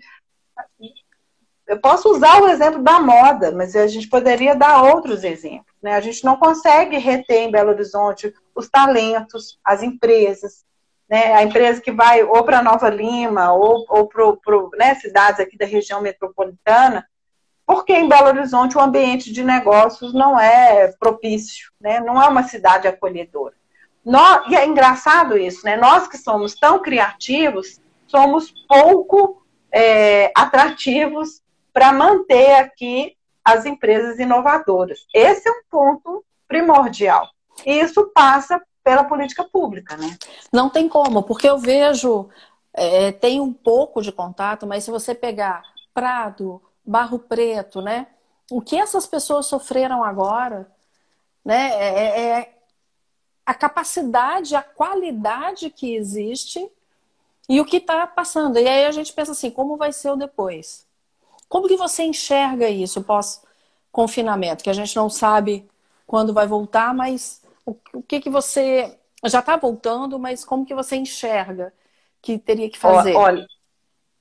Eu 1.68 1.80
posso 1.80 2.10
usar 2.12 2.42
o 2.42 2.48
exemplo 2.48 2.84
da 2.84 3.00
moda, 3.00 3.52
mas 3.52 3.76
a 3.76 3.88
gente 3.88 4.08
poderia 4.08 4.56
dar 4.56 4.84
outros 4.84 5.24
exemplos. 5.24 5.74
Né? 5.82 5.94
A 5.96 6.02
gente 6.02 6.24
não 6.24 6.38
consegue 6.38 6.98
reter 6.98 7.42
em 7.42 7.52
Belo 7.52 7.72
Horizonte 7.72 8.32
os 8.54 8.70
talentos, 8.70 9.60
as 9.64 9.82
empresas, 9.82 10.64
né, 11.10 11.34
a 11.34 11.44
empresa 11.44 11.82
que 11.82 11.92
vai 11.92 12.24
ou 12.24 12.44
para 12.44 12.64
Nova 12.64 12.90
Lima 12.90 13.54
ou, 13.54 13.86
ou 13.88 14.08
para 14.08 14.24
né, 14.78 14.96
cidades 14.96 15.40
aqui 15.40 15.58
da 15.58 15.66
região 15.66 16.02
metropolitana, 16.02 17.06
porque 17.66 17.94
em 17.94 18.08
Belo 18.08 18.28
Horizonte 18.28 18.78
o 18.78 18.82
ambiente 18.82 19.32
de 19.32 19.44
negócios 19.44 20.14
não 20.14 20.40
é 20.40 20.92
propício, 21.00 21.72
né, 21.80 22.00
não 22.00 22.22
é 22.22 22.28
uma 22.28 22.44
cidade 22.44 22.88
acolhedora. 22.88 23.56
Nós, 24.06 24.48
e 24.50 24.56
é 24.56 24.66
engraçado 24.68 25.36
isso, 25.36 25.66
né? 25.66 25.76
Nós 25.76 26.08
que 26.08 26.16
somos 26.16 26.54
tão 26.54 26.80
criativos, 26.80 27.82
somos 28.06 28.54
pouco 28.68 29.44
é, 29.72 30.32
atrativos 30.36 31.42
para 31.74 31.92
manter 31.92 32.54
aqui 32.54 33.18
as 33.44 33.66
empresas 33.66 34.20
inovadoras. 34.20 35.08
Esse 35.12 35.50
é 35.50 35.52
um 35.52 35.62
ponto 35.70 36.24
primordial. 36.48 37.28
E 37.66 37.80
isso 37.80 38.12
passa 38.14 38.62
pela 38.86 39.04
política 39.04 39.44
pública, 39.44 39.98
né? 39.98 40.16
Não 40.54 40.70
tem 40.70 40.88
como, 40.88 41.24
porque 41.24 41.50
eu 41.50 41.58
vejo, 41.58 42.30
é, 42.72 43.12
tem 43.12 43.42
um 43.42 43.52
pouco 43.52 44.00
de 44.00 44.12
contato, 44.12 44.68
mas 44.68 44.84
se 44.84 44.92
você 44.92 45.16
pegar 45.16 45.64
Prado, 45.92 46.62
Barro 46.86 47.18
Preto, 47.18 47.82
né? 47.82 48.06
O 48.52 48.62
que 48.62 48.78
essas 48.78 49.08
pessoas 49.08 49.48
sofreram 49.48 50.04
agora, 50.04 50.72
né? 51.44 51.72
É, 51.72 52.00
é, 52.00 52.22
é 52.30 52.56
a 53.44 53.56
capacidade, 53.56 54.56
a 54.56 54.62
qualidade 54.62 55.72
que 55.72 55.96
existe 55.96 56.72
e 57.50 57.60
o 57.60 57.66
que 57.66 57.78
está 57.78 58.06
passando. 58.06 58.60
E 58.60 58.68
aí 58.68 58.86
a 58.86 58.92
gente 58.92 59.12
pensa 59.14 59.32
assim, 59.32 59.50
como 59.50 59.78
vai 59.78 59.92
ser 59.92 60.12
o 60.12 60.16
depois? 60.16 60.86
Como 61.50 61.68
que 61.68 61.76
você 61.76 62.04
enxerga 62.04 62.70
isso 62.70 63.04
pós-confinamento? 63.04 64.64
Que 64.64 64.70
a 64.70 64.74
gente 64.74 64.96
não 64.96 65.10
sabe 65.10 65.68
quando 66.06 66.34
vai 66.34 66.46
voltar, 66.46 66.94
mas 66.94 67.42
o, 67.66 68.02
que, 68.04 68.20
que 68.20 68.30
você 68.30 68.98
já 69.26 69.40
está 69.40 69.58
voltando, 69.58 70.20
mas 70.20 70.46
como 70.46 70.66
que 70.66 70.76
você 70.76 70.96
enxerga 70.96 71.74
que 72.22 72.38
teria 72.38 72.70
que 72.70 72.78
fazer? 72.78 73.16
Olha, 73.16 73.46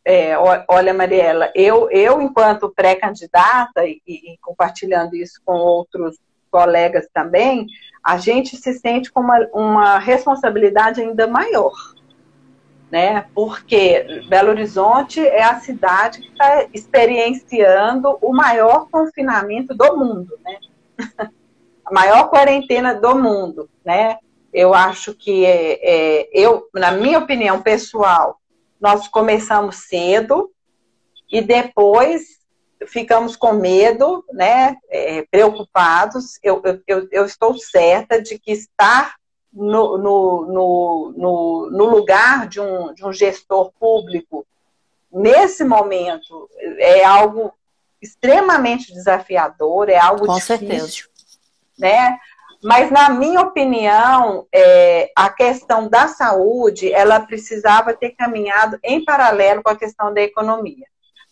é, 0.05 0.35
olha 0.69 0.95
Mariela, 0.95 1.51
eu, 1.55 1.91
eu 1.91 2.23
enquanto 2.23 2.71
pré-candidata 2.71 3.85
e, 3.85 4.01
e, 4.07 4.39
compartilhando 4.41 5.15
isso 5.15 5.41
com 5.45 5.55
outros 5.55 6.19
colegas 6.51 7.07
também, 7.13 7.67
a 8.03 8.17
gente 8.17 8.57
se 8.57 8.75
sente 8.75 9.11
com 9.13 9.21
uma, 9.21 9.39
uma 9.53 9.99
responsabilidade 9.99 11.01
ainda 11.01 11.27
maior, 11.27 11.73
né? 12.91 13.27
Porque 13.35 14.25
Belo 14.29 14.51
Horizonte 14.51 15.21
é 15.27 15.43
a 15.43 15.59
cidade 15.59 16.21
que 16.21 16.29
está 16.29 16.67
experienciando 16.73 18.19
o 18.23 18.33
maior 18.33 18.89
confinamento 18.91 19.75
do 19.75 19.97
mundo, 19.97 20.39
né? 20.45 20.59
a 21.85 21.93
maior 21.93 22.29
quarentena 22.31 22.95
do 22.95 23.15
mundo, 23.17 23.69
né? 23.85 24.19
Eu 24.53 24.73
acho 24.73 25.15
que 25.15 25.45
é, 25.45 25.81
é, 25.83 26.29
eu, 26.33 26.69
na 26.73 26.93
minha 26.93 27.19
opinião 27.19 27.61
pessoal, 27.61 28.41
nós 28.81 29.09
começamos 29.09 29.89
cedo 29.89 30.51
e 31.31 31.41
depois 31.41 32.39
ficamos 32.87 33.37
com 33.37 33.53
medo, 33.53 34.25
né? 34.33 34.77
É, 34.89 35.23
preocupados. 35.31 36.39
Eu, 36.43 36.63
eu, 36.87 37.09
eu, 37.11 37.25
estou 37.27 37.59
certa 37.59 38.23
de 38.23 38.39
que 38.39 38.53
estar 38.53 39.17
no, 39.53 39.99
no, 39.99 40.47
no, 40.47 41.71
no, 41.71 41.85
lugar 41.85 42.49
de 42.49 42.61
um, 42.61 42.95
de 42.95 43.05
um 43.05 43.13
gestor 43.13 43.73
público 43.79 44.47
nesse 45.13 45.65
momento 45.65 46.49
é 46.79 47.05
algo 47.05 47.53
extremamente 48.01 48.93
desafiador, 48.93 49.89
é 49.89 49.97
algo 49.97 50.27
Com 50.27 50.35
difícil. 50.35 50.59
Certeza 50.59 51.14
né? 51.79 52.19
Mas, 52.63 52.91
na 52.91 53.11
minha 53.11 53.43
opinião, 53.43 54.47
é, 54.53 55.11
a 55.15 55.29
questão 55.29 55.89
da 55.89 56.09
saúde, 56.09 56.91
ela 56.93 57.21
precisava 57.21 57.93
ter 57.93 58.13
caminhado 58.13 58.79
em 58.83 59.05
paralelo 59.05 59.63
com 59.63 59.69
a 59.71 59.77
questão 59.77 60.13
da 60.15 60.23
economia. 60.23 60.87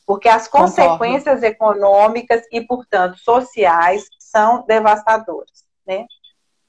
Porque 0.07 0.28
as 0.28 0.47
Concordo. 0.47 0.74
consequências 0.74 1.43
econômicas 1.43 2.43
e, 2.53 2.61
portanto, 2.61 3.16
sociais 3.18 4.05
são 4.18 4.64
devastadoras, 4.66 5.64
né? 5.86 6.07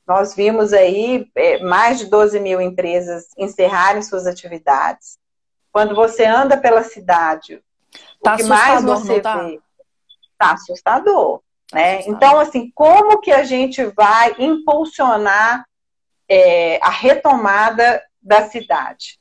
Nós 0.08 0.34
vimos 0.34 0.74
aí 0.74 1.30
é, 1.36 1.60
mais 1.60 2.00
de 2.00 2.06
12 2.06 2.40
mil 2.40 2.62
empresas 2.62 3.28
encerrarem 3.38 4.02
suas 4.02 4.26
atividades. 4.26 5.18
Quando 5.72 5.96
você 5.96 6.26
anda 6.26 6.58
pela 6.58 6.84
cidade, 6.84 7.62
tá 8.22 8.34
o 8.34 8.38
que 8.38 8.44
mais 8.44 8.84
você 8.84 9.20
tá? 9.20 9.38
vê 9.38 9.60
está 10.32 10.54
assustador. 10.54 11.42
Né? 11.74 12.02
Então, 12.06 12.38
assim, 12.38 12.72
como 12.76 13.20
que 13.20 13.32
a 13.32 13.44
gente 13.44 13.84
vai 13.86 14.36
impulsionar 14.38 15.66
é, 16.30 16.80
a 16.84 16.92
retomada 16.92 18.02
da 18.22 18.48
cidade? 18.48 19.20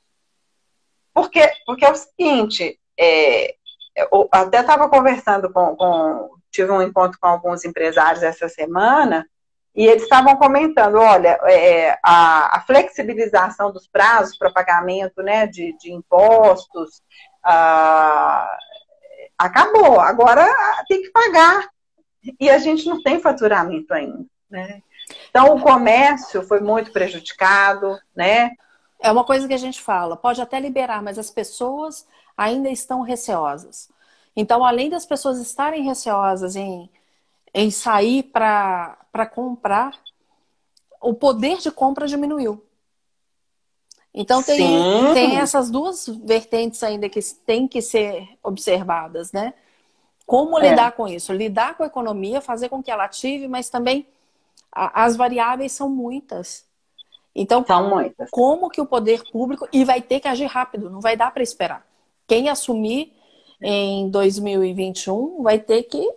Porque, 1.15 1.41
porque 1.65 1.85
é 1.85 1.91
o 1.91 1.97
seguinte, 1.97 2.79
é, 2.99 3.55
eu 3.97 4.29
até 4.31 4.61
estava 4.61 4.89
conversando 4.89 5.51
com, 5.51 5.75
com, 5.77 6.31
tive 6.51 6.71
um 6.71 6.83
encontro 6.83 7.19
com 7.19 7.27
alguns 7.27 7.65
empresários 7.65 8.23
essa 8.23 8.49
semana, 8.49 9.27
e 9.75 9.87
eles 9.87 10.03
estavam 10.03 10.37
comentando, 10.37 10.97
olha, 10.97 11.41
é, 11.45 11.99
a, 12.05 12.59
a, 12.59 12.61
flexibilização 12.61 13.73
dos 13.73 13.89
prazos 13.89 14.37
para 14.37 14.53
pagamento 14.53 15.23
né, 15.23 15.47
de, 15.47 15.75
de 15.79 15.91
impostos 15.91 17.01
ah, 17.43 18.55
acabou. 19.39 19.99
Agora 19.99 20.47
tem 20.87 21.01
que 21.01 21.11
pagar 21.11 21.72
e 22.39 22.51
a 22.51 22.59
gente 22.59 22.87
não 22.87 23.03
tem 23.03 23.21
faturamento 23.21 23.93
ainda, 23.93 24.25
né? 24.51 24.83
Então 25.31 25.55
o 25.55 25.61
comércio 25.61 26.43
foi 26.43 26.61
muito 26.61 26.93
prejudicado, 26.93 27.99
né? 28.15 28.53
É 29.01 29.11
uma 29.11 29.25
coisa 29.25 29.49
que 29.49 29.55
a 29.55 29.59
gente 29.59 29.81
fala, 29.81 30.17
pode 30.17 30.41
até 30.41 30.61
liberar, 30.61 31.03
mas 31.03 31.19
as 31.19 31.31
pessoas 31.31 32.07
ainda 32.37 32.71
estão 32.71 33.03
receosas. 33.03 33.91
Então, 34.35 34.65
além 34.65 34.89
das 34.89 35.05
pessoas 35.05 35.39
estarem 35.39 35.83
receosas 35.83 36.57
em, 36.57 36.89
em 37.53 37.71
sair 37.71 38.23
para 38.23 39.27
comprar, 39.35 39.99
o 41.01 41.13
poder 41.13 41.59
de 41.59 41.71
compra 41.71 42.07
diminuiu. 42.07 42.65
Então 44.15 44.43
tem, 44.43 44.69
tem 45.15 45.39
essas 45.39 45.71
duas 45.71 46.07
vertentes 46.07 46.83
ainda 46.83 47.09
que 47.09 47.21
têm 47.47 47.67
que 47.67 47.81
ser 47.81 48.29
observadas, 48.43 49.33
né? 49.33 49.55
Como 50.33 50.59
é. 50.59 50.71
lidar 50.71 50.93
com 50.93 51.07
isso? 51.07 51.31
Lidar 51.31 51.77
com 51.77 51.83
a 51.83 51.87
economia, 51.87 52.41
fazer 52.41 52.71
com 52.71 52.83
que 52.83 52.91
ela 52.91 53.05
ative, 53.05 53.47
mas 53.49 53.69
também 53.69 54.07
a, 54.73 55.05
as 55.05 55.15
variáveis 55.15 55.73
são 55.73 55.91
muitas. 55.91 56.65
Então, 57.35 57.63
são 57.67 57.91
muitas. 57.91 58.31
como 58.31 58.71
que 58.71 58.81
o 58.81 58.87
poder 58.87 59.23
público 59.31 59.69
e 59.71 59.85
vai 59.85 60.01
ter 60.01 60.21
que 60.21 60.29
agir 60.29 60.47
rápido, 60.47 60.89
não 60.89 61.03
vai 61.03 61.19
dar 61.19 61.31
para 61.35 61.43
esperar. 61.43 61.87
Quem 62.27 62.49
assumir 62.49 63.13
em 63.61 64.09
2021 64.09 65.43
vai 65.43 65.59
ter 65.59 65.83
que 65.83 66.11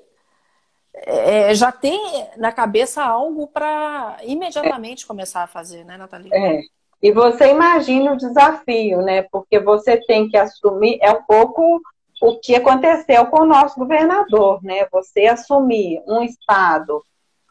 é, 0.94 1.54
já 1.54 1.74
ter 1.74 2.00
na 2.38 2.54
cabeça 2.54 3.04
algo 3.04 3.48
para 3.48 4.16
imediatamente 4.24 5.04
é. 5.04 5.08
começar 5.08 5.44
a 5.44 5.48
fazer, 5.48 5.84
né, 5.84 5.98
Nathalie? 5.98 6.34
É. 6.34 6.62
E 7.04 7.12
você 7.12 7.50
imagina 7.52 8.14
o 8.14 8.18
desafio, 8.18 9.02
né? 9.02 9.24
Porque 9.24 9.60
você 9.60 9.98
tem 9.98 10.30
que 10.30 10.38
assumir, 10.38 11.00
é 11.02 11.12
um 11.12 11.24
pouco 11.24 11.82
o 12.22 12.40
que 12.40 12.56
aconteceu 12.56 13.26
com 13.28 13.42
o 13.42 13.46
nosso 13.46 13.78
governador, 13.78 14.64
né? 14.64 14.88
Você 14.92 15.26
assumir 15.26 16.02
um 16.08 16.24
estado 16.24 17.04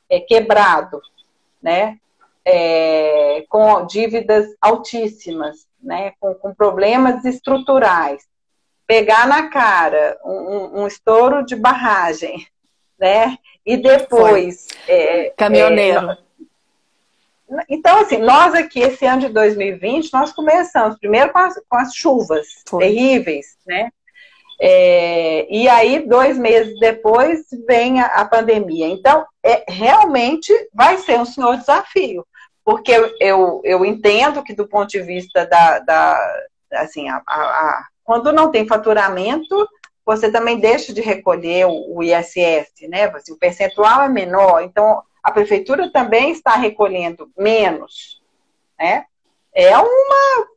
é, 0.09 0.21
quebrado, 0.21 1.01
né? 1.63 1.99
É, 2.47 3.45
com 3.49 3.87
dívidas 3.87 4.47
altíssimas, 4.61 5.67
né? 5.83 6.13
Com, 6.21 6.35
com, 6.35 6.55
problemas 6.55 7.25
estruturais, 7.25 8.23
pegar 8.87 9.27
na 9.27 9.49
cara 9.49 10.19
um, 10.25 10.83
um 10.83 10.87
estouro 10.87 11.45
de 11.45 11.57
barragem, 11.57 12.47
né? 12.99 13.39
E 13.65 13.77
depois 13.77 14.69
é, 14.89 15.33
caminhoneiro. 15.37 16.11
É, 16.11 16.19
então, 17.69 18.01
assim, 18.01 18.19
nós 18.19 18.55
aqui, 18.55 18.81
esse 18.81 19.05
ano 19.05 19.23
de 19.23 19.29
2020, 19.29 20.13
nós 20.13 20.33
começamos 20.33 20.99
primeiro 20.99 21.33
com 21.33 21.39
as, 21.39 21.55
com 21.69 21.77
as 21.77 21.95
chuvas 21.95 22.47
Foi. 22.67 22.85
terríveis, 22.85 23.59
né? 23.67 23.91
É, 24.61 25.47
e 25.51 25.69
aí, 25.69 26.07
dois 26.07 26.39
meses 26.39 26.79
depois, 26.79 27.45
vem 27.67 28.01
a, 28.01 28.07
a, 28.07 28.25
pandemia. 28.25 28.87
Então, 28.87 29.27
é, 29.43 29.65
realmente 29.69 30.53
vai 30.73 30.99
ser 30.99 31.19
um 31.19 31.25
senhor 31.25 31.57
desafio, 31.57 32.25
porque 32.65 32.93
eu, 32.93 33.13
eu, 33.21 33.61
eu 33.65 33.85
entendo 33.85 34.43
que, 34.43 34.55
do 34.55 34.67
ponto 34.67 34.89
de 34.89 35.03
vista 35.03 35.47
da. 35.47 35.81
da 35.81 36.19
assim, 36.73 37.09
a, 37.09 37.17
a, 37.27 37.85
quando 38.05 38.33
não 38.33 38.51
tem 38.51 38.67
faturamento, 38.67 39.69
você 40.05 40.31
também 40.31 40.59
deixa 40.59 40.93
de 40.93 41.01
recolher 41.01 41.67
o, 41.67 41.97
o 41.97 42.03
ISS, 42.03 42.89
né? 42.89 43.05
Assim, 43.15 43.33
o 43.33 43.39
percentual 43.39 44.03
é 44.03 44.09
menor, 44.09 44.63
então 44.63 45.03
a 45.23 45.33
prefeitura 45.33 45.91
também 45.91 46.31
está 46.31 46.55
recolhendo 46.55 47.31
menos, 47.37 48.23
né? 48.79 49.07
É 49.55 49.77
uma. 49.79 50.55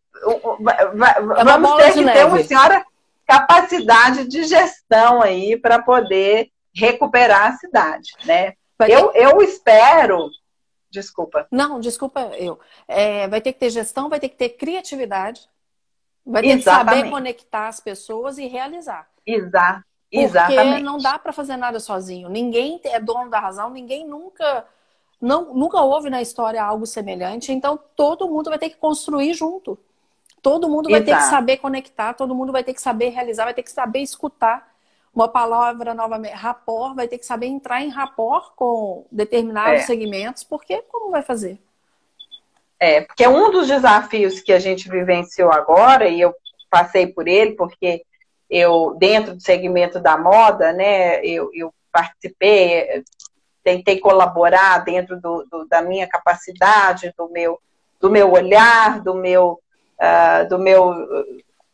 É 0.74 1.44
vamos 1.44 1.76
ter 1.78 1.94
que 1.94 2.04
ter 2.04 2.26
uma 2.26 2.44
senhora 2.44 2.84
capacidade 3.28 4.28
de 4.28 4.46
gestão 4.46 5.22
aí 5.22 5.58
para 5.58 5.82
poder 5.82 6.50
recuperar 6.74 7.52
a 7.52 7.58
cidade, 7.58 8.12
né? 8.26 8.54
Eu, 8.80 9.12
eu 9.14 9.42
espero. 9.42 10.30
Desculpa. 10.90 11.48
Não, 11.52 11.80
desculpa 11.80 12.22
eu. 12.38 12.60
É, 12.88 13.28
vai 13.28 13.42
ter 13.42 13.54
que 13.54 13.60
ter 13.60 13.70
gestão, 13.70 14.10
vai 14.10 14.20
ter 14.20 14.30
que 14.30 14.38
ter 14.38 14.50
criatividade, 14.50 15.42
vai 16.26 16.42
ter 16.42 16.50
Exatamente. 16.50 16.86
que 16.86 16.96
saber 16.96 17.10
conectar 17.10 17.68
as 17.68 17.80
pessoas 17.80 18.38
e 18.38 18.48
realizar. 18.48 19.10
Exato. 19.26 19.84
Exatamente. 20.10 20.70
Porque 20.70 20.84
não 20.84 20.98
dá 20.98 21.20
para 21.20 21.34
fazer 21.34 21.58
nada 21.58 21.80
sozinho. 21.82 22.30
Ninguém 22.30 22.80
é 22.86 23.00
dono 23.00 23.30
da 23.30 23.40
razão, 23.40 23.70
ninguém 23.70 24.08
nunca 24.08 24.66
não, 25.20 25.54
nunca 25.54 25.82
houve 25.82 26.10
na 26.10 26.22
história 26.22 26.64
algo 26.64 26.86
semelhante, 26.86 27.52
então 27.52 27.78
todo 27.96 28.30
mundo 28.30 28.50
vai 28.50 28.60
ter 28.60 28.70
que 28.70 28.78
construir 28.78 29.34
junto. 29.34 29.78
Todo 30.48 30.70
mundo 30.70 30.90
vai 30.90 31.02
Exato. 31.02 31.12
ter 31.12 31.26
que 31.26 31.30
saber 31.30 31.58
conectar, 31.58 32.14
todo 32.14 32.34
mundo 32.34 32.54
vai 32.54 32.64
ter 32.64 32.74
que 32.74 32.82
saber 32.82 33.10
realizar, 33.10 33.44
vai 33.44 33.54
ter 33.54 33.64
que 33.64 33.72
saber 33.72 34.00
escutar. 34.00 34.66
Uma 35.14 35.28
palavra 35.28 35.94
novamente, 35.94 36.36
rapport, 36.36 36.96
vai 36.96 37.06
ter 37.06 37.18
que 37.18 37.26
saber 37.26 37.48
entrar 37.48 37.82
em 37.82 37.90
rapport 37.90 38.54
com 38.56 39.06
determinados 39.12 39.82
é. 39.82 39.86
segmentos, 39.86 40.46
porque 40.46 40.82
como 40.84 41.12
vai 41.12 41.22
fazer? 41.22 41.60
É, 42.80 43.02
porque 43.02 43.28
um 43.28 43.52
dos 43.52 43.68
desafios 43.68 44.40
que 44.40 44.54
a 44.54 44.60
gente 44.60 44.90
vivenciou 44.90 45.52
agora, 45.52 46.08
e 46.08 46.22
eu 46.22 46.34
passei 46.70 47.08
por 47.08 47.28
ele, 47.28 47.52
porque 47.52 48.06
eu, 48.50 48.96
dentro 48.98 49.36
do 49.36 49.42
segmento 49.42 50.00
da 50.00 50.18
moda, 50.18 50.72
né, 50.72 51.20
eu, 51.26 51.52
eu 51.54 51.74
participei, 51.92 53.04
tentei 53.66 54.00
colaborar 54.00 54.78
dentro 54.86 55.20
do, 55.20 55.46
do, 55.52 55.66
da 55.68 55.82
minha 55.82 56.08
capacidade, 56.08 57.14
do 57.18 57.28
meu, 57.28 57.60
do 58.00 58.10
meu 58.10 58.32
olhar, 58.32 59.02
do 59.02 59.14
meu, 59.14 59.60
uh, 60.02 60.48
do 60.48 60.60
meu 60.60 60.94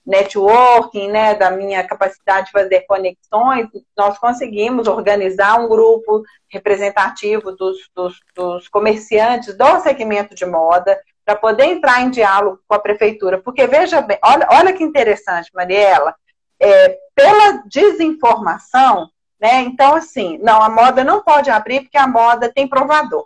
networking, 0.06 1.08
né, 1.08 1.34
da 1.34 1.50
minha 1.50 1.84
capacidade 1.86 2.48
de 2.48 2.52
fazer 2.52 2.82
conexões, 2.82 3.68
nós 3.98 4.18
conseguimos 4.18 4.88
organizar 4.88 5.60
um 5.60 5.70
grupo 5.70 6.24
representativo 6.50 7.54
dos, 7.54 7.78
dos, 7.96 8.20
dos 8.36 8.68
comerciantes 8.68 9.56
do 9.56 9.80
segmento 9.80 10.36
de 10.36 10.46
moda 10.46 11.00
para 11.26 11.38
poder 11.38 11.66
entrar 11.66 12.02
em 12.02 12.10
diálogo 12.10 12.60
com 12.68 12.76
a 12.76 12.80
prefeitura. 12.80 13.42
Porque 13.42 13.66
veja 13.66 14.02
bem, 14.02 14.20
olha, 14.24 14.46
olha 14.52 14.74
que 14.74 14.84
interessante, 14.84 15.50
Mariela, 15.54 16.14
é, 16.60 16.98
pela 17.16 17.64
desinformação, 17.66 19.10
né? 19.40 19.62
Então, 19.62 19.96
assim, 19.96 20.38
não, 20.42 20.62
a 20.62 20.70
moda 20.70 21.04
não 21.04 21.22
pode 21.22 21.50
abrir 21.50 21.82
porque 21.82 21.98
a 21.98 22.08
moda 22.08 22.52
tem 22.52 22.68
provador. 22.68 23.26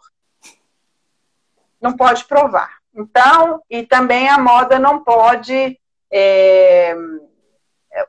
Não 1.82 1.96
pode 1.96 2.26
provar. 2.26 2.78
Então, 2.98 3.62
e 3.70 3.84
também 3.84 4.28
a 4.28 4.40
moda 4.40 4.80
não 4.80 5.04
pode. 5.04 5.80
É, 6.12 6.96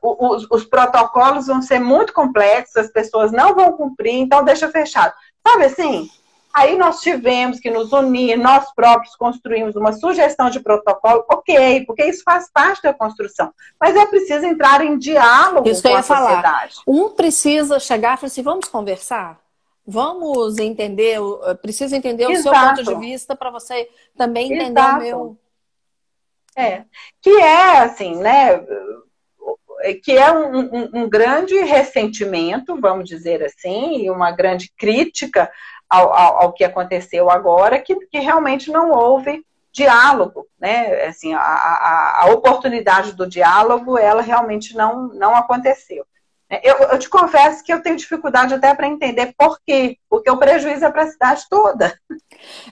os, 0.03 0.47
os, 0.51 0.65
protocolos 0.65 1.47
vão 1.47 1.61
ser 1.61 1.79
muito 1.79 2.13
complexos, 2.13 2.77
as 2.77 2.91
pessoas 2.91 3.33
não 3.33 3.55
vão 3.55 3.73
cumprir, 3.73 4.15
então 4.15 4.45
deixa 4.45 4.71
fechado. 4.71 5.13
Sabe 5.47 5.65
assim? 5.65 6.09
Aí 6.55 6.77
nós 6.77 7.01
tivemos 7.01 7.61
que 7.61 7.71
nos 7.71 7.93
unir, 7.93 8.37
nós 8.37 8.73
próprios 8.75 9.15
construímos 9.15 9.77
uma 9.77 9.93
sugestão 9.93 10.49
de 10.51 10.61
protocolo, 10.61 11.25
ok, 11.31 11.85
porque 11.85 12.05
isso 12.05 12.23
faz 12.25 12.51
parte 12.51 12.83
da 12.83 12.95
construção. 12.95 13.53
Mas 13.79 13.95
é 13.95 14.07
preciso 14.07 14.47
entrar 14.47 14.85
em 14.85 14.99
diálogo 14.99 15.69
isso 15.69 15.83
com 15.83 15.95
a 15.95 16.03
sociedade. 16.03 16.77
Falar. 16.77 16.85
Um 16.87 17.11
precisa 17.11 17.79
chegar 17.79 18.15
e 18.15 18.17
falar 18.17 18.27
assim, 18.27 18.43
vamos 18.43 18.69
conversar? 18.69 19.39
Vamos 19.91 20.59
entender, 20.59 21.19
precisa 21.63 21.97
entender 21.97 22.25
Exato. 22.25 22.39
o 22.39 22.85
seu 22.85 22.85
ponto 22.85 23.01
de 23.01 23.07
vista 23.07 23.35
para 23.35 23.51
você 23.51 23.89
também 24.15 24.53
entender 24.53 24.79
Exato. 24.79 24.97
o 24.97 25.01
meu. 25.01 25.39
É, 26.55 26.85
que 27.23 27.31
é 27.31 27.79
assim, 27.79 28.17
né? 28.17 28.63
Que 30.05 30.19
é 30.19 30.31
um, 30.31 30.59
um, 30.59 30.91
um 30.93 31.09
grande 31.09 31.59
ressentimento, 31.61 32.79
vamos 32.79 33.09
dizer 33.09 33.43
assim, 33.43 34.03
e 34.03 34.11
uma 34.11 34.31
grande 34.31 34.71
crítica 34.77 35.51
ao, 35.89 36.13
ao, 36.13 36.43
ao 36.43 36.53
que 36.53 36.65
aconteceu 36.65 37.31
agora, 37.31 37.79
que, 37.79 37.97
que 38.09 38.19
realmente 38.19 38.71
não 38.71 38.91
houve 38.91 39.43
diálogo, 39.73 40.47
né? 40.61 41.05
Assim, 41.05 41.33
a, 41.33 41.41
a, 41.41 42.25
a, 42.25 42.31
oportunidade 42.33 43.15
do 43.15 43.27
diálogo, 43.27 43.97
ela 43.97 44.21
realmente 44.21 44.77
não, 44.77 45.09
não 45.15 45.35
aconteceu. 45.35 46.05
Eu, 46.51 46.77
eu 46.79 46.99
te 46.99 47.11
confesso 47.11 47.63
que 47.63 47.71
eu 47.71 47.83
tenho 47.83 47.97
dificuldade 47.97 48.55
até 48.55 48.75
para 48.75 48.89
entender 48.89 49.35
por 49.37 49.59
quê, 49.67 49.99
porque 50.09 50.31
o 50.31 50.39
prejuízo 50.39 50.85
é 50.85 50.91
para 50.91 51.03
a 51.03 51.11
cidade 51.11 51.45
toda. 51.51 51.99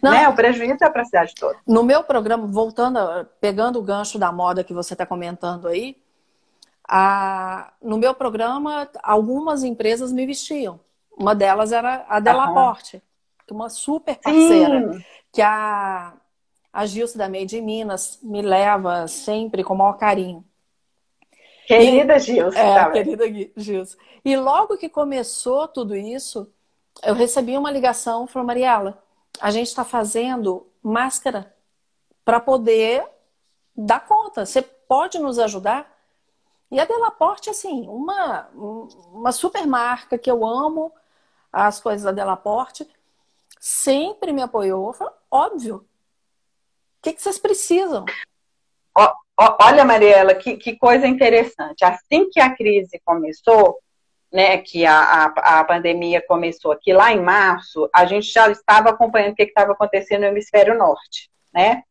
Não, 0.03 0.13
né? 0.13 0.29
O 0.29 0.35
prejuízo 0.35 0.83
é 0.83 0.89
para 0.89 1.03
a 1.03 1.05
cidade 1.05 1.35
toda. 1.35 1.59
No 1.67 1.83
meu 1.83 2.03
programa, 2.03 2.47
voltando, 2.47 2.99
pegando 3.39 3.79
o 3.79 3.83
gancho 3.83 4.19
da 4.19 4.33
moda 4.33 4.65
que 4.65 4.73
você 4.73 4.95
está 4.95 5.05
comentando 5.05 5.69
aí, 5.69 5.97
a, 6.89 7.73
no 7.83 7.99
meu 7.99 8.15
programa, 8.15 8.89
algumas 9.03 9.63
empresas 9.63 10.11
me 10.11 10.25
vestiam. 10.25 10.81
Uma 11.15 11.35
delas 11.35 11.73
era 11.73 12.07
a 12.09 12.19
Delaporte, 12.21 13.03
é 13.49 13.53
uma 13.53 13.69
super 13.69 14.17
parceira, 14.17 14.93
Sim. 14.93 15.05
que 15.33 15.43
a, 15.43 16.15
a 16.73 16.87
Gilce 16.87 17.19
da 17.19 17.29
Made 17.29 17.59
in 17.59 17.63
Minas 17.63 18.19
me 18.23 18.43
leva 18.43 19.07
sempre 19.07 19.65
com 19.65 19.75
o 19.75 19.79
maior 19.79 19.95
carinho. 19.95 20.45
Querida 21.67 22.19
Gilce. 22.19 22.57
É, 22.57 22.75
tá 22.75 22.91
querida 22.91 23.25
Gilce. 23.57 23.97
E 24.25 24.37
logo 24.37 24.77
que 24.77 24.89
começou 24.89 25.67
tudo 25.67 25.97
isso, 25.97 26.51
eu 27.03 27.15
recebi 27.15 27.57
uma 27.57 27.71
ligação, 27.71 28.27
falou, 28.27 28.47
Mariela, 28.47 29.03
a 29.41 29.51
gente 29.51 29.67
está 29.67 29.85
fazendo 29.85 30.67
máscara 30.83 31.55
para 32.25 32.41
poder 32.41 33.05
dar 33.77 34.07
conta. 34.07 34.47
Você 34.47 34.63
pode 34.63 35.19
nos 35.19 35.39
ajudar? 35.39 35.95
E 36.71 36.81
a 36.81 36.85
Delaporte, 36.85 37.51
assim, 37.51 37.87
uma, 37.89 38.49
uma 38.55 39.33
super 39.33 39.67
marca 39.67 40.19
que 40.19 40.31
eu 40.31 40.45
amo, 40.47 40.93
as 41.53 41.81
coisas 41.81 42.03
da 42.03 42.13
Delaporte, 42.13 42.89
sempre 43.61 44.33
me 44.33 44.43
apoiou. 44.43 44.93
Falei, 44.93 45.15
óbvio. 45.31 45.77
O 45.77 47.03
que, 47.03 47.13
que 47.13 47.23
vocês 47.23 47.39
precisam? 47.39 48.05
Olha, 49.39 49.85
Mariela, 49.85 50.35
que, 50.35 50.57
que 50.57 50.77
coisa 50.77 51.07
interessante. 51.07 51.85
Assim 51.85 52.31
que 52.31 52.41
a 52.41 52.55
crise 52.55 53.01
começou, 53.05 53.79
né, 54.33 54.59
que 54.59 54.87
a, 54.87 54.99
a, 54.99 55.61
a, 55.61 55.65
pandemia 55.65 56.25
começou 56.27 56.73
aqui 56.73 56.93
lá 56.93 57.13
em 57.13 57.21
março, 57.21 57.89
a 57.95 58.07
gente 58.07 58.33
já 58.33 58.51
estava 58.51 58.91
acompanhando 58.91 59.33
o 59.33 59.37
que 59.37 59.43
estava 59.43 59.73
acontecendo 59.73 60.23
no 60.23 60.29
hemisfério 60.29 60.77
norte, 60.77 61.31
né? 61.53 61.83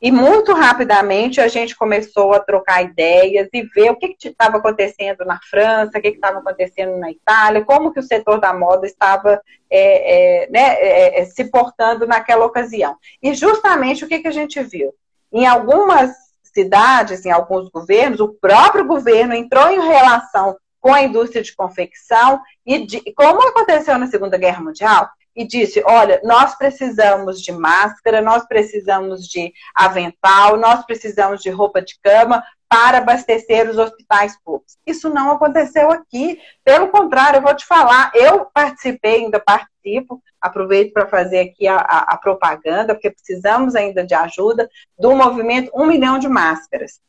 E 0.00 0.12
muito 0.12 0.52
rapidamente 0.52 1.40
a 1.40 1.48
gente 1.48 1.76
começou 1.76 2.32
a 2.32 2.40
trocar 2.40 2.82
ideias 2.82 3.48
e 3.52 3.62
ver 3.62 3.90
o 3.90 3.96
que 3.96 4.16
estava 4.24 4.58
acontecendo 4.58 5.24
na 5.24 5.40
França, 5.50 5.98
o 5.98 6.00
que 6.00 6.08
estava 6.08 6.38
acontecendo 6.38 6.96
na 6.98 7.10
Itália, 7.10 7.64
como 7.64 7.92
que 7.92 7.98
o 7.98 8.02
setor 8.02 8.40
da 8.40 8.52
moda 8.52 8.86
estava 8.86 9.42
é, 9.68 10.44
é, 10.44 10.50
né, 10.50 10.74
é, 10.78 11.20
é, 11.20 11.24
se 11.24 11.50
portando 11.50 12.06
naquela 12.06 12.46
ocasião. 12.46 12.96
E 13.20 13.34
justamente 13.34 14.04
o 14.04 14.08
que, 14.08 14.20
que 14.20 14.28
a 14.28 14.32
gente 14.32 14.62
viu? 14.62 14.94
Em 15.32 15.46
algumas 15.46 16.27
cidades, 16.58 17.24
em 17.24 17.30
alguns 17.30 17.68
governos, 17.68 18.18
o 18.18 18.34
próprio 18.34 18.84
governo 18.84 19.32
entrou 19.32 19.68
em 19.68 19.80
relação 19.80 20.56
com 20.80 20.92
a 20.92 21.02
indústria 21.02 21.42
de 21.42 21.54
confecção 21.54 22.40
e 22.66 22.84
de, 22.84 23.00
como 23.14 23.46
aconteceu 23.48 23.96
na 23.96 24.08
Segunda 24.08 24.36
Guerra 24.36 24.60
Mundial, 24.60 25.08
e 25.36 25.46
disse: 25.46 25.80
olha, 25.86 26.20
nós 26.24 26.56
precisamos 26.56 27.40
de 27.40 27.52
máscara, 27.52 28.20
nós 28.20 28.44
precisamos 28.48 29.26
de 29.28 29.52
avental, 29.72 30.56
nós 30.56 30.84
precisamos 30.84 31.40
de 31.40 31.50
roupa 31.50 31.80
de 31.80 31.96
cama 32.02 32.42
para 32.68 32.98
abastecer 32.98 33.68
os 33.68 33.78
hospitais 33.78 34.36
públicos. 34.44 34.76
Isso 34.86 35.08
não 35.08 35.32
aconteceu 35.32 35.90
aqui. 35.90 36.38
Pelo 36.62 36.88
contrário, 36.88 37.38
eu 37.38 37.42
vou 37.42 37.54
te 37.54 37.64
falar, 37.64 38.10
eu 38.14 38.46
participei, 38.52 39.24
ainda 39.24 39.40
participo, 39.40 40.22
aproveito 40.40 40.92
para 40.92 41.06
fazer 41.06 41.40
aqui 41.40 41.66
a, 41.66 41.76
a, 41.76 41.98
a, 42.12 42.16
propaganda, 42.18 42.94
porque 42.94 43.10
precisamos 43.10 43.74
ainda 43.74 44.04
de 44.04 44.14
ajuda, 44.14 44.68
do 44.98 45.14
movimento 45.14 45.70
Um 45.74 45.86
Milhão 45.86 46.18
de 46.18 46.28
Máscaras, 46.28 47.00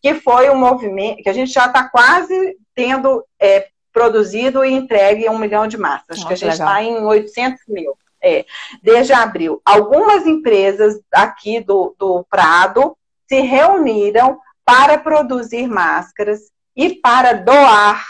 que 0.00 0.14
foi 0.14 0.48
um 0.50 0.56
movimento 0.56 1.22
que 1.22 1.28
a 1.28 1.34
gente 1.34 1.52
já 1.52 1.66
está 1.66 1.88
quase 1.88 2.56
tendo 2.74 3.24
é, 3.40 3.66
produzido 3.92 4.64
e 4.64 4.72
entregue 4.72 5.28
um 5.28 5.38
milhão 5.38 5.66
de 5.66 5.76
massas. 5.76 6.18
Acho 6.18 6.28
que 6.28 6.34
a 6.34 6.36
gente 6.36 6.52
está 6.52 6.80
em 6.82 7.04
800 7.04 7.60
mil. 7.66 7.98
É, 8.20 8.44
desde 8.82 9.12
abril. 9.12 9.62
Algumas 9.64 10.26
empresas 10.26 11.00
aqui 11.12 11.60
do, 11.60 11.94
do 11.96 12.26
Prado 12.28 12.96
se 13.28 13.40
reuniram 13.42 14.40
para 14.68 14.98
produzir 14.98 15.66
máscaras 15.66 16.40
e 16.76 16.94
para 16.94 17.32
doar 17.32 18.04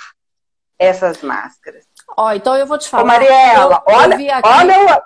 essas 0.76 1.22
máscaras. 1.22 1.86
Ó, 2.16 2.26
oh, 2.26 2.32
então 2.32 2.56
eu 2.56 2.66
vou 2.66 2.76
te 2.76 2.88
falar. 2.88 3.04
Ô, 3.04 3.06
Mariela, 3.06 3.84
eu, 3.86 3.94
olha, 3.94 4.14
eu 4.20 4.34
aqui, 4.34 4.48
olha. 4.48 5.02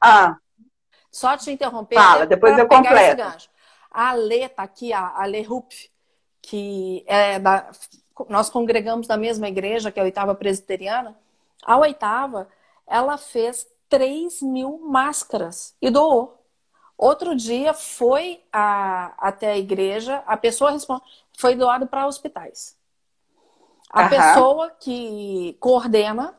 Ah. 0.00 0.36
Só 1.10 1.36
te 1.36 1.50
interromper. 1.50 1.96
Fala, 1.96 2.26
depois 2.26 2.58
eu 2.58 2.66
completo. 2.66 3.22
A 3.90 4.14
Lê 4.14 4.48
tá 4.48 4.62
aqui, 4.62 4.92
a 4.94 5.24
Lê 5.26 5.42
Rupp, 5.42 5.72
que 6.40 7.04
é 7.06 7.38
da, 7.38 7.70
nós 8.28 8.48
congregamos 8.48 9.06
na 9.06 9.18
mesma 9.18 9.46
igreja, 9.46 9.92
que 9.92 10.00
é 10.00 10.02
a 10.02 10.06
oitava 10.06 10.34
presbiteriana, 10.34 11.16
a 11.64 11.76
oitava, 11.76 12.48
ela 12.86 13.18
fez 13.18 13.66
3 13.90 14.40
mil 14.42 14.78
máscaras 14.78 15.76
e 15.82 15.90
doou. 15.90 16.43
Outro 16.96 17.34
dia 17.34 17.74
foi 17.74 18.42
a, 18.52 19.14
até 19.18 19.52
a 19.52 19.58
igreja, 19.58 20.22
a 20.26 20.36
pessoa 20.36 20.70
responde, 20.70 21.02
foi 21.36 21.54
doado 21.54 21.86
para 21.86 22.06
hospitais. 22.06 22.76
A 23.90 24.02
uhum. 24.02 24.08
pessoa 24.08 24.70
que 24.70 25.56
coordena, 25.60 26.36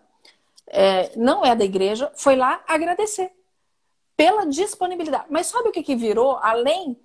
é, 0.68 1.12
não 1.16 1.45
é 1.45 1.56
da 1.56 1.64
igreja, 1.64 2.12
foi 2.16 2.36
lá 2.36 2.62
agradecer 2.68 3.32
pela 4.16 4.45
disponibilidade. 4.45 5.26
Mas 5.30 5.47
sabe 5.47 5.70
o 5.70 5.72
que, 5.72 5.84
que 5.84 5.95
virou? 5.95 6.38
Além 6.41 6.97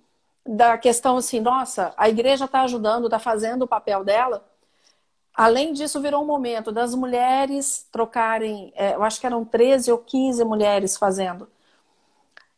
da 0.45 0.77
questão 0.77 1.17
assim, 1.17 1.39
nossa, 1.39 1.93
a 1.97 2.09
igreja 2.09 2.45
está 2.45 2.61
ajudando, 2.61 3.05
está 3.05 3.19
fazendo 3.19 3.63
o 3.63 3.67
papel 3.67 4.03
dela. 4.03 4.45
Além 5.33 5.73
disso, 5.73 6.01
virou 6.01 6.23
um 6.23 6.27
momento 6.27 6.71
das 6.71 6.93
mulheres 6.95 7.87
trocarem, 7.91 8.73
é, 8.75 8.95
eu 8.95 9.03
acho 9.03 9.19
que 9.19 9.25
eram 9.25 9.45
13 9.45 9.91
ou 9.91 9.97
15 9.97 10.43
mulheres 10.43 10.97
fazendo, 10.97 11.49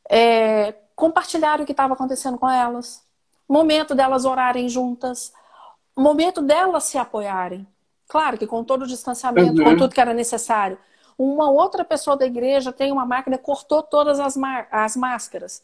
é, 0.09 0.73
compartilhar 0.95 1.61
o 1.61 1.65
que 1.65 1.71
estava 1.71 1.93
acontecendo 1.93 2.37
com 2.37 2.49
elas, 2.49 3.03
momento 3.47 3.95
delas 3.95 4.25
orarem 4.25 4.69
juntas, 4.69 5.33
momento 5.95 6.41
delas 6.41 6.85
se 6.85 6.97
apoiarem. 6.97 7.67
Claro 8.07 8.37
que 8.37 8.47
com 8.47 8.63
todo 8.63 8.83
o 8.83 8.87
distanciamento, 8.87 9.59
uhum. 9.59 9.63
com 9.63 9.77
tudo 9.77 9.93
que 9.93 10.01
era 10.01 10.13
necessário. 10.13 10.77
Uma 11.17 11.49
outra 11.49 11.83
pessoa 11.83 12.17
da 12.17 12.25
igreja 12.25 12.71
tem 12.71 12.91
uma 12.91 13.05
máquina, 13.05 13.37
cortou 13.37 13.81
todas 13.83 14.19
as, 14.19 14.37
as 14.71 14.95
máscaras. 14.95 15.63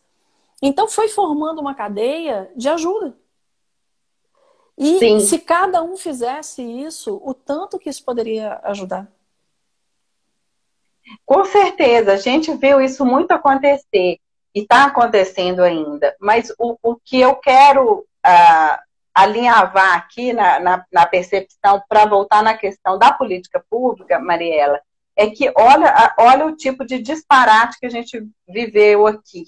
Então 0.61 0.87
foi 0.87 1.07
formando 1.07 1.59
uma 1.59 1.73
cadeia 1.73 2.51
de 2.55 2.69
ajuda. 2.69 3.15
E 4.77 4.97
Sim. 4.99 5.19
se 5.19 5.39
cada 5.39 5.83
um 5.83 5.97
fizesse 5.97 6.61
isso, 6.61 7.21
o 7.23 7.33
tanto 7.33 7.77
que 7.77 7.89
isso 7.89 8.03
poderia 8.03 8.59
ajudar? 8.63 9.11
Com 11.25 11.43
certeza, 11.43 12.13
a 12.13 12.17
gente 12.17 12.53
viu 12.55 12.79
isso 12.79 13.05
muito 13.05 13.31
acontecer 13.31 14.19
e 14.53 14.61
está 14.61 14.85
acontecendo 14.85 15.61
ainda. 15.61 16.15
Mas 16.19 16.51
o, 16.57 16.77
o 16.81 16.95
que 16.95 17.19
eu 17.19 17.35
quero 17.35 17.99
uh, 17.99 18.79
alinhavar 19.13 19.95
aqui 19.95 20.33
na, 20.33 20.59
na, 20.59 20.85
na 20.91 21.05
percepção, 21.05 21.81
para 21.87 22.05
voltar 22.05 22.43
na 22.43 22.57
questão 22.57 22.97
da 22.97 23.11
política 23.11 23.63
pública, 23.69 24.19
Mariela, 24.19 24.79
é 25.15 25.27
que 25.29 25.51
olha, 25.55 26.13
olha 26.17 26.45
o 26.45 26.55
tipo 26.55 26.85
de 26.85 26.99
disparate 26.99 27.77
que 27.79 27.85
a 27.85 27.89
gente 27.89 28.25
viveu 28.47 29.05
aqui 29.05 29.45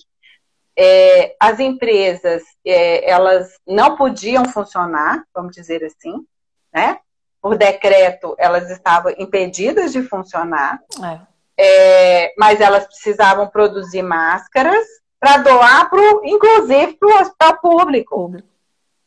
é, 0.78 1.36
as 1.40 1.60
empresas 1.60 2.44
é, 2.66 3.10
elas 3.10 3.60
não 3.68 3.96
podiam 3.96 4.46
funcionar, 4.46 5.24
vamos 5.34 5.54
dizer 5.54 5.84
assim, 5.84 6.26
né? 6.74 7.00
Por 7.42 7.58
decreto, 7.58 8.36
elas 8.38 8.70
estavam 8.70 9.14
impedidas 9.18 9.92
de 9.92 10.04
funcionar, 10.04 10.80
é. 11.04 11.20
É 11.58 12.34
mas 12.38 12.62
elas 12.62 12.86
precisavam 12.86 13.48
produzir 13.48 14.02
máscaras 14.02 14.86
para 15.20 15.38
doar, 15.38 15.90
pro, 15.90 16.22
inclusive, 16.26 16.94
para 16.94 17.10
o 17.10 17.22
hospital 17.22 17.62
público. 17.62 18.36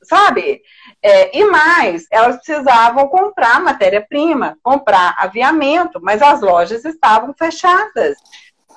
Sabe? 0.02 0.62
É, 1.02 1.36
e 1.36 1.44
mais, 1.46 2.06
elas 2.10 2.36
precisavam 2.36 3.08
comprar 3.08 3.60
matéria-prima, 3.60 4.56
comprar 4.62 5.16
aviamento, 5.18 5.98
mas 6.00 6.22
as 6.22 6.40
lojas 6.40 6.84
estavam 6.84 7.34
fechadas. 7.36 8.16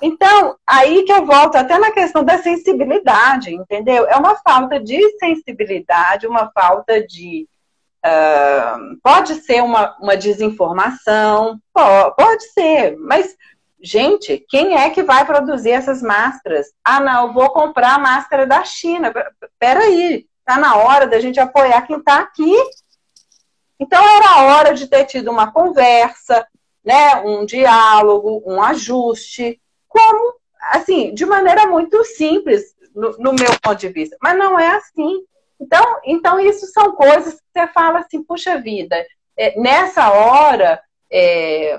Então, 0.00 0.56
aí 0.66 1.02
que 1.04 1.12
eu 1.12 1.26
volto 1.26 1.56
até 1.56 1.78
na 1.78 1.90
questão 1.90 2.24
da 2.24 2.38
sensibilidade, 2.38 3.54
entendeu? 3.54 4.06
É 4.06 4.16
uma 4.16 4.36
falta 4.36 4.80
de 4.80 5.00
sensibilidade, 5.18 6.26
uma 6.26 6.50
falta 6.52 7.04
de. 7.06 7.48
Uh, 8.06 8.96
pode 9.02 9.34
ser 9.34 9.60
uma, 9.60 9.96
uma 10.00 10.16
desinformação, 10.16 11.58
pode, 11.74 12.14
pode 12.16 12.44
ser, 12.52 12.96
mas, 12.96 13.36
gente, 13.80 14.44
quem 14.48 14.76
é 14.76 14.90
que 14.90 15.02
vai 15.02 15.24
produzir 15.24 15.70
essas 15.70 16.02
máscaras? 16.02 16.68
Ah, 16.84 17.00
não, 17.00 17.32
vou 17.32 17.50
comprar 17.50 17.94
a 17.94 17.98
máscara 17.98 18.46
da 18.46 18.64
China. 18.64 19.12
Peraí, 19.58 20.26
tá 20.44 20.58
na 20.58 20.76
hora 20.76 21.06
da 21.06 21.20
gente 21.20 21.38
apoiar 21.38 21.86
quem 21.86 21.98
está 21.98 22.18
aqui. 22.18 22.54
Então, 23.78 24.02
era 24.02 24.30
a 24.30 24.42
hora 24.42 24.74
de 24.74 24.88
ter 24.88 25.04
tido 25.04 25.30
uma 25.30 25.52
conversa, 25.52 26.46
né, 26.84 27.16
um 27.24 27.44
diálogo, 27.44 28.42
um 28.44 28.60
ajuste 28.62 29.60
como, 29.86 30.34
assim, 30.72 31.14
de 31.14 31.24
maneira 31.24 31.66
muito 31.66 32.04
simples, 32.04 32.74
no, 32.94 33.12
no, 33.18 33.32
meu 33.32 33.58
ponto 33.62 33.76
de 33.76 33.88
vista. 33.88 34.16
Mas 34.20 34.36
não 34.36 34.58
é 34.58 34.68
assim. 34.76 35.22
Então, 35.60 36.00
então 36.04 36.40
isso 36.40 36.66
são 36.66 36.92
coisas 36.92 37.34
que 37.34 37.40
você 37.52 37.66
fala 37.68 38.00
assim, 38.00 38.22
puxa 38.22 38.60
vida, 38.60 38.96
é, 39.36 39.58
nessa 39.60 40.10
hora, 40.10 40.80
é, 41.10 41.78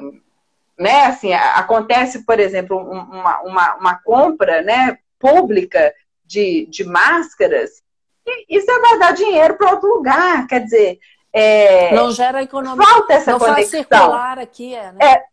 né, 0.80 1.06
assim, 1.06 1.34
acontece, 1.34 2.26
por 2.26 2.40
exemplo, 2.40 2.78
uma, 2.78 3.42
uma, 3.42 3.76
uma 3.76 3.96
compra 4.02 4.62
né, 4.62 4.98
pública 5.20 5.94
de, 6.26 6.66
de 6.70 6.84
máscaras, 6.84 7.84
e, 8.26 8.58
e 8.58 8.62
você 8.62 8.80
vai 8.80 9.00
dar 9.00 9.12
dinheiro 9.14 9.56
para 9.58 9.72
outro 9.72 9.90
lugar, 9.90 10.48
quer 10.48 10.64
dizer... 10.64 11.00
É, 11.32 11.94
não 11.94 12.12
gera 12.12 12.42
economia. 12.42 12.84
Falta 12.84 13.14
essa 13.14 13.32
não 13.32 13.40
conexão. 13.40 13.80
Circular 13.80 14.40
aqui, 14.40 14.74
é, 14.74 14.92
né? 14.92 14.98
É, 15.00 15.24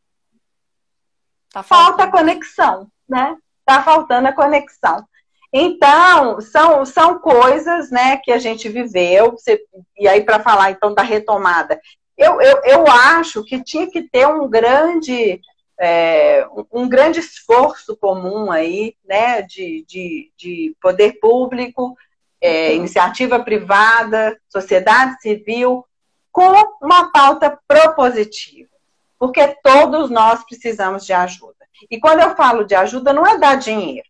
Tá 1.56 1.62
Falta 1.62 2.04
a 2.04 2.10
conexão, 2.10 2.86
né? 3.08 3.34
Tá 3.64 3.82
faltando 3.82 4.28
a 4.28 4.32
conexão. 4.34 5.08
Então, 5.50 6.38
são, 6.42 6.84
são 6.84 7.18
coisas 7.18 7.90
né, 7.90 8.18
que 8.18 8.30
a 8.30 8.36
gente 8.36 8.68
viveu, 8.68 9.30
você, 9.30 9.58
e 9.96 10.06
aí 10.06 10.22
para 10.22 10.38
falar 10.38 10.70
então 10.70 10.92
da 10.92 11.00
retomada, 11.00 11.80
eu, 12.16 12.40
eu, 12.40 12.62
eu 12.64 12.86
acho 12.86 13.44
que 13.44 13.62
tinha 13.62 13.90
que 13.90 14.02
ter 14.02 14.26
um 14.26 14.48
grande, 14.48 15.40
é, 15.78 16.46
um 16.72 16.88
grande 16.88 17.20
esforço 17.20 17.96
comum 17.96 18.50
aí, 18.50 18.94
né, 19.04 19.42
de, 19.42 19.84
de, 19.88 20.32
de 20.36 20.76
poder 20.80 21.18
público, 21.20 21.96
é, 22.40 22.74
iniciativa 22.74 23.42
privada, 23.42 24.38
sociedade 24.48 25.20
civil, 25.20 25.84
com 26.32 26.52
uma 26.82 27.10
pauta 27.10 27.58
propositiva 27.66 28.76
porque 29.18 29.56
todos 29.62 30.10
nós 30.10 30.44
precisamos 30.44 31.04
de 31.04 31.12
ajuda. 31.12 31.54
E 31.90 31.98
quando 31.98 32.20
eu 32.20 32.36
falo 32.36 32.64
de 32.64 32.74
ajuda, 32.74 33.12
não 33.12 33.26
é 33.26 33.38
dar 33.38 33.56
dinheiro. 33.56 34.08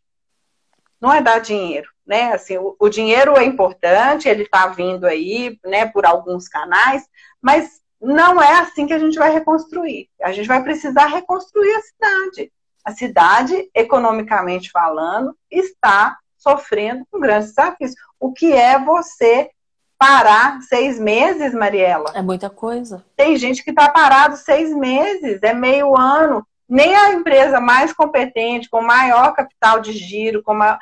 Não 1.01 1.13
é 1.13 1.21
dar 1.21 1.41
dinheiro, 1.41 1.89
né? 2.07 2.33
Assim, 2.33 2.57
o, 2.57 2.75
o 2.79 2.89
dinheiro 2.89 3.37
é 3.37 3.45
importante, 3.45 4.29
ele 4.29 4.43
está 4.43 4.67
vindo 4.69 5.05
aí, 5.07 5.59
né, 5.65 5.87
por 5.87 6.07
alguns 6.07 6.49
canais, 6.49 7.07
mas 7.41 7.81
não 8.01 8.41
é 8.41 8.61
assim 8.61 8.87
que 8.87 8.93
a 8.93 8.99
gente 8.99 9.19
vai 9.19 9.33
reconstruir. 9.33 10.09
A 10.23 10.33
gente 10.33 10.47
vai 10.47 10.63
precisar 10.63 11.07
reconstruir 11.07 11.75
a 11.75 11.83
cidade. 11.83 12.53
A 12.85 12.93
cidade, 12.93 13.69
economicamente 13.75 14.71
falando, 14.71 15.37
está 15.51 16.17
sofrendo 16.37 17.05
com 17.11 17.19
grandes 17.19 17.49
desafios. 17.49 17.93
O 18.21 18.33
que 18.33 18.53
é 18.53 18.79
você 18.79 19.51
parar 19.99 20.61
seis 20.63 20.99
meses, 20.99 21.53
Mariela? 21.55 22.13
É 22.15 22.23
muita 22.23 22.49
coisa. 22.49 23.05
Tem 23.17 23.37
gente 23.37 23.65
que 23.65 23.71
está 23.71 23.89
parado 23.89 24.37
seis 24.37 24.73
meses, 24.75 25.43
é 25.43 25.53
meio 25.53 25.97
ano. 25.97 26.47
Nem 26.69 26.95
a 26.95 27.13
empresa 27.13 27.61
mais 27.61 27.93
competente, 27.93 28.69
com 28.69 28.83
maior 28.83 29.35
capital 29.35 29.81
de 29.81 29.93
giro, 29.93 30.43
com 30.43 30.53
uma... 30.53 30.79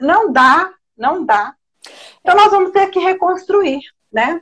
não 0.00 0.32
dá, 0.32 0.70
não 0.96 1.24
dá. 1.24 1.54
Então 2.20 2.36
nós 2.36 2.50
vamos 2.50 2.72
ter 2.72 2.88
que 2.88 2.98
reconstruir, 2.98 3.80
né? 4.12 4.40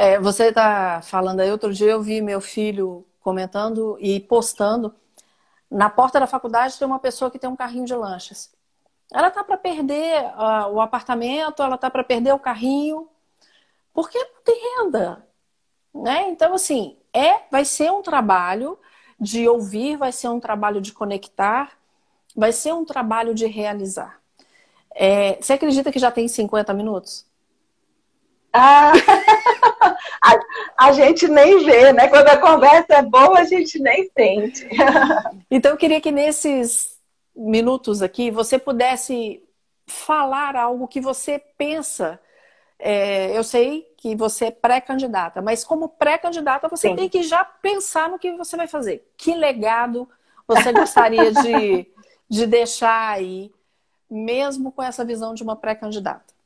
É, 0.00 0.16
você 0.20 0.44
está 0.50 1.02
falando 1.02 1.40
aí, 1.40 1.50
outro 1.50 1.74
dia 1.74 1.90
eu 1.90 2.00
vi 2.00 2.20
meu 2.22 2.40
filho 2.40 3.04
comentando 3.20 3.98
e 4.00 4.20
postando. 4.20 4.94
Na 5.70 5.90
porta 5.90 6.20
da 6.20 6.26
faculdade 6.26 6.78
tem 6.78 6.86
uma 6.86 7.00
pessoa 7.00 7.30
que 7.32 7.38
tem 7.38 7.50
um 7.50 7.56
carrinho 7.56 7.84
de 7.84 7.94
lanchas. 7.96 8.52
Ela 9.12 9.28
tá 9.30 9.42
para 9.42 9.56
perder 9.56 10.24
uh, 10.36 10.68
o 10.72 10.80
apartamento, 10.80 11.62
ela 11.62 11.76
tá 11.76 11.90
para 11.90 12.04
perder 12.04 12.32
o 12.32 12.38
carrinho, 12.38 13.08
porque 13.92 14.18
não 14.18 14.42
tem 14.44 14.78
renda, 14.78 15.26
né? 15.94 16.30
Então 16.30 16.54
assim, 16.54 16.96
é, 17.12 17.40
vai 17.50 17.64
ser 17.64 17.90
um 17.92 18.02
trabalho 18.02 18.78
de 19.20 19.48
ouvir, 19.48 19.96
vai 19.96 20.12
ser 20.12 20.28
um 20.28 20.40
trabalho 20.40 20.80
de 20.80 20.92
conectar, 20.92 21.72
vai 22.36 22.52
ser 22.52 22.72
um 22.74 22.84
trabalho 22.84 23.34
de 23.34 23.46
realizar. 23.46 24.20
É, 24.94 25.36
você 25.42 25.54
acredita 25.54 25.92
que 25.92 25.98
já 25.98 26.10
tem 26.12 26.28
50 26.28 26.72
minutos? 26.74 27.27
Ah, 28.52 28.92
a, 30.22 30.86
a, 30.88 30.92
gente 30.92 31.28
nem 31.28 31.64
vê, 31.64 31.92
né? 31.92 32.08
Quando 32.08 32.28
a 32.28 32.36
conversa 32.36 32.94
é 32.94 33.02
boa, 33.02 33.38
a 33.38 33.44
gente 33.44 33.78
nem 33.78 34.10
sente. 34.16 34.68
Então, 35.50 35.70
eu 35.70 35.76
queria 35.76 36.00
que 36.00 36.10
nesses 36.10 36.98
minutos 37.34 38.02
aqui 38.02 38.30
você 38.30 38.58
pudesse 38.58 39.42
falar 39.86 40.56
algo 40.56 40.86
que 40.86 41.00
você 41.00 41.38
pensa. 41.56 42.20
É, 42.78 43.36
eu 43.36 43.42
sei 43.42 43.90
que 43.96 44.14
você 44.14 44.46
é 44.46 44.50
pré-candidata, 44.50 45.42
mas 45.42 45.64
como 45.64 45.88
pré-candidata, 45.88 46.68
você 46.68 46.90
Sim. 46.90 46.96
tem 46.96 47.08
que 47.08 47.22
já 47.22 47.44
pensar 47.44 48.08
no 48.08 48.18
que 48.18 48.36
você 48.36 48.56
vai 48.56 48.68
fazer. 48.68 49.10
Que 49.16 49.34
legado 49.34 50.08
você 50.46 50.72
gostaria 50.72 51.32
de, 51.32 51.86
de 52.28 52.46
deixar 52.46 53.14
aí, 53.14 53.50
mesmo 54.08 54.70
com 54.70 54.82
essa 54.82 55.04
visão 55.04 55.34
de 55.34 55.42
uma 55.42 55.56
pré-candidata? 55.56 56.37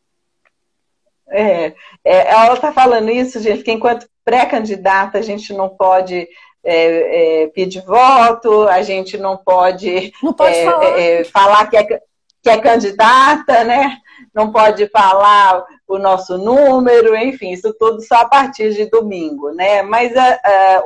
É, 1.32 1.74
é, 2.04 2.30
ela 2.30 2.54
está 2.54 2.72
falando 2.72 3.10
isso, 3.10 3.40
gente, 3.40 3.62
que 3.62 3.72
enquanto 3.72 4.06
pré-candidata 4.24 5.18
a 5.18 5.22
gente 5.22 5.52
não 5.52 5.70
pode 5.70 6.28
é, 6.64 7.42
é, 7.42 7.46
pedir 7.48 7.82
voto, 7.82 8.68
a 8.68 8.82
gente 8.82 9.16
não 9.16 9.36
pode, 9.36 10.12
não 10.22 10.32
pode 10.32 10.56
é, 10.56 10.64
falar. 10.64 11.00
É, 11.00 11.24
falar 11.24 11.66
que, 11.70 11.76
é, 11.76 11.84
que 11.84 12.50
é 12.50 12.58
candidata, 12.58 13.64
né? 13.64 13.96
Não 14.34 14.52
pode 14.52 14.86
falar 14.88 15.64
o 15.88 15.98
nosso 15.98 16.38
número, 16.38 17.16
enfim, 17.16 17.50
isso 17.50 17.74
tudo 17.78 18.00
só 18.02 18.16
a 18.16 18.28
partir 18.28 18.72
de 18.74 18.86
domingo, 18.86 19.50
né? 19.50 19.82
Mas 19.82 20.12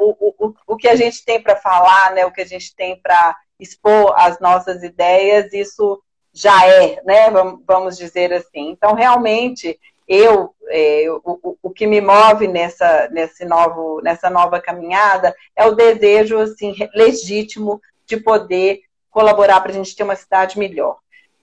o, 0.00 0.34
o, 0.38 0.54
o 0.66 0.76
que 0.76 0.88
a 0.88 0.96
gente 0.96 1.24
tem 1.24 1.40
para 1.40 1.56
falar, 1.56 2.12
né? 2.12 2.24
O 2.24 2.32
que 2.32 2.40
a 2.40 2.46
gente 2.46 2.74
tem 2.74 2.98
para 3.00 3.36
expor 3.58 4.14
as 4.16 4.40
nossas 4.40 4.82
ideias, 4.82 5.52
isso 5.52 6.00
já 6.32 6.66
é, 6.66 7.00
né? 7.04 7.26
Vamos 7.66 7.96
dizer 7.96 8.32
assim. 8.32 8.70
Então, 8.70 8.94
realmente, 8.94 9.78
eu, 10.08 10.54
é, 10.68 11.06
o, 11.24 11.56
o 11.62 11.70
que 11.70 11.86
me 11.86 12.00
move 12.00 12.46
nessa, 12.46 13.08
nesse 13.10 13.44
novo, 13.44 14.00
nessa 14.02 14.30
nova 14.30 14.60
caminhada 14.60 15.34
é 15.54 15.66
o 15.66 15.74
desejo 15.74 16.38
assim, 16.38 16.74
legítimo 16.94 17.80
de 18.06 18.16
poder 18.16 18.82
colaborar 19.10 19.60
para 19.60 19.72
a 19.72 19.74
gente 19.74 19.96
ter 19.96 20.02
uma 20.02 20.14
cidade 20.14 20.58
melhor. 20.58 20.98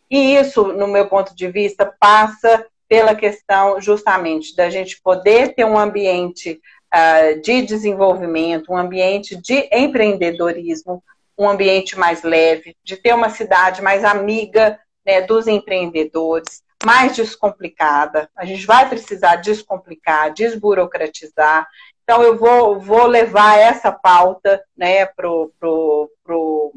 E 0.10 0.36
isso, 0.36 0.68
no 0.74 0.88
meu 0.88 1.08
ponto 1.08 1.36
de 1.36 1.48
vista, 1.48 1.92
passa 2.00 2.66
pela 2.88 3.16
questão 3.16 3.82
justamente 3.82 4.56
da 4.56 4.70
gente 4.70 5.02
poder 5.02 5.56
ter 5.56 5.66
um 5.66 5.78
ambiente 5.78 6.62
uh, 6.94 7.42
de 7.42 7.64
desenvolvimento, 7.64 8.72
um 8.72 8.78
ambiente 8.78 9.36
de 9.36 9.68
empreendedorismo, 9.72 11.04
um 11.38 11.50
ambiente 11.50 11.98
mais 11.98 12.22
leve, 12.22 12.76
de 12.84 12.96
ter 12.96 13.14
uma 13.16 13.30
cidade 13.30 13.82
mais 13.82 14.04
amiga 14.04 14.80
né, 15.04 15.22
dos 15.22 15.48
empreendedores, 15.48 16.62
mais 16.86 17.16
descomplicada. 17.16 18.30
A 18.36 18.46
gente 18.46 18.66
vai 18.66 18.88
precisar 18.88 19.38
descomplicar, 19.38 20.34
desburocratizar. 20.34 21.68
Então, 22.04 22.22
eu 22.22 22.38
vou, 22.38 22.80
vou 22.80 23.06
levar 23.08 23.58
essa 23.58 23.92
pauta 23.92 24.64
né, 24.76 25.06
pro, 25.06 25.54
pro, 25.60 26.12
pro 26.24 26.74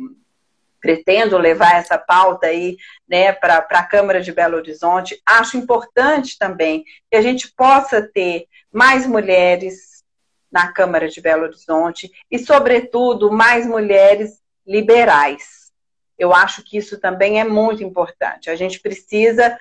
pretendo 0.80 1.36
levar 1.36 1.74
essa 1.74 1.98
pauta 1.98 2.46
aí 2.46 2.76
né, 3.09 3.32
para 3.32 3.57
a 3.57 3.82
Câmara 3.82 4.20
de 4.20 4.32
Belo 4.32 4.57
Horizonte. 4.57 5.20
Acho 5.26 5.57
importante 5.57 6.38
também 6.38 6.84
que 7.11 7.16
a 7.16 7.22
gente 7.22 7.52
possa 7.57 8.00
ter 8.00 8.46
mais 8.72 9.07
mulheres 9.07 10.04
na 10.50 10.72
Câmara 10.72 11.09
de 11.09 11.20
Belo 11.20 11.44
Horizonte 11.44 12.11
e, 12.30 12.38
sobretudo, 12.38 13.32
mais 13.32 13.66
mulheres 13.66 14.40
liberais. 14.64 15.72
Eu 16.18 16.32
acho 16.32 16.62
que 16.62 16.78
isso 16.78 16.98
também 16.98 17.40
é 17.40 17.44
muito 17.44 17.82
importante. 17.82 18.48
A 18.48 18.57
gente 18.57 18.80
precisa 18.80 19.59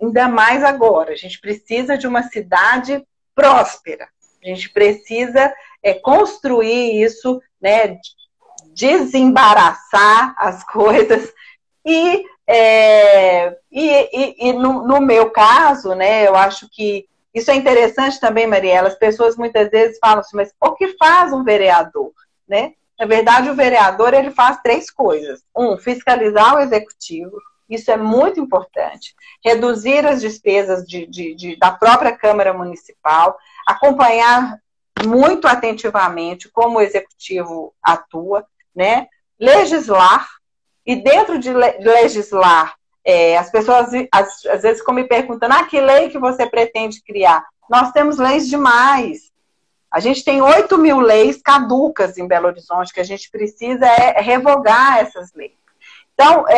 ainda 0.00 0.28
mais 0.28 0.62
agora. 0.64 1.12
A 1.12 1.16
gente 1.16 1.40
precisa 1.40 1.96
de 1.96 2.06
uma 2.06 2.22
cidade 2.24 3.04
próspera. 3.34 4.08
A 4.42 4.46
gente 4.46 4.70
precisa 4.70 5.52
é, 5.82 5.94
construir 5.94 7.02
isso, 7.02 7.40
né, 7.60 7.98
desembaraçar 8.74 10.34
as 10.38 10.62
coisas 10.70 11.32
e, 11.84 12.24
é, 12.46 13.56
e, 13.70 13.90
e, 14.12 14.48
e 14.48 14.52
no, 14.52 14.86
no, 14.86 15.00
meu 15.00 15.30
caso, 15.30 15.94
né, 15.94 16.26
eu 16.26 16.34
acho 16.34 16.68
que 16.70 17.08
isso 17.34 17.50
é 17.50 17.54
interessante 17.54 18.20
também, 18.20 18.46
Mariela. 18.46 18.88
As 18.88 18.98
pessoas 18.98 19.36
muitas 19.36 19.70
vezes 19.70 19.98
falam 19.98 20.20
assim, 20.20 20.36
mas 20.36 20.52
o 20.60 20.72
que 20.72 20.96
faz 20.96 21.32
um 21.32 21.44
vereador, 21.44 22.12
né? 22.48 22.72
Na 22.98 23.06
verdade, 23.06 23.48
o 23.48 23.54
vereador 23.54 24.12
ele 24.12 24.30
faz 24.30 24.60
três 24.60 24.90
coisas: 24.90 25.42
um, 25.56 25.76
fiscalizar 25.76 26.56
o 26.56 26.60
executivo, 26.60 27.38
isso 27.68 27.90
é 27.90 27.96
muito 27.96 28.40
importante. 28.40 29.14
Reduzir 29.44 30.06
as 30.06 30.20
despesas 30.20 30.86
de, 30.86 31.06
de, 31.06 31.34
de, 31.34 31.56
da 31.56 31.70
própria 31.70 32.16
Câmara 32.16 32.52
Municipal, 32.52 33.36
acompanhar 33.66 34.58
muito 35.04 35.46
atentivamente 35.46 36.48
como 36.48 36.78
o 36.78 36.80
executivo 36.80 37.74
atua, 37.82 38.46
né? 38.74 39.08
legislar, 39.38 40.26
e 40.84 40.96
dentro 40.96 41.38
de 41.38 41.52
legislar, 41.52 42.74
é, 43.04 43.36
as 43.36 43.50
pessoas 43.50 43.88
às, 44.10 44.44
às 44.46 44.62
vezes 44.62 44.78
ficam 44.80 44.94
me 44.94 45.04
perguntando, 45.04 45.54
ah, 45.54 45.64
que 45.64 45.80
lei 45.80 46.08
que 46.08 46.18
você 46.18 46.46
pretende 46.46 47.02
criar? 47.02 47.44
Nós 47.68 47.92
temos 47.92 48.18
leis 48.18 48.48
demais. 48.48 49.30
A 49.92 50.00
gente 50.00 50.24
tem 50.24 50.42
8 50.42 50.76
mil 50.78 51.00
leis 51.00 51.40
caducas 51.42 52.18
em 52.18 52.26
Belo 52.26 52.48
Horizonte, 52.48 52.92
que 52.92 53.00
a 53.00 53.04
gente 53.04 53.30
precisa 53.30 53.86
é 53.86 54.20
revogar 54.20 54.98
essas 54.98 55.32
leis. 55.34 55.57
Então, 56.20 56.48
é, 56.48 56.56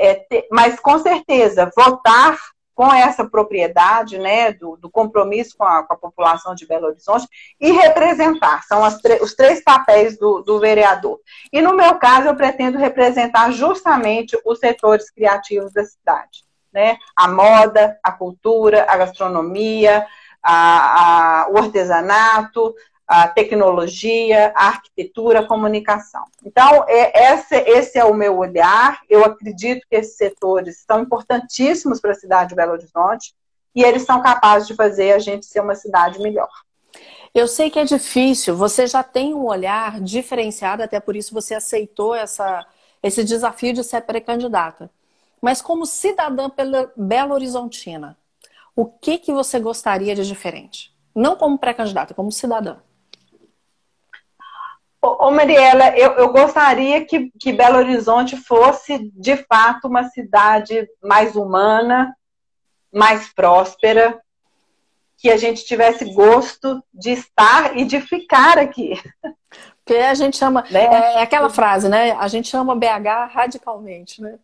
é, 0.00 0.26
é, 0.32 0.48
mas 0.50 0.80
com 0.80 0.98
certeza, 0.98 1.70
votar 1.76 2.36
com 2.74 2.92
essa 2.92 3.24
propriedade, 3.24 4.18
né, 4.18 4.52
do, 4.52 4.76
do 4.76 4.90
compromisso 4.90 5.54
com 5.56 5.62
a, 5.64 5.84
com 5.84 5.94
a, 5.94 5.96
população 5.96 6.56
de 6.56 6.66
Belo 6.66 6.86
Horizonte 6.86 7.28
e 7.60 7.70
representar, 7.70 8.64
são 8.64 8.82
os 9.22 9.34
três 9.34 9.62
papéis 9.62 10.18
do, 10.18 10.40
do 10.40 10.58
vereador. 10.58 11.20
E 11.52 11.62
no 11.62 11.76
meu 11.76 11.96
caso, 11.96 12.26
eu 12.26 12.34
pretendo 12.34 12.78
representar 12.78 13.52
justamente 13.52 14.36
os 14.44 14.58
setores 14.58 15.08
criativos 15.08 15.72
da 15.72 15.84
cidade, 15.84 16.44
né, 16.72 16.96
a 17.14 17.28
moda, 17.28 17.96
a 18.02 18.10
cultura, 18.10 18.86
a 18.88 18.96
gastronomia, 18.96 20.04
a, 20.42 21.42
a, 21.42 21.50
o 21.50 21.58
artesanato, 21.58 22.74
a 23.10 23.26
tecnologia, 23.26 24.52
a 24.54 24.68
arquitetura, 24.68 25.40
a 25.40 25.46
comunicação. 25.46 26.22
Então, 26.46 26.84
é, 26.86 27.34
esse, 27.34 27.56
esse 27.56 27.98
é 27.98 28.04
o 28.04 28.14
meu 28.14 28.38
olhar. 28.38 29.00
Eu 29.10 29.24
acredito 29.24 29.84
que 29.90 29.96
esses 29.96 30.16
setores 30.16 30.84
são 30.86 31.00
importantíssimos 31.00 32.00
para 32.00 32.12
a 32.12 32.14
cidade 32.14 32.50
de 32.50 32.54
Belo 32.54 32.70
Horizonte 32.70 33.34
e 33.74 33.82
eles 33.82 34.02
são 34.02 34.22
capazes 34.22 34.68
de 34.68 34.76
fazer 34.76 35.10
a 35.10 35.18
gente 35.18 35.44
ser 35.44 35.58
uma 35.58 35.74
cidade 35.74 36.20
melhor. 36.20 36.48
Eu 37.34 37.48
sei 37.48 37.68
que 37.68 37.80
é 37.80 37.84
difícil, 37.84 38.56
você 38.56 38.86
já 38.86 39.02
tem 39.02 39.34
um 39.34 39.44
olhar 39.44 40.00
diferenciado, 40.00 40.84
até 40.84 41.00
por 41.00 41.16
isso 41.16 41.34
você 41.34 41.56
aceitou 41.56 42.14
essa, 42.14 42.64
esse 43.02 43.24
desafio 43.24 43.72
de 43.72 43.82
ser 43.82 44.02
pré-candidata. 44.02 44.88
Mas 45.42 45.60
como 45.60 45.84
cidadã 45.84 46.48
Belo 46.96 47.34
Horizontina, 47.34 48.16
o 48.76 48.86
que, 48.86 49.18
que 49.18 49.32
você 49.32 49.58
gostaria 49.58 50.14
de 50.14 50.24
diferente? 50.24 50.94
Não 51.12 51.34
como 51.34 51.58
pré-candidata, 51.58 52.14
como 52.14 52.30
cidadã. 52.30 52.76
Ô, 55.02 55.30
Mariela, 55.30 55.96
eu, 55.96 56.12
eu 56.12 56.28
gostaria 56.30 57.04
que, 57.06 57.30
que 57.40 57.52
Belo 57.52 57.78
Horizonte 57.78 58.36
fosse, 58.36 59.10
de 59.14 59.36
fato, 59.36 59.88
uma 59.88 60.04
cidade 60.04 60.86
mais 61.02 61.34
humana, 61.34 62.14
mais 62.92 63.32
próspera, 63.32 64.20
que 65.16 65.30
a 65.30 65.38
gente 65.38 65.64
tivesse 65.64 66.04
gosto 66.12 66.82
de 66.92 67.12
estar 67.12 67.76
e 67.78 67.84
de 67.84 68.00
ficar 68.00 68.58
aqui. 68.58 69.00
Porque 69.84 69.96
a 69.96 70.14
gente 70.14 70.36
chama, 70.36 70.64
né? 70.70 70.84
é, 70.84 71.14
é 71.14 71.22
aquela 71.22 71.48
frase, 71.48 71.88
né? 71.88 72.12
A 72.12 72.28
gente 72.28 72.48
chama 72.48 72.76
BH 72.76 73.32
radicalmente, 73.32 74.20
né? 74.20 74.38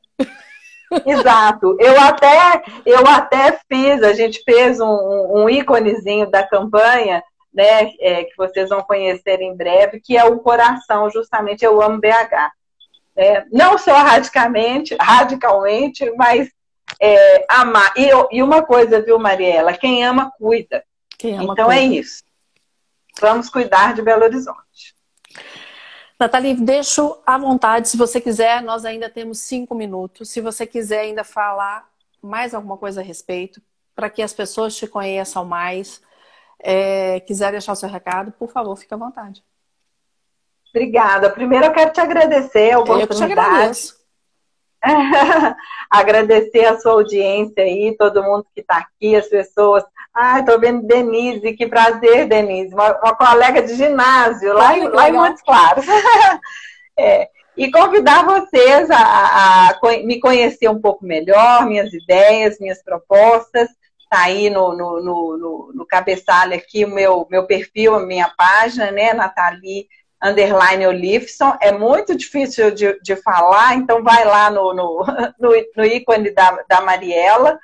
Exato. 1.04 1.76
Eu 1.78 2.00
até, 2.00 2.62
eu 2.84 3.06
até 3.06 3.58
fiz, 3.70 4.02
a 4.02 4.12
gente 4.12 4.42
fez 4.44 4.80
um, 4.80 4.86
um 5.34 5.50
íconezinho 5.50 6.30
da 6.30 6.46
campanha, 6.46 7.22
né, 7.56 7.94
é, 7.98 8.24
que 8.24 8.36
vocês 8.36 8.68
vão 8.68 8.82
conhecer 8.82 9.40
em 9.40 9.56
breve, 9.56 9.98
que 9.98 10.14
é 10.14 10.24
o 10.24 10.38
coração, 10.40 11.08
justamente, 11.10 11.64
eu 11.64 11.80
amo 11.80 11.98
BH. 11.98 12.52
É, 13.16 13.46
não 13.50 13.78
só 13.78 13.94
radicalmente, 13.94 14.94
radicalmente, 15.00 16.10
mas 16.16 16.50
é, 17.00 17.46
amar. 17.48 17.94
E, 17.96 18.10
e, 18.30 18.42
uma 18.42 18.62
coisa, 18.62 19.00
viu, 19.00 19.18
Mariela? 19.18 19.72
Quem 19.72 20.04
ama, 20.04 20.30
cuida. 20.38 20.84
Quem 21.16 21.34
ama, 21.34 21.54
então 21.54 21.72
é 21.72 21.78
cuida. 21.78 21.94
é 21.94 21.98
isso. 21.98 22.22
Vamos 23.18 23.48
cuidar 23.48 23.94
de 23.94 24.02
Belo 24.02 24.24
Horizonte. 24.24 24.94
Nathalie, 26.20 26.54
deixo 26.54 27.18
à 27.26 27.38
vontade. 27.38 27.88
Se 27.88 27.96
você 27.96 28.20
quiser, 28.20 28.62
nós 28.62 28.84
ainda 28.84 29.08
temos 29.08 29.38
cinco 29.40 29.74
minutos. 29.74 30.28
Se 30.28 30.42
você 30.42 30.66
quiser 30.66 31.00
ainda 31.00 31.24
falar 31.24 31.88
mais 32.22 32.52
alguma 32.52 32.76
coisa 32.76 33.00
a 33.00 33.04
respeito, 33.04 33.62
para 33.94 34.10
que 34.10 34.20
as 34.20 34.34
pessoas 34.34 34.76
te 34.76 34.86
conheçam 34.86 35.42
mais, 35.42 36.02
é, 36.68 37.20
quiser 37.20 37.52
deixar 37.52 37.72
o 37.72 37.76
seu 37.76 37.88
recado, 37.88 38.32
por 38.32 38.50
favor, 38.50 38.74
fique 38.76 38.92
à 38.92 38.96
vontade. 38.96 39.40
Obrigada. 40.70 41.30
Primeiro 41.30 41.66
eu 41.66 41.72
quero 41.72 41.92
te 41.92 42.00
agradecer 42.00 42.72
a 42.72 42.80
oportunidade. 42.80 43.94
Agradecer 45.90 46.64
a 46.66 46.78
sua 46.78 46.92
audiência 46.92 47.62
aí, 47.62 47.96
todo 47.96 48.22
mundo 48.22 48.46
que 48.54 48.60
está 48.60 48.78
aqui, 48.78 49.16
as 49.16 49.26
pessoas 49.26 49.84
ah, 50.12 50.40
estou 50.40 50.58
vendo 50.58 50.86
Denise, 50.86 51.52
que 51.52 51.66
prazer, 51.66 52.26
Denise, 52.26 52.74
uma, 52.74 52.98
uma 53.00 53.14
colega 53.14 53.62
de 53.62 53.74
ginásio, 53.74 54.52
lá, 54.52 54.76
em, 54.76 54.88
lá 54.88 55.08
em 55.08 55.12
Montes 55.12 55.42
Claros. 55.42 55.84
é, 56.98 57.28
e 57.56 57.70
convidar 57.70 58.24
vocês 58.24 58.90
a, 58.90 58.96
a, 58.96 59.70
a, 59.70 59.80
me 60.04 60.18
conhecer 60.18 60.68
um 60.68 60.80
pouco 60.80 61.04
melhor, 61.04 61.66
minhas 61.66 61.92
ideias, 61.92 62.58
minhas 62.58 62.82
propostas. 62.82 63.68
Está 64.06 64.22
aí 64.22 64.48
no, 64.48 64.72
no, 64.76 65.02
no, 65.02 65.72
no, 65.74 65.86
cabeçalho 65.86 66.54
aqui 66.54 66.84
o 66.84 66.88
meu, 66.88 67.26
meu 67.28 67.44
perfil, 67.44 67.96
a 67.96 68.06
minha 68.06 68.28
página, 68.28 68.92
né, 68.92 69.12
Nathalie 69.12 69.88
underline 70.22 70.86
Olifson. 70.86 71.56
É 71.60 71.72
muito 71.72 72.16
difícil 72.16 72.70
de, 72.70 72.98
de 73.00 73.16
falar, 73.16 73.74
então 73.74 74.04
vai 74.04 74.24
lá 74.24 74.48
no, 74.48 74.72
no, 74.72 75.04
no, 75.38 75.50
no 75.76 75.84
ícone 75.84 76.30
da, 76.30 76.62
da 76.68 76.80
Mariela 76.80 77.58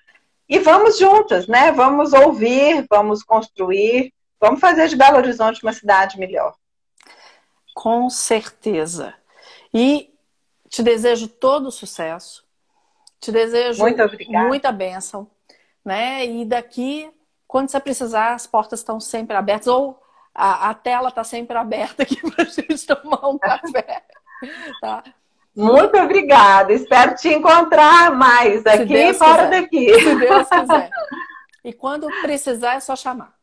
e 0.48 0.58
vamos 0.58 0.98
juntas, 0.98 1.46
né? 1.46 1.70
Vamos 1.70 2.12
ouvir, 2.12 2.84
vamos 2.90 3.22
construir, 3.22 4.12
vamos 4.40 4.60
fazer 4.60 4.88
de 4.88 4.96
Belo 4.96 5.16
Horizonte 5.16 5.62
uma 5.62 5.72
cidade 5.72 6.18
melhor. 6.18 6.54
Com 7.72 8.10
certeza. 8.10 9.14
E 9.72 10.12
te 10.68 10.82
desejo 10.82 11.28
todo 11.28 11.68
o 11.68 11.72
sucesso. 11.72 12.44
Te 13.20 13.30
desejo 13.30 13.82
muita 14.48 14.72
bênção. 14.72 15.30
Né? 15.84 16.26
E 16.26 16.44
daqui, 16.44 17.10
quando 17.46 17.70
você 17.70 17.80
precisar, 17.80 18.34
as 18.34 18.46
portas 18.46 18.80
estão 18.80 19.00
sempre 19.00 19.36
abertas. 19.36 19.66
Ou 19.66 20.00
a, 20.34 20.70
a 20.70 20.74
tela 20.74 21.08
está 21.08 21.24
sempre 21.24 21.56
aberta 21.56 22.02
aqui 22.02 22.18
para 22.30 22.44
a 22.44 22.48
gente 22.48 22.86
tomar 22.86 23.28
um 23.28 23.38
café. 23.38 24.02
Tá? 24.80 25.04
Muito 25.54 25.96
obrigada. 25.98 26.72
Espero 26.72 27.14
te 27.14 27.28
encontrar 27.28 28.10
mais 28.10 28.64
aqui 28.66 28.94
e 28.94 29.14
fora 29.14 29.48
quiser. 29.48 29.62
daqui. 29.62 30.00
Se 30.00 30.14
Deus 30.16 30.48
quiser. 30.48 30.90
E 31.64 31.72
quando 31.72 32.06
precisar, 32.22 32.74
é 32.74 32.80
só 32.80 32.96
chamar. 32.96 33.34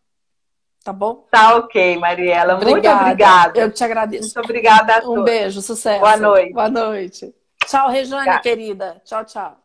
Tá 0.84 0.92
bom? 0.92 1.28
Tá 1.30 1.56
ok, 1.58 1.98
Mariela. 1.98 2.56
Obrigada. 2.56 2.72
Muito 2.72 2.90
obrigada. 2.90 3.60
Eu 3.60 3.72
te 3.72 3.84
agradeço. 3.84 4.24
Muito 4.24 4.40
obrigada 4.40 4.94
a 4.96 5.02
todos. 5.02 5.18
Um 5.18 5.24
beijo, 5.24 5.62
sucesso. 5.62 6.00
Boa 6.00 6.18
noite. 6.18 6.54
Boa 6.54 6.70
noite. 6.70 7.36
Tchau, 7.66 7.90
Rejane, 7.90 8.42
querida. 8.42 9.02
Tchau, 9.06 9.24
tchau. 9.26 9.59